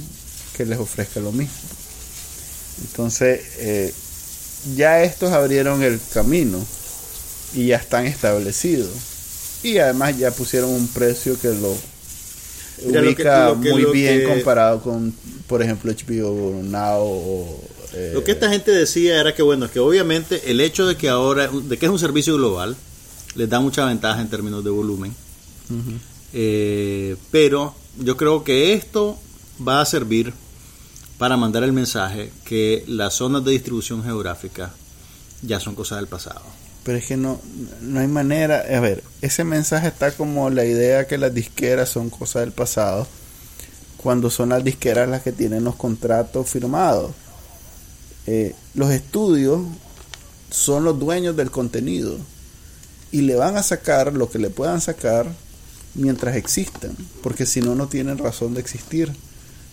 que 0.56 0.64
les 0.64 0.78
ofrezca 0.78 1.18
lo 1.18 1.32
mismo. 1.32 1.54
Entonces, 2.82 3.40
eh, 3.58 3.92
ya 4.76 5.02
estos 5.02 5.32
abrieron 5.32 5.82
el 5.82 6.00
camino 6.12 6.58
y 7.54 7.66
ya 7.66 7.76
están 7.76 8.06
establecidos. 8.06 8.90
Y 9.62 9.78
además 9.78 10.18
ya 10.18 10.30
pusieron 10.30 10.70
un 10.70 10.88
precio 10.88 11.38
que 11.40 11.48
lo 11.48 11.76
ubica 12.84 13.54
muy 13.54 13.84
bien 13.86 14.28
comparado 14.28 14.82
con, 14.82 15.14
por 15.46 15.62
ejemplo, 15.62 15.92
HBO 15.92 16.62
Now 16.62 17.00
o... 17.02 17.64
Eh, 17.94 18.12
lo 18.14 18.24
que 18.24 18.32
esta 18.32 18.48
gente 18.48 18.70
decía 18.70 19.20
era 19.20 19.34
que, 19.34 19.42
bueno, 19.42 19.70
que 19.70 19.78
obviamente 19.78 20.50
el 20.50 20.60
hecho 20.62 20.86
de 20.86 20.96
que 20.96 21.10
ahora, 21.10 21.48
de 21.48 21.76
que 21.76 21.86
es 21.86 21.92
un 21.92 21.98
servicio 21.98 22.36
global, 22.36 22.74
les 23.34 23.48
da 23.48 23.60
mucha 23.60 23.84
ventaja 23.84 24.20
en 24.20 24.28
términos 24.28 24.64
de 24.64 24.70
volumen. 24.70 25.14
Eh, 26.32 27.16
pero 27.30 27.74
yo 27.98 28.16
creo 28.16 28.44
que 28.44 28.72
esto 28.72 29.18
va 29.66 29.80
a 29.80 29.84
servir 29.84 30.32
para 31.18 31.36
mandar 31.36 31.62
el 31.62 31.72
mensaje 31.72 32.32
que 32.44 32.84
las 32.88 33.14
zonas 33.14 33.44
de 33.44 33.52
distribución 33.52 34.02
geográfica 34.02 34.72
ya 35.42 35.60
son 35.60 35.74
cosas 35.74 35.98
del 35.98 36.08
pasado. 36.08 36.42
Pero 36.84 36.98
es 36.98 37.06
que 37.06 37.16
no, 37.16 37.40
no 37.80 38.00
hay 38.00 38.08
manera. 38.08 38.64
A 38.76 38.80
ver, 38.80 39.04
ese 39.20 39.44
mensaje 39.44 39.88
está 39.88 40.10
como 40.12 40.50
la 40.50 40.64
idea 40.64 41.06
que 41.06 41.18
las 41.18 41.32
disqueras 41.32 41.88
son 41.88 42.10
cosas 42.10 42.42
del 42.42 42.52
pasado, 42.52 43.06
cuando 43.96 44.30
son 44.30 44.48
las 44.48 44.64
disqueras 44.64 45.08
las 45.08 45.22
que 45.22 45.32
tienen 45.32 45.64
los 45.64 45.76
contratos 45.76 46.48
firmados. 46.48 47.12
Eh, 48.26 48.54
los 48.74 48.90
estudios 48.90 49.60
son 50.50 50.84
los 50.84 50.98
dueños 50.98 51.36
del 51.36 51.50
contenido 51.50 52.16
y 53.10 53.22
le 53.22 53.36
van 53.36 53.56
a 53.56 53.62
sacar 53.62 54.12
lo 54.12 54.30
que 54.30 54.38
le 54.38 54.50
puedan 54.50 54.80
sacar 54.80 55.26
mientras 55.94 56.36
existan, 56.36 56.96
porque 57.22 57.46
si 57.46 57.60
no, 57.60 57.74
no 57.74 57.86
tienen 57.86 58.18
razón 58.18 58.54
de 58.54 58.60
existir. 58.60 59.12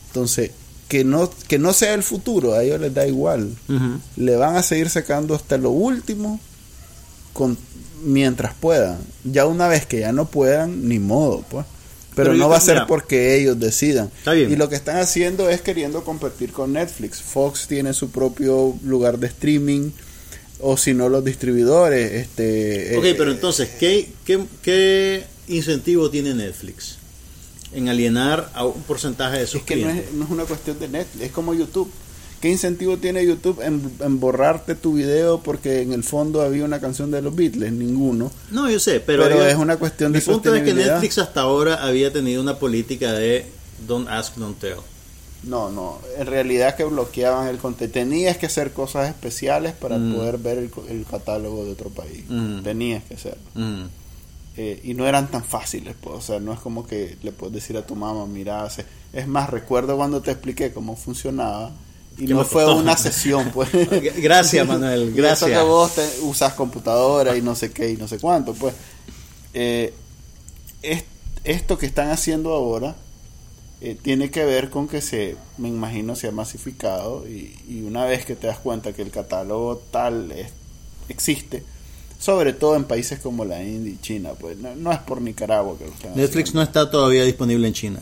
Entonces, 0.08 0.52
que 0.88 1.04
no, 1.04 1.30
que 1.48 1.60
no 1.60 1.72
sea 1.72 1.94
el 1.94 2.04
futuro, 2.04 2.54
a 2.54 2.64
ellos 2.64 2.82
les 2.82 2.94
da 2.94 3.08
igual. 3.08 3.56
Le 4.16 4.36
van 4.36 4.58
a 4.58 4.64
seguir 4.64 4.90
sacando 4.90 5.36
hasta 5.36 5.58
lo 5.58 5.70
último 5.70 6.40
con, 7.40 7.58
mientras 8.04 8.54
puedan. 8.54 8.98
Ya 9.24 9.46
una 9.46 9.70
vez 9.70 9.86
que 9.86 10.02
ya 10.02 10.12
no 10.12 10.26
puedan, 10.26 10.90
ni 10.90 11.00
modo, 11.00 11.46
pues. 11.50 11.66
Pero, 12.14 12.34
no 12.34 12.50
va 12.50 12.58
a 12.58 12.60
ser 12.60 12.84
porque 12.86 13.38
ellos 13.38 13.58
decidan. 13.58 14.12
Y 14.26 14.58
lo 14.58 14.68
que 14.68 14.76
están 14.76 14.98
haciendo 14.98 15.50
es 15.50 15.62
queriendo 15.62 16.04
competir 16.04 16.52
con 16.52 16.74
Netflix. 16.74 17.22
Fox 17.22 17.66
tiene 17.68 17.94
su 17.94 18.12
propio 18.12 18.76
lugar 18.84 19.20
de 19.20 19.28
streaming 19.28 19.92
o 20.60 20.76
si 20.76 20.94
no 20.94 21.08
los 21.08 21.24
distribuidores. 21.24 22.12
Este, 22.12 22.98
ok, 22.98 23.06
eh, 23.06 23.16
pero 23.18 23.32
entonces, 23.32 23.70
¿qué, 23.80 24.10
qué, 24.26 24.44
qué 24.62 25.24
incentivo 25.48 26.10
tiene 26.10 26.34
Netflix 26.34 26.98
en 27.72 27.88
alienar 27.88 28.52
a 28.54 28.66
un 28.66 28.82
porcentaje 28.84 29.40
de 29.40 29.48
sus 29.48 29.62
es 29.62 29.66
que 29.66 29.78
No 29.78 29.90
es, 29.90 30.12
no 30.12 30.26
es 30.26 30.30
una 30.30 30.44
cuestión 30.44 30.78
de 30.78 30.90
Netflix, 30.90 31.24
es 31.24 31.32
como 31.32 31.54
YouTube. 31.54 31.90
¿Qué 32.42 32.50
incentivo 32.50 32.98
tiene 32.98 33.26
YouTube 33.26 33.62
en, 33.62 34.20
borrarte 34.20 34.76
tu 34.76 34.94
video 34.94 35.42
porque 35.42 35.82
en 35.82 35.92
el 35.92 36.04
fondo 36.04 36.42
había 36.42 36.64
una 36.64 36.80
canción 36.80 37.12
de 37.12 37.22
los 37.22 37.36
Beatles? 37.36 37.74
Ninguno. 37.74 38.32
No, 38.52 38.70
yo 38.70 38.80
sé, 38.80 39.02
pero, 39.02 39.26
es 39.46 39.56
una 39.56 39.78
cuestión 39.78 40.14
de 40.14 40.20
Mi 40.20 40.26
punto 40.26 40.56
es 40.56 40.64
que 40.64 40.74
Netflix 40.74 41.18
hasta 41.18 41.42
ahora 41.42 41.76
había 41.86 42.14
tenido 42.14 42.42
una 42.42 42.58
política 42.58 43.12
de 43.12 43.46
don't 43.88 44.08
ask, 44.08 44.36
don't 44.36 44.58
tell. 44.60 44.78
No, 45.44 45.70
no. 45.70 46.00
En 46.18 46.28
realidad 46.28 46.76
que 46.76 46.84
bloqueaban 46.84 47.48
el 47.48 47.58
contenido. 47.58 47.94
Tenías 47.94 48.38
que 48.38 48.46
hacer 48.46 48.72
cosas 48.72 49.10
especiales 49.10 49.74
para 49.74 49.98
Mm. 49.98 50.14
poder 50.16 50.38
ver 50.38 50.58
el, 50.58 50.72
el 50.90 51.06
catálogo 51.06 51.66
de 51.66 51.72
otro 51.72 51.90
país. 51.90 52.24
Mm. 52.28 52.62
Tenías 52.62 53.04
que 53.04 53.14
hacerlo. 53.16 53.40
Mm. 53.56 53.84
Eh, 54.58 54.82
y 54.84 54.94
no 54.94 55.08
eran 55.08 55.30
tan 55.32 55.44
fáciles, 55.44 55.96
pues. 56.02 56.16
O 56.18 56.22
sea, 56.22 56.40
no 56.40 56.52
es 56.52 56.60
como 56.60 56.86
que 56.86 57.18
le 57.24 57.32
puedes 57.32 57.54
decir 57.56 57.78
a 57.78 57.86
tu 57.86 57.96
mamá, 57.96 58.26
mira, 58.26 58.64
hace... 58.64 58.86
es 59.14 59.28
más, 59.28 59.50
recuerdo 59.50 59.96
cuando 59.96 60.22
te 60.22 60.32
expliqué 60.32 60.74
cómo 60.74 60.98
funcionaba. 60.98 61.72
Y 62.20 62.26
¿Qué 62.26 62.34
no 62.34 62.44
fue 62.44 62.66
una 62.74 62.98
sesión, 62.98 63.50
pues. 63.54 63.70
Gracias, 64.18 64.68
Manuel, 64.68 65.14
gracias. 65.16 65.50
que 65.52 65.62
vos 65.62 65.96
te- 65.96 66.20
usas 66.22 66.54
computadora 66.54 67.38
y 67.38 67.42
no 67.42 67.56
sé 67.56 67.72
qué 67.72 67.92
y 67.92 67.98
no 67.98 68.08
sé 68.08 68.20
cuánto, 68.20 68.54
pues. 68.54 68.74
Eh, 69.54 69.94
es- 70.82 71.06
esto 71.46 71.78
que 71.78 71.86
están 71.86 72.12
haciendo 72.12 72.54
ahora 72.54 72.96
eh, 73.82 73.98
tiene 74.02 74.30
que 74.30 74.44
ver 74.44 74.70
con 74.70 74.90
que 74.90 75.00
se, 75.02 75.38
me 75.58 75.70
imagino, 75.70 76.16
se 76.18 76.28
ha 76.28 76.32
masificado 76.32 77.26
y, 77.28 77.56
y 77.70 77.82
una 77.84 78.04
vez 78.04 78.26
que 78.26 78.36
te 78.36 78.48
das 78.48 78.60
cuenta 78.60 78.92
que 78.92 79.02
el 79.02 79.10
catálogo 79.12 79.82
tal 79.92 80.32
es- 80.34 80.52
existe, 81.08 81.64
sobre 82.20 82.52
todo 82.52 82.76
en 82.76 82.84
países 82.84 83.20
como 83.20 83.46
la 83.46 83.64
India 83.64 83.94
y 83.94 83.98
China, 84.02 84.32
pues 84.38 84.58
no, 84.58 84.76
no 84.76 84.92
es 84.92 85.00
por 85.00 85.22
Nicaragua 85.22 85.78
que 85.78 85.86
lo 85.86 85.92
están 85.94 86.16
Netflix 86.18 86.54
no 86.54 86.62
está 86.62 86.92
todavía 86.92 87.24
disponible 87.24 87.66
en 87.70 87.74
China. 87.74 88.02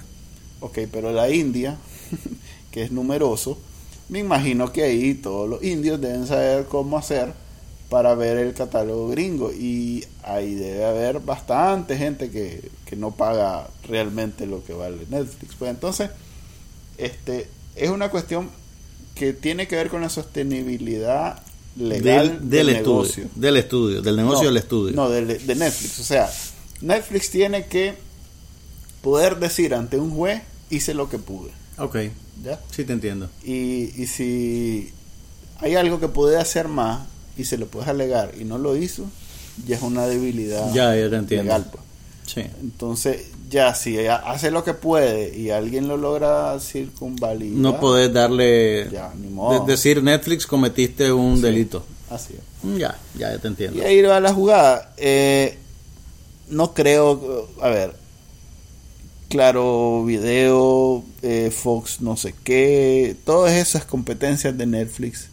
Ok, 0.59 0.79
pero 0.91 1.11
la 1.11 1.29
India, 1.29 1.77
que 2.71 2.81
es 2.81 2.91
numeroso, 2.91 3.59
me 4.09 4.19
imagino 4.19 4.71
que 4.71 4.83
ahí 4.83 5.13
todos 5.15 5.49
los 5.49 5.63
indios 5.63 5.99
deben 5.99 6.27
saber 6.27 6.65
cómo 6.65 6.97
hacer 6.97 7.33
para 7.89 8.15
ver 8.15 8.37
el 8.37 8.53
catálogo 8.53 9.07
gringo 9.09 9.51
y 9.53 10.05
ahí 10.23 10.55
debe 10.55 10.85
haber 10.85 11.19
bastante 11.19 11.97
gente 11.97 12.29
que, 12.29 12.69
que 12.85 12.95
no 12.97 13.11
paga 13.11 13.69
realmente 13.87 14.45
lo 14.45 14.63
que 14.63 14.73
vale 14.73 15.05
Netflix. 15.09 15.55
Pues 15.55 15.71
entonces, 15.71 16.09
este 16.97 17.47
es 17.75 17.89
una 17.89 18.09
cuestión 18.09 18.49
que 19.15 19.33
tiene 19.33 19.67
que 19.67 19.75
ver 19.77 19.89
con 19.89 20.01
la 20.01 20.09
sostenibilidad 20.09 21.41
legal 21.77 22.39
del, 22.39 22.49
del, 22.49 22.49
del 22.67 22.75
negocio. 22.77 23.23
estudio. 23.25 23.41
Del 23.41 23.57
estudio, 23.57 24.01
del 24.01 24.15
negocio 24.17 24.39
No, 24.43 24.47
del 24.49 24.57
estudio. 24.57 24.95
No, 24.95 25.09
del- 25.09 25.47
de, 25.47 25.55
Netflix. 25.55 25.99
O 25.99 26.03
sea, 26.03 26.29
Netflix 26.81 27.29
tiene 27.29 27.65
que 27.67 27.93
poder 29.01 29.37
decir 29.37 29.73
ante 29.73 29.97
un 29.97 30.11
juez, 30.11 30.41
hice 30.69 30.93
lo 30.93 31.09
que 31.09 31.19
pude. 31.19 31.51
Ok, 31.77 31.95
¿Ya? 32.43 32.59
sí 32.71 32.83
te 32.85 32.93
entiendo. 32.93 33.29
Y, 33.43 33.91
y 34.01 34.07
si 34.07 34.91
hay 35.59 35.75
algo 35.75 35.99
que 35.99 36.07
puede 36.07 36.37
hacer 36.37 36.67
más 36.67 37.07
y 37.37 37.45
se 37.45 37.57
lo 37.57 37.67
puedes 37.67 37.87
alegar 37.89 38.31
y 38.39 38.43
no 38.45 38.57
lo 38.57 38.75
hizo, 38.75 39.05
ya 39.65 39.75
es 39.75 39.81
una 39.81 40.05
debilidad 40.07 40.71
Ya, 40.73 40.95
ya 40.95 41.09
te 41.09 41.15
entiendo. 41.17 41.43
legal. 41.45 41.67
pues. 41.71 41.83
Sí. 42.25 42.41
Entonces, 42.61 43.27
ya 43.49 43.73
si 43.75 43.97
ella 43.97 44.17
hace 44.17 44.51
lo 44.51 44.63
que 44.63 44.73
puede 44.73 45.37
y 45.37 45.49
alguien 45.51 45.87
lo 45.87 45.95
logra 45.97 46.59
circunvalidar, 46.59 47.57
No 47.57 47.79
podés 47.79 48.11
darle... 48.11 48.89
Ya, 48.91 49.13
ni 49.15 49.23
de- 49.23 49.29
modo. 49.29 49.65
decir 49.65 50.03
Netflix 50.03 50.45
cometiste 50.45 51.11
un 51.11 51.37
Sí. 51.37 51.41
delito. 51.43 51.85
Así 52.09 52.33
es. 52.33 52.39
Mm, 52.63 52.77
Ya, 52.77 52.97
ya, 53.17 53.31
ya 53.33 53.39
te 53.39 53.47
entiendo. 53.47 53.77
Y 53.79 53.81
ahí 53.85 54.01
va 54.01 54.19
la 54.19 54.33
jugada. 54.33 54.93
Eh, 54.97 55.57
no 56.49 56.73
creo, 56.73 57.47
a 57.61 57.69
ver, 57.69 57.95
claro, 59.29 60.03
video, 60.05 61.03
eh, 61.21 61.51
Fox, 61.51 62.01
no 62.01 62.17
sé 62.17 62.33
qué, 62.43 63.15
todas 63.25 63.53
esas 63.53 63.85
competencias 63.85 64.57
de 64.57 64.65
Netflix 64.65 65.27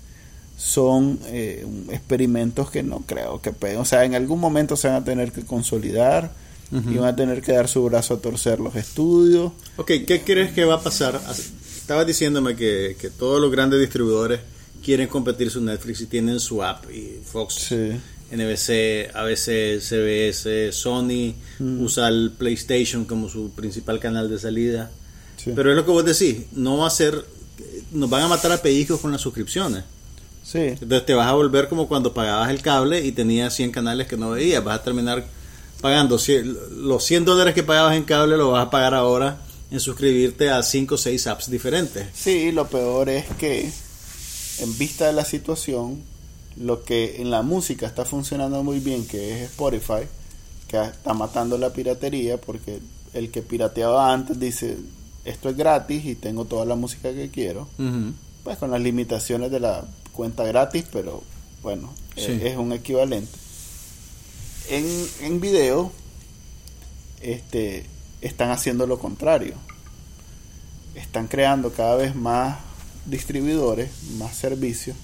son 0.56 1.18
eh, 1.26 1.66
experimentos 1.90 2.70
que 2.70 2.82
no 2.82 3.00
creo 3.06 3.40
que 3.42 3.52
peguen. 3.52 3.78
O 3.78 3.84
sea, 3.84 4.04
en 4.04 4.14
algún 4.14 4.40
momento 4.40 4.76
se 4.76 4.88
van 4.88 4.96
a 5.02 5.04
tener 5.04 5.32
que 5.32 5.44
consolidar 5.44 6.32
y 6.72 6.96
van 6.96 7.08
a 7.10 7.14
tener 7.14 7.40
que 7.40 7.52
dar 7.52 7.68
su 7.68 7.84
brazo 7.84 8.14
a 8.14 8.18
torcer 8.18 8.58
los 8.58 8.74
estudios. 8.74 9.52
Ok, 9.76 9.92
¿qué 10.08 10.22
crees 10.24 10.52
que 10.52 10.64
va 10.64 10.74
a 10.74 10.80
pasar? 10.82 11.20
Estabas 11.76 12.04
diciéndome 12.04 12.56
que, 12.56 12.96
que 13.00 13.10
todos 13.10 13.40
los 13.40 13.52
grandes 13.52 13.78
distribuidores 13.78 14.40
quieren 14.82 15.06
competir 15.06 15.50
su 15.50 15.60
Netflix 15.60 16.00
y 16.00 16.06
tienen 16.06 16.40
su 16.40 16.64
app 16.64 16.90
y 16.90 17.20
Fox, 17.24 17.54
Sí. 17.54 17.92
NBC, 18.32 19.10
ABC, 19.14 19.80
CBS, 19.80 20.72
Sony 20.72 21.34
Mm. 21.58 21.82
usa 21.82 22.08
el 22.08 22.32
PlayStation 22.36 23.04
como 23.04 23.28
su 23.28 23.50
principal 23.50 24.00
canal 24.00 24.28
de 24.30 24.38
salida. 24.38 24.90
Sí. 25.36 25.52
Pero 25.54 25.70
es 25.70 25.76
lo 25.76 25.84
que 25.84 25.90
vos 25.90 26.04
decís, 26.04 26.46
no 26.52 26.78
va 26.78 26.86
a 26.86 26.90
ser, 26.90 27.24
nos 27.92 28.08
van 28.10 28.22
a 28.22 28.28
matar 28.28 28.50
a 28.52 28.60
pellizcos 28.62 29.00
con 29.00 29.12
las 29.12 29.20
suscripciones. 29.20 29.84
sí. 30.42 30.58
Entonces 30.58 31.06
te 31.06 31.14
vas 31.14 31.26
a 31.28 31.32
volver 31.32 31.68
como 31.68 31.86
cuando 31.88 32.12
pagabas 32.12 32.50
el 32.50 32.60
cable 32.60 33.04
y 33.04 33.12
tenías 33.12 33.54
100 33.54 33.70
canales 33.70 34.06
que 34.06 34.16
no 34.16 34.30
veías. 34.30 34.62
Vas 34.64 34.80
a 34.80 34.82
terminar 34.82 35.24
pagando 35.80 36.18
los 36.72 37.04
100 37.04 37.24
dólares 37.24 37.54
que 37.54 37.62
pagabas 37.62 37.96
en 37.96 38.04
cable, 38.04 38.36
lo 38.36 38.50
vas 38.50 38.66
a 38.66 38.70
pagar 38.70 38.94
ahora 38.94 39.38
en 39.70 39.80
suscribirte 39.80 40.50
a 40.50 40.62
5 40.62 40.94
o 40.94 40.98
6 40.98 41.26
apps 41.26 41.50
diferentes. 41.50 42.06
Sí, 42.14 42.52
lo 42.52 42.66
peor 42.68 43.08
es 43.10 43.24
que 43.38 43.70
en 44.60 44.78
vista 44.78 45.06
de 45.06 45.12
la 45.14 45.24
situación, 45.24 46.00
lo 46.56 46.82
que 46.84 47.20
en 47.20 47.30
la 47.30 47.42
música 47.42 47.86
está 47.86 48.04
funcionando 48.04 48.62
muy 48.62 48.78
bien, 48.80 49.06
que 49.06 49.34
es 49.44 49.50
Spotify, 49.50 50.06
que 50.68 50.80
está 50.82 51.14
matando 51.14 51.58
la 51.58 51.72
piratería, 51.72 52.40
porque 52.40 52.80
el 53.12 53.30
que 53.30 53.42
pirateaba 53.42 54.12
antes 54.12 54.38
dice, 54.40 54.76
esto 55.24 55.48
es 55.48 55.56
gratis 55.56 56.04
y 56.04 56.14
tengo 56.14 56.44
toda 56.44 56.64
la 56.64 56.74
música 56.76 57.12
que 57.12 57.30
quiero, 57.30 57.68
pues 58.44 58.58
con 58.58 58.70
las 58.70 58.80
limitaciones 58.80 59.50
de 59.50 59.60
la 59.60 59.84
cuenta 60.12 60.44
gratis, 60.44 60.84
pero 60.92 61.22
bueno, 61.62 61.92
Sí. 62.16 62.22
es, 62.30 62.42
es 62.44 62.56
un 62.56 62.72
equivalente. 62.72 63.30
En, 64.70 64.86
en 65.20 65.40
video, 65.40 65.90
este, 67.20 67.86
están 68.20 68.50
haciendo 68.50 68.86
lo 68.86 68.98
contrario. 68.98 69.54
Están 70.94 71.26
creando 71.26 71.72
cada 71.72 71.96
vez 71.96 72.14
más 72.14 72.58
distribuidores, 73.06 73.90
más 74.18 74.36
servicios, 74.36 74.96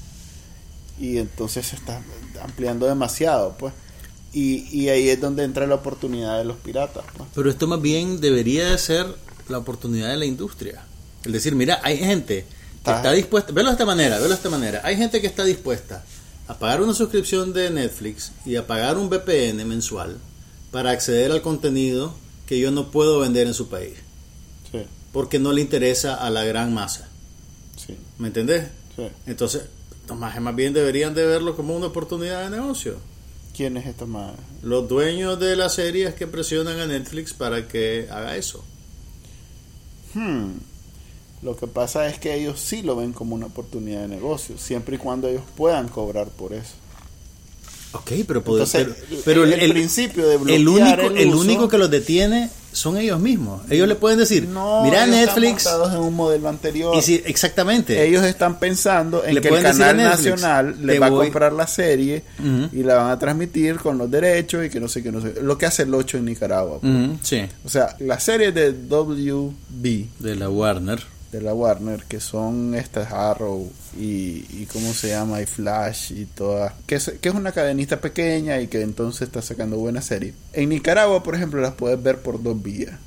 y 1.01 1.19
entonces 1.19 1.67
se 1.67 1.77
está 1.77 2.01
ampliando 2.43 2.87
demasiado, 2.87 3.57
pues. 3.59 3.73
Y, 4.33 4.69
y 4.71 4.89
ahí 4.91 5.09
es 5.09 5.21
donde 5.21 5.43
entra 5.43 5.67
la 5.67 5.75
oportunidad 5.77 6.39
de 6.39 6.45
los 6.45 6.57
piratas, 6.59 7.05
pues. 7.17 7.29
Pero 7.35 7.51
esto 7.51 7.67
más 7.67 7.81
bien 7.83 8.21
debería 8.21 8.71
de 8.71 8.79
ser 8.79 9.07
la 9.49 9.59
oportunidad 9.59 10.09
de 10.11 10.17
la 10.17 10.27
industria. 10.27 10.83
Es 11.25 11.33
decir, 11.33 11.55
mira, 11.57 11.81
hay 11.83 11.97
gente 11.99 12.47
que 12.85 12.91
está 12.93 13.13
dispuesta, 13.13 13.53
velo 13.53 13.69
de 13.71 13.73
esta 13.75 13.85
manera, 13.87 14.17
velo 14.17 14.29
de 14.31 14.35
esta 14.37 14.49
manera, 14.51 14.81
hay 14.85 14.97
gente 14.97 15.21
que 15.21 15.27
está 15.27 15.45
dispuesta 15.45 16.05
a 16.49 16.59
pagar 16.59 16.81
una 16.81 16.95
suscripción 16.95 17.53
de 17.53 17.71
Netflix 17.71 18.33
y 18.47 18.57
a 18.57 18.67
pagar 18.67 18.97
un 18.97 19.09
VPN 19.11 19.65
mensual 19.67 20.17
para 20.71 20.91
acceder 20.93 21.31
al 21.33 21.43
contenido 21.43 22.15
que 22.47 22.59
yo 22.59 22.71
no 22.71 22.91
puedo 22.91 23.21
vender 23.21 23.47
en 23.47 23.55
su 23.55 23.69
país, 23.69 23.95
Sí, 24.73 24.79
porque 25.13 25.39
no 25.39 25.53
le 25.53 25.61
interesa 25.61 26.15
a 26.15 26.31
la 26.31 26.45
gran 26.45 26.73
masa. 26.73 27.09
sí, 27.77 27.97
¿Me 28.19 28.29
entendés? 28.29 28.69
sí. 28.97 29.03
Entonces, 29.27 29.63
los 30.11 30.19
más, 30.19 30.39
más 30.41 30.55
bien 30.55 30.73
deberían 30.73 31.15
de 31.15 31.25
verlo 31.25 31.57
como 31.57 31.75
una 31.77 31.87
oportunidad 31.87 32.45
de 32.45 32.51
negocio. 32.57 32.97
¿Quién 33.57 33.77
es 33.77 33.87
esta 33.87 34.07
madre? 34.07 34.37
Los 34.63 34.89
dueños 34.89 35.39
de 35.41 35.57
las 35.57 35.75
series 35.75 36.15
que 36.15 36.27
presionan 36.27 36.79
a 36.81 36.87
Netflix 36.87 37.33
para 37.33 37.67
que 37.69 38.09
haga 38.11 38.37
eso. 38.37 38.65
Hmm. 40.15 40.53
Lo 41.43 41.57
que 41.57 41.67
pasa 41.67 42.07
es 42.09 42.19
que 42.19 42.35
ellos 42.35 42.61
sí 42.61 42.83
lo 42.83 42.97
ven 42.97 43.13
como 43.13 43.35
una 43.35 43.47
oportunidad 43.47 44.03
de 44.03 44.09
negocio, 44.09 44.59
siempre 44.59 44.97
y 44.97 44.99
cuando 44.99 45.29
ellos 45.29 45.43
puedan 45.57 45.89
cobrar 45.89 46.29
por 46.29 46.53
eso. 46.53 46.73
Ok, 47.93 48.13
pero, 48.27 48.45
poder- 48.45 48.65
Entonces, 48.67 49.05
pero, 49.09 49.23
pero 49.25 49.45
el, 49.45 49.53
el, 49.55 49.61
el 49.63 49.71
principio 49.73 50.29
de 50.29 50.37
bloquear 50.37 50.59
el 50.61 50.69
único, 50.69 51.17
el, 51.17 51.35
único 51.35 51.69
que 51.69 51.79
los 51.79 51.91
detiene 51.91 52.51
son 52.73 52.97
ellos 52.97 53.19
mismos. 53.21 53.63
Ellos 53.71 53.89
le 53.89 53.95
pueden 53.97 54.19
decir, 54.19 54.47
no, 54.49 54.83
mira 54.85 55.07
Netflix, 55.07 55.67
están 55.67 55.93
en 55.93 55.99
un 56.01 56.15
modelo 56.15 56.49
anterior. 56.49 56.95
y 56.97 57.03
si, 57.03 57.15
exactamente. 57.27 58.07
ellos 58.07 58.25
están 58.25 58.59
pensando 58.59 59.25
en 59.25 59.35
Le 59.35 59.41
que 59.41 59.49
el 59.49 59.63
canal 59.63 59.97
nacional 59.97 60.77
les 60.87 61.01
va 61.01 61.09
voy- 61.11 61.21
a 61.21 61.23
comprar 61.25 61.53
la 61.53 61.67
serie 61.67 62.23
y 62.73 62.83
la 62.83 62.95
van 62.97 63.11
a 63.11 63.19
transmitir 63.19 63.77
con 63.79 63.99
los 63.99 64.11
derechos 64.11 64.65
y 64.65 64.71
que 64.71 64.79
no 64.81 64.89
sé 64.89 65.03
qué, 65.03 65.11
no 65.13 65.21
sé. 65.21 65.35
Lo 65.43 65.59
que 65.59 65.67
hace 65.67 65.83
el 65.83 65.95
8 65.95 66.19
en 66.19 66.25
Nicaragua. 66.27 66.79
pues. 66.81 66.93
Sí, 67.23 67.43
O 67.65 67.69
sea, 67.69 67.97
la 68.01 68.19
serie 68.21 68.53
de 68.53 68.73
WB 68.73 70.07
de 70.19 70.37
la 70.37 70.49
Warner. 70.49 71.01
De 71.33 71.41
la 71.41 71.55
Warner, 71.55 72.05
que 72.05 72.21
son 72.21 72.75
estas 72.75 73.13
Arrow 73.13 73.71
y, 73.97 74.45
y 74.51 74.69
cómo 74.73 74.93
se 74.93 75.09
llama, 75.09 75.41
y 75.41 75.47
Flash 75.47 76.13
y 76.13 76.25
todas, 76.27 76.73
que 76.87 76.97
es, 76.97 77.13
que 77.21 77.29
es 77.29 77.35
una 77.35 77.53
cadenita 77.53 78.01
pequeña 78.01 78.61
y 78.61 78.67
que 78.67 78.83
entonces 78.83 79.23
está 79.23 79.43
sacando 79.43 79.77
buenas 79.77 80.07
series. 80.07 80.35
En 80.53 80.69
Nicaragua, 80.71 81.23
por 81.23 81.35
ejemplo, 81.35 81.61
las 81.61 81.75
puedes 81.75 82.03
ver 82.03 82.21
por 82.21 82.43
dos 82.43 82.61
vías. 82.61 82.99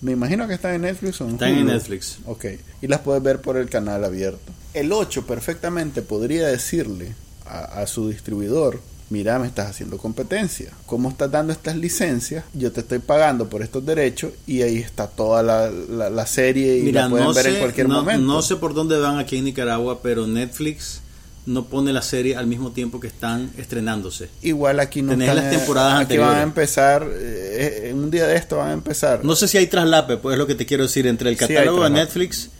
Me 0.00 0.12
imagino 0.12 0.46
que 0.46 0.54
están 0.54 0.74
en 0.74 0.82
Netflix 0.82 1.20
o 1.20 1.24
en 1.24 1.32
Están 1.32 1.50
en. 1.50 1.66
Netflix. 1.66 2.18
Ok, 2.26 2.46
y 2.80 2.86
las 2.86 3.00
puedes 3.00 3.22
ver 3.22 3.40
por 3.40 3.56
el 3.56 3.68
canal 3.68 4.04
abierto. 4.04 4.52
El 4.72 4.92
8 4.92 5.26
perfectamente 5.26 6.00
podría 6.00 6.46
decirle 6.46 7.14
a, 7.44 7.82
a 7.82 7.86
su 7.86 8.08
distribuidor, 8.08 8.80
mira, 9.12 9.38
me 9.38 9.46
estás 9.46 9.68
haciendo 9.70 9.98
competencia. 9.98 10.70
¿Cómo 10.86 11.10
estás 11.10 11.30
dando 11.30 11.52
estas 11.52 11.76
licencias? 11.76 12.44
Yo 12.54 12.72
te 12.72 12.80
estoy 12.80 12.98
pagando 12.98 13.48
por 13.48 13.62
estos 13.62 13.84
derechos 13.84 14.32
y 14.46 14.62
ahí 14.62 14.78
está 14.78 15.06
toda 15.06 15.42
la, 15.42 15.70
la- 15.70 16.10
la 16.10 16.26
serie 16.26 16.78
y 16.78 16.82
Mira, 16.82 17.02
la 17.04 17.10
pueden 17.10 17.26
no 17.26 17.34
ver 17.34 17.44
sé, 17.44 17.50
en 17.54 17.58
cualquier 17.60 17.88
no, 17.88 17.94
momento. 17.96 18.22
no 18.26 18.42
sé 18.42 18.56
por 18.56 18.74
dónde 18.74 18.98
van 18.98 19.18
aquí 19.18 19.36
en 19.36 19.44
Nicaragua, 19.44 20.00
pero 20.02 20.26
Netflix 20.26 21.00
no 21.44 21.64
pone 21.66 21.92
la 21.92 22.02
serie 22.02 22.36
al 22.36 22.46
mismo 22.46 22.70
tiempo 22.70 23.00
que 23.00 23.08
están 23.08 23.50
estrenándose. 23.58 24.28
Igual 24.42 24.78
aquí 24.80 25.02
no 25.02 25.10
Tenés 25.10 25.28
están, 25.28 25.44
las 25.44 25.56
temporadas 25.56 26.00
aquí 26.04 26.16
van 26.16 26.28
a 26.28 26.42
anteriores. 26.42 26.42
empezar, 26.44 27.02
eh, 27.12 27.88
eh, 27.90 27.92
un 27.94 28.10
día 28.12 28.26
de 28.28 28.36
esto 28.36 28.58
van 28.58 28.68
a 28.70 28.72
empezar. 28.74 29.24
No 29.24 29.34
sé 29.36 29.48
si 29.48 29.58
hay 29.58 29.66
traslape, 29.66 30.18
pues 30.18 30.34
es 30.34 30.38
lo 30.38 30.46
que 30.46 30.54
te 30.54 30.66
quiero 30.66 30.84
decir, 30.84 31.06
entre 31.06 31.30
el 31.30 31.36
Sí, 31.36 31.40
catálogo 31.40 31.82
de 31.82 31.90
traslape. 31.90 32.00
Netflix 32.06 32.50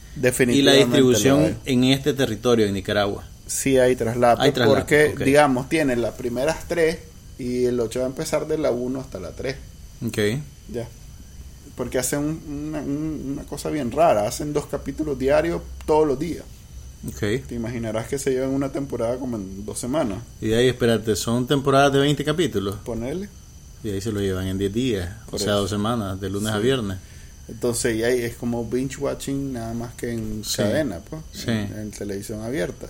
Y 0.49 0.63
la 0.63 0.73
distribución 0.73 1.57
en 1.65 1.85
este 1.85 2.13
territorio, 2.13 2.67
en 2.67 2.75
Nicaragua. 2.75 3.25
Sí 3.47 3.79
hay 3.79 3.97
traslapo, 3.97 4.41
Hay 4.43 4.53
traslapo, 4.53 4.79
porque 4.81 5.15
digamos 5.25 5.69
tiene 5.69 5.97
las 5.97 6.15
primeras 6.15 6.67
tres 6.69 6.99
y 7.39 7.65
el 7.65 7.79
8 7.81 8.01
va 8.01 8.07
a 8.07 8.09
empezar 8.09 8.47
de 8.47 8.59
la 8.59 8.71
1 8.71 9.01
hasta 9.01 9.19
la 9.21 9.33
3. 9.33 9.57
Ok. 10.07 10.19
Ya. 10.73 10.89
Porque 11.77 11.99
hacen 11.99 12.21
un- 12.21 12.43
una, 12.69 12.81
un- 12.81 13.33
una 13.33 13.43
cosa 13.45 13.71
bien 13.71 13.91
rara, 13.91 14.27
hacen 14.27 14.53
dos 14.53 14.67
capítulos 14.67 15.19
diarios 15.19 15.61
todos 15.87 16.07
los 16.07 16.19
días. 16.19 16.45
Ok. 17.09 17.19
Te 17.49 17.55
imaginarás 17.55 18.07
que 18.09 18.19
se 18.19 18.31
llevan 18.31 18.51
una 18.51 18.71
temporada 18.71 19.17
como 19.19 19.37
en 19.37 19.65
dos 19.67 19.79
semanas. 19.79 20.19
Y 20.41 20.49
de 20.49 20.57
ahí, 20.59 20.69
espérate, 20.69 21.17
son 21.17 21.47
temporadas 21.47 21.93
de 21.93 21.99
20 21.99 22.25
capítulos. 22.25 22.77
Ponerle. 22.85 23.29
Y 23.83 23.91
ahí 23.91 24.01
se 24.01 24.13
lo 24.13 24.21
llevan 24.21 24.47
en 24.47 24.59
10 24.59 24.73
días. 24.73 25.11
Por 25.27 25.35
o 25.35 25.39
sea, 25.39 25.53
eso. 25.55 25.61
dos 25.63 25.71
semanas, 25.71 26.21
de 26.21 26.31
lunes 26.31 26.51
Sí. 26.53 26.57
a 26.57 26.61
viernes. 26.61 26.99
Entonces, 27.49 27.97
y 27.97 28.05
ahí 28.05 28.21
es 28.21 28.37
como 28.37 28.65
binge 28.65 28.99
watching 28.99 29.53
nada 29.55 29.75
más 29.75 29.95
que 29.95 30.13
en 30.13 30.45
Sí. 30.45 30.59
cadena, 30.59 31.01
pues, 31.01 31.23
Sí. 31.33 31.51
en, 31.51 31.73
en 31.77 31.91
televisión 31.91 32.41
abierta. 32.43 32.87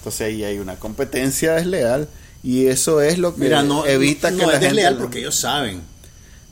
Entonces 0.00 0.20
ahí 0.22 0.44
hay 0.44 0.58
una 0.58 0.76
competencia 0.76 1.52
desleal 1.52 2.08
y 2.42 2.66
eso 2.66 3.02
es 3.02 3.18
lo 3.18 3.34
que 3.34 3.42
Mira, 3.42 3.62
no, 3.62 3.84
evita 3.86 4.30
no 4.30 4.38
que 4.38 4.46
la 4.46 4.52
es 4.54 4.58
gente 4.60 4.74
desleal 4.74 4.96
porque 4.98 5.18
ellos 5.18 5.36
saben. 5.36 5.82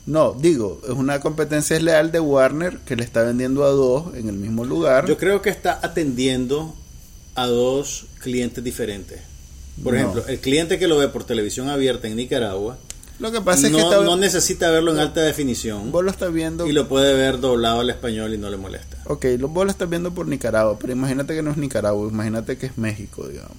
No, 0.05 0.33
digo, 0.33 0.79
es 0.85 0.91
una 0.91 1.19
competencia 1.19 1.75
desleal 1.75 2.11
de 2.11 2.19
Warner 2.19 2.77
que 2.79 2.95
le 2.95 3.03
está 3.03 3.23
vendiendo 3.23 3.63
a 3.65 3.69
dos 3.69 4.15
en 4.15 4.27
el 4.29 4.35
mismo 4.35 4.65
lugar. 4.65 5.07
Yo 5.07 5.17
creo 5.17 5.41
que 5.41 5.49
está 5.49 5.79
atendiendo 5.81 6.75
a 7.35 7.47
dos 7.47 8.05
clientes 8.19 8.63
diferentes. 8.63 9.19
Por 9.83 9.93
No. 9.93 9.99
ejemplo, 9.99 10.23
el 10.27 10.39
cliente 10.39 10.77
que 10.77 10.87
lo 10.87 10.97
ve 10.97 11.07
por 11.07 11.23
televisión 11.23 11.69
abierta 11.69 12.07
en 12.07 12.15
Nicaragua 12.17 12.77
Lo 13.19 13.31
que 13.31 13.41
pasa 13.41 13.67
es 13.67 13.71
no, 13.73 13.77
que 13.77 13.83
está- 13.83 14.01
no 14.03 14.15
necesita 14.15 14.69
verlo 14.71 14.91
en 14.93 14.99
alta 14.99 15.21
definición 15.21 15.91
vos 15.91 16.03
lo 16.03 16.09
estás 16.11 16.31
viendo. 16.31 16.65
y 16.67 16.71
lo 16.71 16.87
puede 16.87 17.13
ver 17.13 17.39
doblado 17.39 17.81
al 17.81 17.89
español 17.89 18.33
y 18.33 18.37
no 18.37 18.49
le 18.49 18.57
molesta. 18.57 18.97
Ok, 19.05 19.25
vos 19.41 19.65
lo 19.65 19.71
estás 19.71 19.89
viendo 19.89 20.13
por 20.13 20.27
Nicaragua, 20.27 20.77
pero 20.79 20.93
imagínate 20.93 21.35
que 21.35 21.41
no 21.41 21.51
es 21.51 21.57
Nicaragua, 21.57 22.07
imagínate 22.09 22.57
que 22.57 22.67
es 22.67 22.77
México, 22.77 23.27
digamos. 23.27 23.57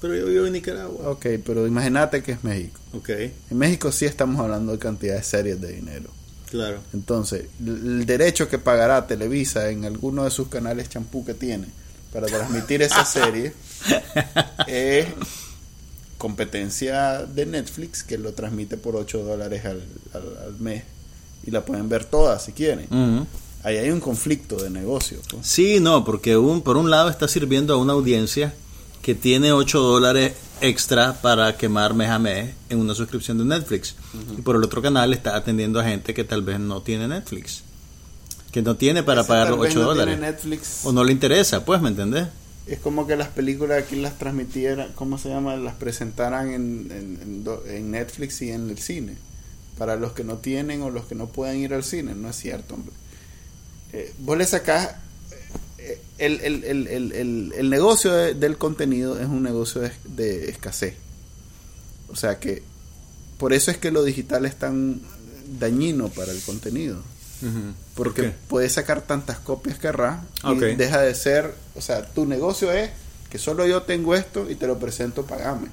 Pero 0.00 0.14
yo 0.16 0.26
vivo 0.26 0.46
en 0.46 0.52
Nicaragua. 0.54 1.10
Ok, 1.10 1.26
pero 1.44 1.66
imagínate 1.66 2.22
que 2.22 2.32
es 2.32 2.42
México. 2.44 2.78
Ok, 2.94 3.08
En 3.10 3.58
México 3.58 3.92
sí 3.92 4.06
estamos 4.06 4.40
hablando 4.40 4.72
de 4.72 4.78
cantidad 4.78 5.16
de 5.16 5.22
series 5.22 5.60
de 5.60 5.72
dinero. 5.72 6.08
claro. 6.48 6.78
Entonces, 6.94 7.46
el 7.60 7.68
el 8.00 8.06
derecho 8.06 8.48
que 8.48 8.58
pagará 8.58 9.06
Televisa 9.06 9.68
en 9.70 9.84
alguno 9.84 10.24
de 10.24 10.30
sus 10.30 10.48
canales 10.48 10.88
champú 10.88 11.24
que 11.24 11.34
tiene 11.34 11.66
para 12.12 12.26
transmitir 12.28 12.80
esa 12.82 13.04
serie 13.18 13.52
es 14.66 15.06
competencia 16.20 17.24
de 17.26 17.46
Netflix 17.46 18.04
que 18.04 18.18
lo 18.18 18.32
transmite 18.34 18.76
por 18.76 18.94
8 18.94 19.24
dólares 19.24 19.64
al, 19.64 19.82
al- 20.14 20.38
al 20.46 20.60
mes 20.60 20.84
y 21.46 21.50
la 21.50 21.64
pueden 21.64 21.88
ver 21.88 22.04
todas 22.04 22.44
si 22.44 22.52
quieren. 22.52 22.86
Ahí 23.64 23.76
hay 23.78 23.90
un 23.90 24.00
conflicto 24.00 24.56
de 24.56 24.70
negocio. 24.70 25.18
pues. 25.30 25.46
Sí, 25.46 25.80
no, 25.80 26.04
porque 26.04 26.36
un, 26.36 26.62
por 26.62 26.76
un 26.76 26.90
lado 26.90 27.08
está 27.10 27.26
sirviendo 27.28 27.74
a 27.74 27.76
una 27.78 27.92
audiencia 27.94 28.54
que 29.02 29.14
tiene 29.14 29.52
8 29.52 29.80
dólares 29.80 30.34
extra 30.60 31.14
para 31.22 31.56
quemar 31.56 31.94
mes 31.94 32.10
a 32.10 32.18
mes 32.18 32.54
en 32.68 32.78
una 32.78 32.94
suscripción 32.94 33.38
de 33.38 33.44
Netflix. 33.44 33.94
Y 34.38 34.42
por 34.42 34.56
el 34.56 34.62
otro 34.64 34.80
canal 34.82 35.12
está 35.14 35.34
atendiendo 35.36 35.80
a 35.80 35.84
gente 35.84 36.12
que 36.14 36.24
tal 36.24 36.42
vez 36.42 36.60
no 36.60 36.82
tiene 36.82 37.08
Netflix. 37.08 37.62
Que 38.52 38.62
no 38.62 38.76
tiene 38.76 39.02
para 39.02 39.20
Ese 39.22 39.28
pagar 39.28 39.56
vez 39.58 39.70
8 39.70 39.78
no 39.80 39.84
dólares. 39.86 40.18
Netflix. 40.20 40.80
O 40.84 40.92
no 40.92 41.02
le 41.04 41.12
interesa, 41.12 41.64
pues, 41.64 41.80
¿me 41.80 41.88
entendés? 41.88 42.26
Es 42.66 42.78
como 42.78 43.06
que 43.06 43.16
las 43.16 43.28
películas 43.28 43.82
aquí 43.82 43.96
las 43.96 44.18
transmitieran, 44.18 44.92
¿cómo 44.94 45.18
se 45.18 45.28
llama? 45.28 45.56
Las 45.56 45.74
presentaran 45.74 46.50
en, 46.50 47.44
en, 47.66 47.90
Netflix 47.90 48.42
y 48.42 48.50
en 48.50 48.70
el 48.70 48.78
cine. 48.78 49.14
Para 49.78 49.96
los 49.96 50.12
que 50.12 50.24
no 50.24 50.36
tienen 50.38 50.82
o 50.82 50.90
los 50.90 51.06
que 51.06 51.14
no 51.14 51.26
pueden 51.28 51.58
ir 51.58 51.72
al 51.74 51.82
cine. 51.82 52.14
No 52.14 52.28
es 52.30 52.36
cierto, 52.36 52.74
hombre. 52.74 52.92
Eh, 53.92 54.12
vos 54.20 54.36
le 54.38 54.46
sacás... 54.46 54.94
eh, 55.78 56.00
El, 56.18 56.40
el, 56.42 56.64
el, 56.64 57.52
el, 57.56 57.70
negocio 57.70 58.12
de- 58.12 58.34
del 58.34 58.56
contenido 58.58 59.18
es 59.18 59.26
un 59.26 59.42
negocio 59.42 59.80
de, 59.80 59.90
de 60.04 60.50
escasez. 60.50 60.94
O 62.08 62.14
sea 62.16 62.38
que 62.38 62.62
por 63.38 63.52
eso 63.54 63.70
es 63.70 63.78
que 63.78 63.90
lo 63.90 64.04
digital 64.04 64.44
es 64.44 64.54
tan 64.56 65.00
dañino 65.58 66.08
para 66.08 66.30
el 66.30 66.40
contenido. 66.42 67.02
Porque 68.04 68.32
puedes 68.48 68.72
sacar 68.72 69.02
tantas 69.02 69.38
copias 69.38 69.76
que 69.76 69.82
querrás 69.82 70.20
y 70.44 70.46
Ok. 70.48 70.58
deja 70.76 71.00
de 71.00 71.14
ser, 71.14 71.54
o 71.74 71.80
sea, 71.80 72.04
tu 72.06 72.26
negocio 72.26 72.72
es 72.72 72.90
que 73.30 73.38
solo 73.38 73.66
yo 73.66 73.82
tengo 73.82 74.14
esto 74.14 74.50
y 74.50 74.54
te 74.56 74.66
lo 74.66 74.78
presento, 74.78 75.24
pagame. 75.24 75.68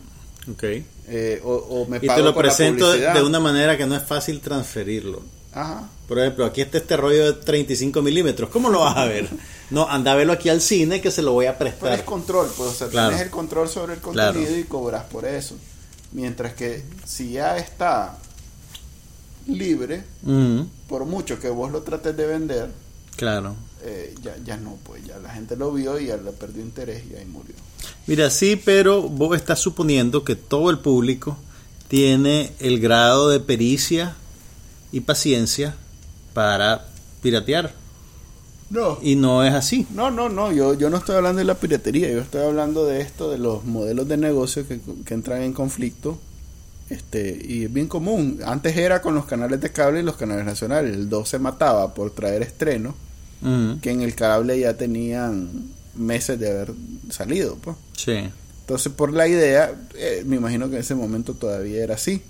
Ok. 0.52 0.64
Eh, 1.10 1.42
o, 1.44 1.54
o 1.54 1.88
me 1.88 1.98
Y 2.02 2.08
pago 2.08 2.20
te 2.20 2.24
lo 2.26 2.34
con 2.34 2.44
presento 2.44 2.92
de, 2.92 3.22
una 3.24 3.40
manera 3.40 3.78
que 3.78 3.86
no 3.86 3.96
es 3.96 4.04
fácil 4.04 4.40
transferirlo. 4.42 5.22
Ajá. 5.54 5.90
Por 6.08 6.20
ejemplo, 6.20 6.46
aquí 6.46 6.62
está 6.62 6.78
este 6.78 6.96
rollo 6.98 7.26
de 7.26 7.34
35 7.42 8.02
milímetros. 8.02 8.50
¿Cómo 8.50 8.70
lo 8.70 8.82
vas 8.82 8.96
a 8.98 9.06
ver? 9.06 9.28
No, 9.72 9.90
anda 9.90 10.12
a 10.12 10.16
verlo 10.16 10.34
aquí 10.34 10.50
al 10.50 10.62
cine 10.62 11.02
que 11.02 11.12
se 11.12 11.22
lo 11.22 11.34
voy 11.34 11.48
a 11.48 11.58
Pero 11.58 11.72
prestar. 11.72 12.00
es 12.00 12.06
control, 12.06 12.50
pues, 12.56 12.70
o 12.70 12.74
sea, 12.74 12.88
Claro. 12.88 13.10
tienes 13.10 13.26
el 13.26 13.32
control 13.32 13.68
sobre 13.68 13.96
el 13.96 14.00
contenido 14.02 14.34
Claro. 14.34 14.58
y 14.58 14.64
cobras 14.66 15.04
por 15.06 15.26
eso. 15.26 15.56
Mientras 16.14 16.54
que 16.54 16.84
si 17.06 17.32
ya 17.34 17.58
está 17.58 18.18
libre, 19.48 20.04
por 20.88 21.06
mucho 21.06 21.40
que 21.40 21.50
vos 21.50 21.72
lo 21.72 21.82
trates 21.82 22.16
de 22.16 22.26
vender, 22.28 22.70
claro. 23.16 23.56
eh, 23.84 24.14
ya, 24.22 24.36
ya 24.46 24.58
no, 24.58 24.78
pues 24.84 25.06
ya 25.06 25.18
la 25.20 25.30
gente 25.30 25.56
lo 25.56 25.72
vio 25.72 26.00
y 26.00 26.08
ya 26.08 26.18
le 26.18 26.32
perdió 26.32 26.62
interés 26.62 27.04
y 27.12 27.16
ahí 27.16 27.26
murió. 27.26 27.56
Mira, 28.06 28.30
sí, 28.30 28.56
pero 28.64 29.02
vos 29.04 29.36
estás 29.36 29.60
suponiendo 29.60 30.24
que 30.24 30.36
todo 30.36 30.70
el 30.70 30.80
público 30.80 31.38
tiene 31.88 32.52
el 32.60 32.80
grado 32.80 33.30
de 33.30 33.40
pericia 33.40 34.16
y 34.92 35.02
paciencia 35.02 35.76
para 36.34 36.86
piratear. 37.22 37.74
No. 38.70 38.98
Y 39.02 39.16
no 39.16 39.44
es 39.46 39.54
así. 39.54 39.88
No, 39.92 40.12
no, 40.12 40.28
no, 40.28 40.52
yo, 40.52 40.74
yo 40.74 40.90
no 40.90 40.98
estoy 40.98 41.16
hablando 41.16 41.40
de 41.40 41.46
la 41.46 41.56
piratería, 41.56 42.12
yo 42.12 42.20
estoy 42.20 42.42
hablando 42.42 42.86
de 42.86 43.00
esto, 43.02 43.32
de 43.32 43.38
los 43.38 43.64
modelos 43.64 44.08
de 44.10 44.18
negocio 44.18 44.68
que, 44.68 44.82
que 45.06 45.14
entran 45.14 45.42
en 45.42 45.54
conflicto. 45.54 46.20
Este, 46.90 47.38
y 47.46 47.66
es 47.66 47.74
bien 47.74 47.88
común. 47.88 48.40
Antes 48.46 48.78
era 48.78 49.02
con 49.02 49.14
los 49.14 49.26
canales 49.26 49.60
de 49.60 49.72
cable 49.72 50.00
y 50.00 50.04
los 50.04 50.16
canales 50.16 50.46
nacionales. 50.46 50.96
El 50.96 51.10
2 51.10 51.28
se 51.28 51.40
mataba 51.40 51.94
por 51.94 52.12
traer 52.12 52.42
estreno, 52.42 52.96
Ujú, 53.42 53.80
que 53.82 53.92
en 53.92 54.02
el 54.02 54.16
cable 54.16 54.60
ya 54.60 54.76
tenían 54.76 55.50
meses 55.96 56.40
de 56.40 56.50
haber 56.50 56.72
salido. 57.10 57.56
Pues. 57.58 57.76
Sí. 57.96 58.30
Entonces, 58.62 58.92
por 58.94 59.14
la 59.14 59.28
idea, 59.28 59.74
eh, 59.96 60.24
me 60.26 60.38
imagino 60.38 60.70
que 60.70 60.76
en 60.76 60.82
ese 60.82 60.96
momento 60.96 61.34
todavía 61.34 61.84
era 61.84 61.96
así. 61.96 62.22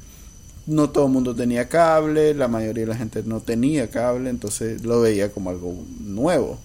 No 0.65 0.89
todo 0.89 1.05
el 1.05 1.11
mundo 1.13 1.33
tenía 1.33 1.69
cable, 1.69 2.33
la 2.33 2.47
mayoría 2.47 2.83
de 2.83 2.89
la 2.89 2.97
gente 2.97 3.23
no 3.25 3.39
tenía 3.39 3.89
cable, 3.89 4.29
entonces 4.29 4.83
lo 4.83 5.01
veía 5.01 5.31
como 5.31 5.49
algo 5.49 5.73
nuevo. 6.01 6.59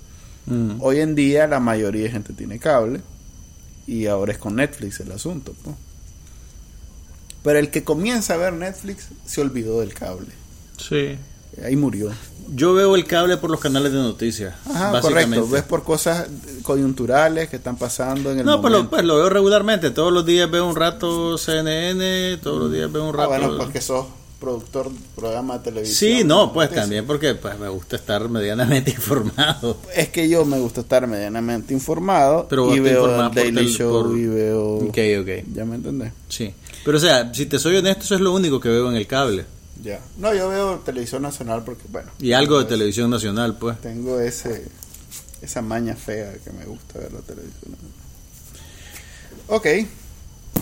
Ujú. 0.46 0.76
Hoy 0.80 0.98
en 1.00 1.14
día 1.14 1.46
la 1.46 1.60
mayoría 1.60 2.02
de 2.04 2.10
gente 2.10 2.32
tiene 2.32 2.58
cable 2.58 3.00
y 3.86 4.06
ahora 4.06 4.32
es 4.32 4.38
con 4.38 4.56
Netflix 4.56 4.98
el 5.00 5.12
asunto. 5.12 5.54
¿no? 5.64 5.76
Pero 7.42 7.58
el 7.58 7.70
que 7.70 7.82
comienza 7.84 8.34
a 8.34 8.36
ver 8.36 8.52
Netflix 8.52 9.08
se 9.26 9.40
olvidó 9.40 9.80
del 9.80 9.94
cable. 9.94 10.28
Sí. 10.78 11.16
Ahí 11.64 11.76
murió. 11.76 12.10
Yo 12.54 12.74
veo 12.74 12.94
el 12.96 13.04
cable 13.06 13.36
por 13.36 13.50
los 13.50 13.60
canales 13.60 13.92
de 13.92 13.98
noticias. 13.98 14.54
Ajá, 14.66 15.00
correcto. 15.00 15.48
Ves 15.48 15.62
por 15.62 15.82
cosas 15.84 16.26
coyunturales 16.62 17.48
que 17.48 17.56
están 17.56 17.76
pasando 17.76 18.30
en 18.32 18.40
el 18.40 18.46
No, 18.46 18.60
pues 18.60 18.70
lo, 18.72 18.78
momento. 18.78 18.90
pues 18.96 19.04
lo 19.04 19.16
veo 19.16 19.28
regularmente. 19.28 19.90
Todos 19.90 20.12
los 20.12 20.24
días 20.26 20.50
veo 20.50 20.66
un 20.68 20.76
rato 20.76 21.36
CNN, 21.38 22.38
todos 22.42 22.58
los 22.60 22.72
días 22.72 22.90
veo 22.92 23.04
un 23.04 23.14
Ah, 23.14 23.18
rato. 23.18 23.28
bueno, 23.30 23.56
porque 23.58 23.80
sos 23.80 24.06
productor 24.40 24.90
de 24.90 24.98
programa 25.14 25.58
de 25.58 25.64
televisión. 25.64 26.18
sí, 26.18 26.24
no, 26.24 26.52
pues 26.52 26.66
Noticias. 26.66 26.84
también 26.84 27.06
porque 27.06 27.34
pues, 27.36 27.56
me 27.60 27.68
gusta 27.68 27.94
estar 27.96 28.28
medianamente 28.28 28.90
informado. 28.96 29.76
Es 29.94 30.08
que 30.08 30.28
yo 30.28 30.44
me 30.44 30.58
gusta 30.58 30.80
estar 30.80 31.06
medianamente 31.06 31.72
informado 31.72 32.46
Pero 32.50 32.64
vos 32.64 32.72
y 32.76 32.80
te 32.80 32.82
veo 32.82 33.24
el 33.26 33.32
Daily 33.34 33.68
Show 33.72 34.02
por- 34.08 34.18
y 34.18 34.26
veo... 34.26 34.74
Ok, 34.78 34.98
ok. 35.20 35.54
¿Ya 35.54 35.64
me 35.64 35.76
entendés? 35.76 36.12
Sí. 36.28 36.52
Pero 36.84 36.96
o 36.96 37.00
sea, 37.00 37.32
si 37.32 37.46
te 37.46 37.58
soy 37.58 37.76
honesto, 37.76 38.04
eso 38.04 38.14
es 38.14 38.20
lo 38.20 38.32
único 38.32 38.60
que 38.60 38.68
veo 38.68 38.88
en 38.90 38.96
el 38.96 39.06
cable. 39.06 39.44
Ya. 39.82 40.00
No, 40.18 40.34
yo 40.34 40.48
veo 40.48 40.78
televisión 40.84 41.22
nacional 41.22 41.62
porque, 41.64 41.84
bueno... 41.88 42.10
Y 42.20 42.32
algo 42.32 42.58
de 42.58 42.66
televisión 42.66 43.10
nacional, 43.10 43.56
pues. 43.58 43.80
Tengo 43.80 44.20
ese 44.20 44.64
esa 45.42 45.60
maña 45.60 45.96
fea 45.96 46.32
que 46.44 46.50
me 46.52 46.64
gusta 46.64 47.00
ver 47.00 47.12
la 47.12 47.20
televisión. 47.20 47.76
Ok, 49.48 49.66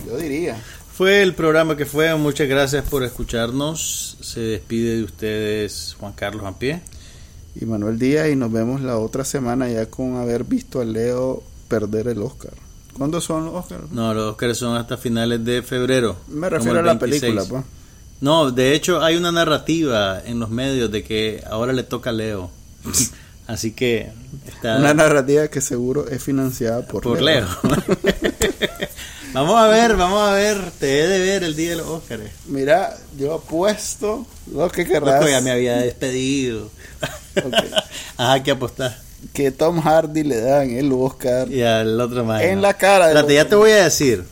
yo 0.07 0.17
diría. 0.17 0.61
Fue 0.93 1.21
el 1.21 1.35
programa 1.35 1.77
que 1.77 1.85
fue. 1.85 2.13
Muchas 2.15 2.47
gracias 2.47 2.83
por 2.89 3.03
escucharnos. 3.03 4.17
Se 4.21 4.39
despide 4.39 4.97
de 4.97 5.03
ustedes 5.03 5.95
Juan 5.99 6.13
Carlos 6.13 6.45
Ampie. 6.45 6.81
Y 7.55 7.65
Manuel 7.65 7.99
Díaz 7.99 8.29
y 8.29 8.35
nos 8.35 8.51
vemos 8.51 8.81
la 8.81 8.97
otra 8.97 9.23
semana 9.23 9.69
ya 9.69 9.85
con 9.85 10.15
haber 10.15 10.45
visto 10.45 10.81
a 10.81 10.85
Leo 10.85 11.43
perder 11.67 12.07
el 12.07 12.21
Oscar. 12.21 12.53
¿Cuándo 12.97 13.21
son 13.21 13.45
los 13.45 13.55
Oscars? 13.55 13.91
No, 13.91 14.13
los 14.13 14.31
Oscars 14.31 14.57
son 14.57 14.75
hasta 14.75 14.97
finales 14.97 15.43
de 15.43 15.61
febrero. 15.61 16.17
Me 16.27 16.49
refiero 16.49 16.79
a 16.79 16.83
la 16.83 16.93
26. 16.93 17.21
película, 17.21 17.45
pues. 17.49 17.63
No, 18.21 18.51
de 18.51 18.75
hecho 18.75 19.01
hay 19.01 19.15
una 19.15 19.31
narrativa 19.31 20.21
en 20.23 20.39
los 20.39 20.49
medios 20.49 20.91
de 20.91 21.03
que 21.03 21.43
ahora 21.49 21.73
le 21.73 21.83
toca 21.83 22.11
a 22.11 22.13
Leo. 22.13 22.51
Así 23.47 23.71
que 23.71 24.11
está 24.47 24.77
Una 24.77 24.93
narrativa 24.93 25.47
que 25.47 25.59
seguro 25.59 26.07
es 26.07 26.23
financiada 26.23 26.85
por, 26.85 27.03
por 27.03 27.21
Leo. 27.21 27.47
vamos 29.33 29.55
a 29.57 29.67
ver, 29.67 29.97
vamos 29.97 30.21
a 30.21 30.33
ver. 30.33 30.71
Te 30.79 30.99
he 31.01 31.07
de 31.07 31.19
ver 31.19 31.43
el 31.43 31.55
día 31.55 31.71
de 31.71 31.77
los 31.77 31.87
Oscars. 31.87 32.23
Mira, 32.45 32.95
yo 33.17 33.33
apuesto 33.33 34.25
lo 34.53 34.69
que 34.69 34.85
querrás. 34.85 35.19
Loco, 35.19 35.29
ya 35.29 35.41
me 35.41 35.51
había 35.51 35.77
despedido. 35.77 36.69
Ok. 37.43 37.55
Ajá, 38.17 38.43
que 38.43 38.51
apostar. 38.51 38.97
Que 39.33 39.51
Tom 39.51 39.79
Hardy 39.81 40.23
le 40.23 40.41
dan 40.41 40.69
el 40.71 40.91
Oscar 40.91 41.51
Y 41.51 41.61
al 41.61 41.99
otro 41.99 42.25
más. 42.25 42.41
en 42.41 42.61
la 42.61 42.73
cara. 42.75 43.07
del 43.07 43.17
Espérate, 43.17 43.35
ya 43.35 43.47
te 43.49 43.55
voy 43.55 43.71
a 43.71 43.83
decir. 43.83 44.25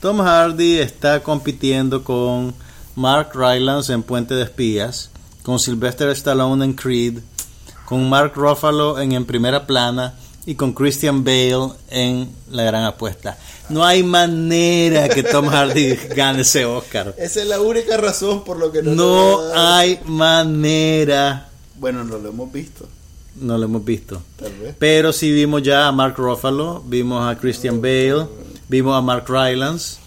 Tom 0.00 0.20
Hardy 0.20 0.78
está 0.78 1.22
compitiendo 1.22 2.04
con 2.04 2.54
Mark 2.94 3.30
Rylance 3.34 3.92
en 3.92 4.02
Puente 4.02 4.34
de 4.34 4.44
Espías, 4.44 5.10
con 5.42 5.58
Sylvester 5.58 6.08
Stallone 6.10 6.64
en 6.64 6.72
Creed, 6.74 7.18
con 7.84 8.08
Mark 8.08 8.32
Ruffalo 8.34 8.98
en 9.00 9.12
En 9.12 9.24
Primera 9.24 9.66
Plana 9.66 10.14
y 10.44 10.54
con 10.54 10.72
Christian 10.72 11.24
Bale 11.24 11.70
en 11.90 12.30
La 12.50 12.62
Gran 12.62 12.84
Apuesta. 12.84 13.36
No 13.68 13.84
hay 13.84 14.04
manera 14.04 15.08
que 15.08 15.24
Tom 15.24 15.46
Hardy 15.48 15.94
gane 16.16 16.42
ese 16.42 16.64
Oscar. 16.64 17.14
Esa 17.18 17.42
es 17.42 17.48
la 17.48 17.60
única 17.60 17.96
razón 17.96 18.44
por 18.44 18.58
lo 18.58 18.70
que 18.70 18.80
no, 18.82 18.94
No 18.94 19.40
hay 19.54 19.98
manera. 20.04 21.48
Bueno, 21.78 22.04
no 22.04 22.18
lo 22.18 22.28
hemos 22.28 22.52
visto, 22.52 22.88
No 23.40 23.58
lo 23.58 23.64
hemos 23.66 23.84
visto. 23.84 24.22
tal 24.38 24.52
vez. 24.54 24.74
Pero 24.78 25.12
sí 25.12 25.30
vimos 25.32 25.62
ya 25.62 25.86
a 25.88 25.92
Mark 25.92 26.14
Ruffalo, 26.16 26.82
vimos 26.86 27.26
a 27.28 27.38
Christian 27.38 27.80
Bale, 27.82 28.26
vimos 28.68 28.96
a 28.96 29.00
Mark 29.02 29.24
Rylance. 29.28 29.98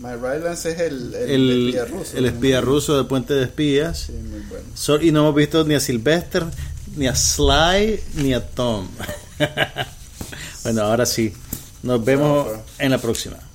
My 0.00 0.14
Rylance 0.16 0.68
es 0.70 0.80
el, 0.80 1.14
el, 1.14 1.30
el, 1.30 1.68
espía 1.68 1.84
ruso. 1.84 2.16
el 2.16 2.26
espía 2.26 2.60
ruso 2.60 2.96
de 2.96 3.04
Puente 3.04 3.34
de 3.34 3.44
Espías. 3.44 3.98
Sí, 4.06 4.12
muy 4.12 4.40
bueno. 4.48 4.64
So- 4.74 5.00
y 5.00 5.12
no 5.12 5.20
hemos 5.20 5.34
visto 5.36 5.62
ni 5.64 5.74
a 5.74 5.80
Sylvester, 5.80 6.44
ni 6.96 7.06
a 7.06 7.14
Sly, 7.14 8.00
ni 8.16 8.34
a 8.34 8.44
Tom. 8.44 8.88
bueno, 10.64 10.82
ahora 10.82 11.06
sí. 11.06 11.32
Nos 11.84 12.04
vemos 12.04 12.48
en 12.78 12.90
la 12.90 12.98
próxima. 12.98 13.36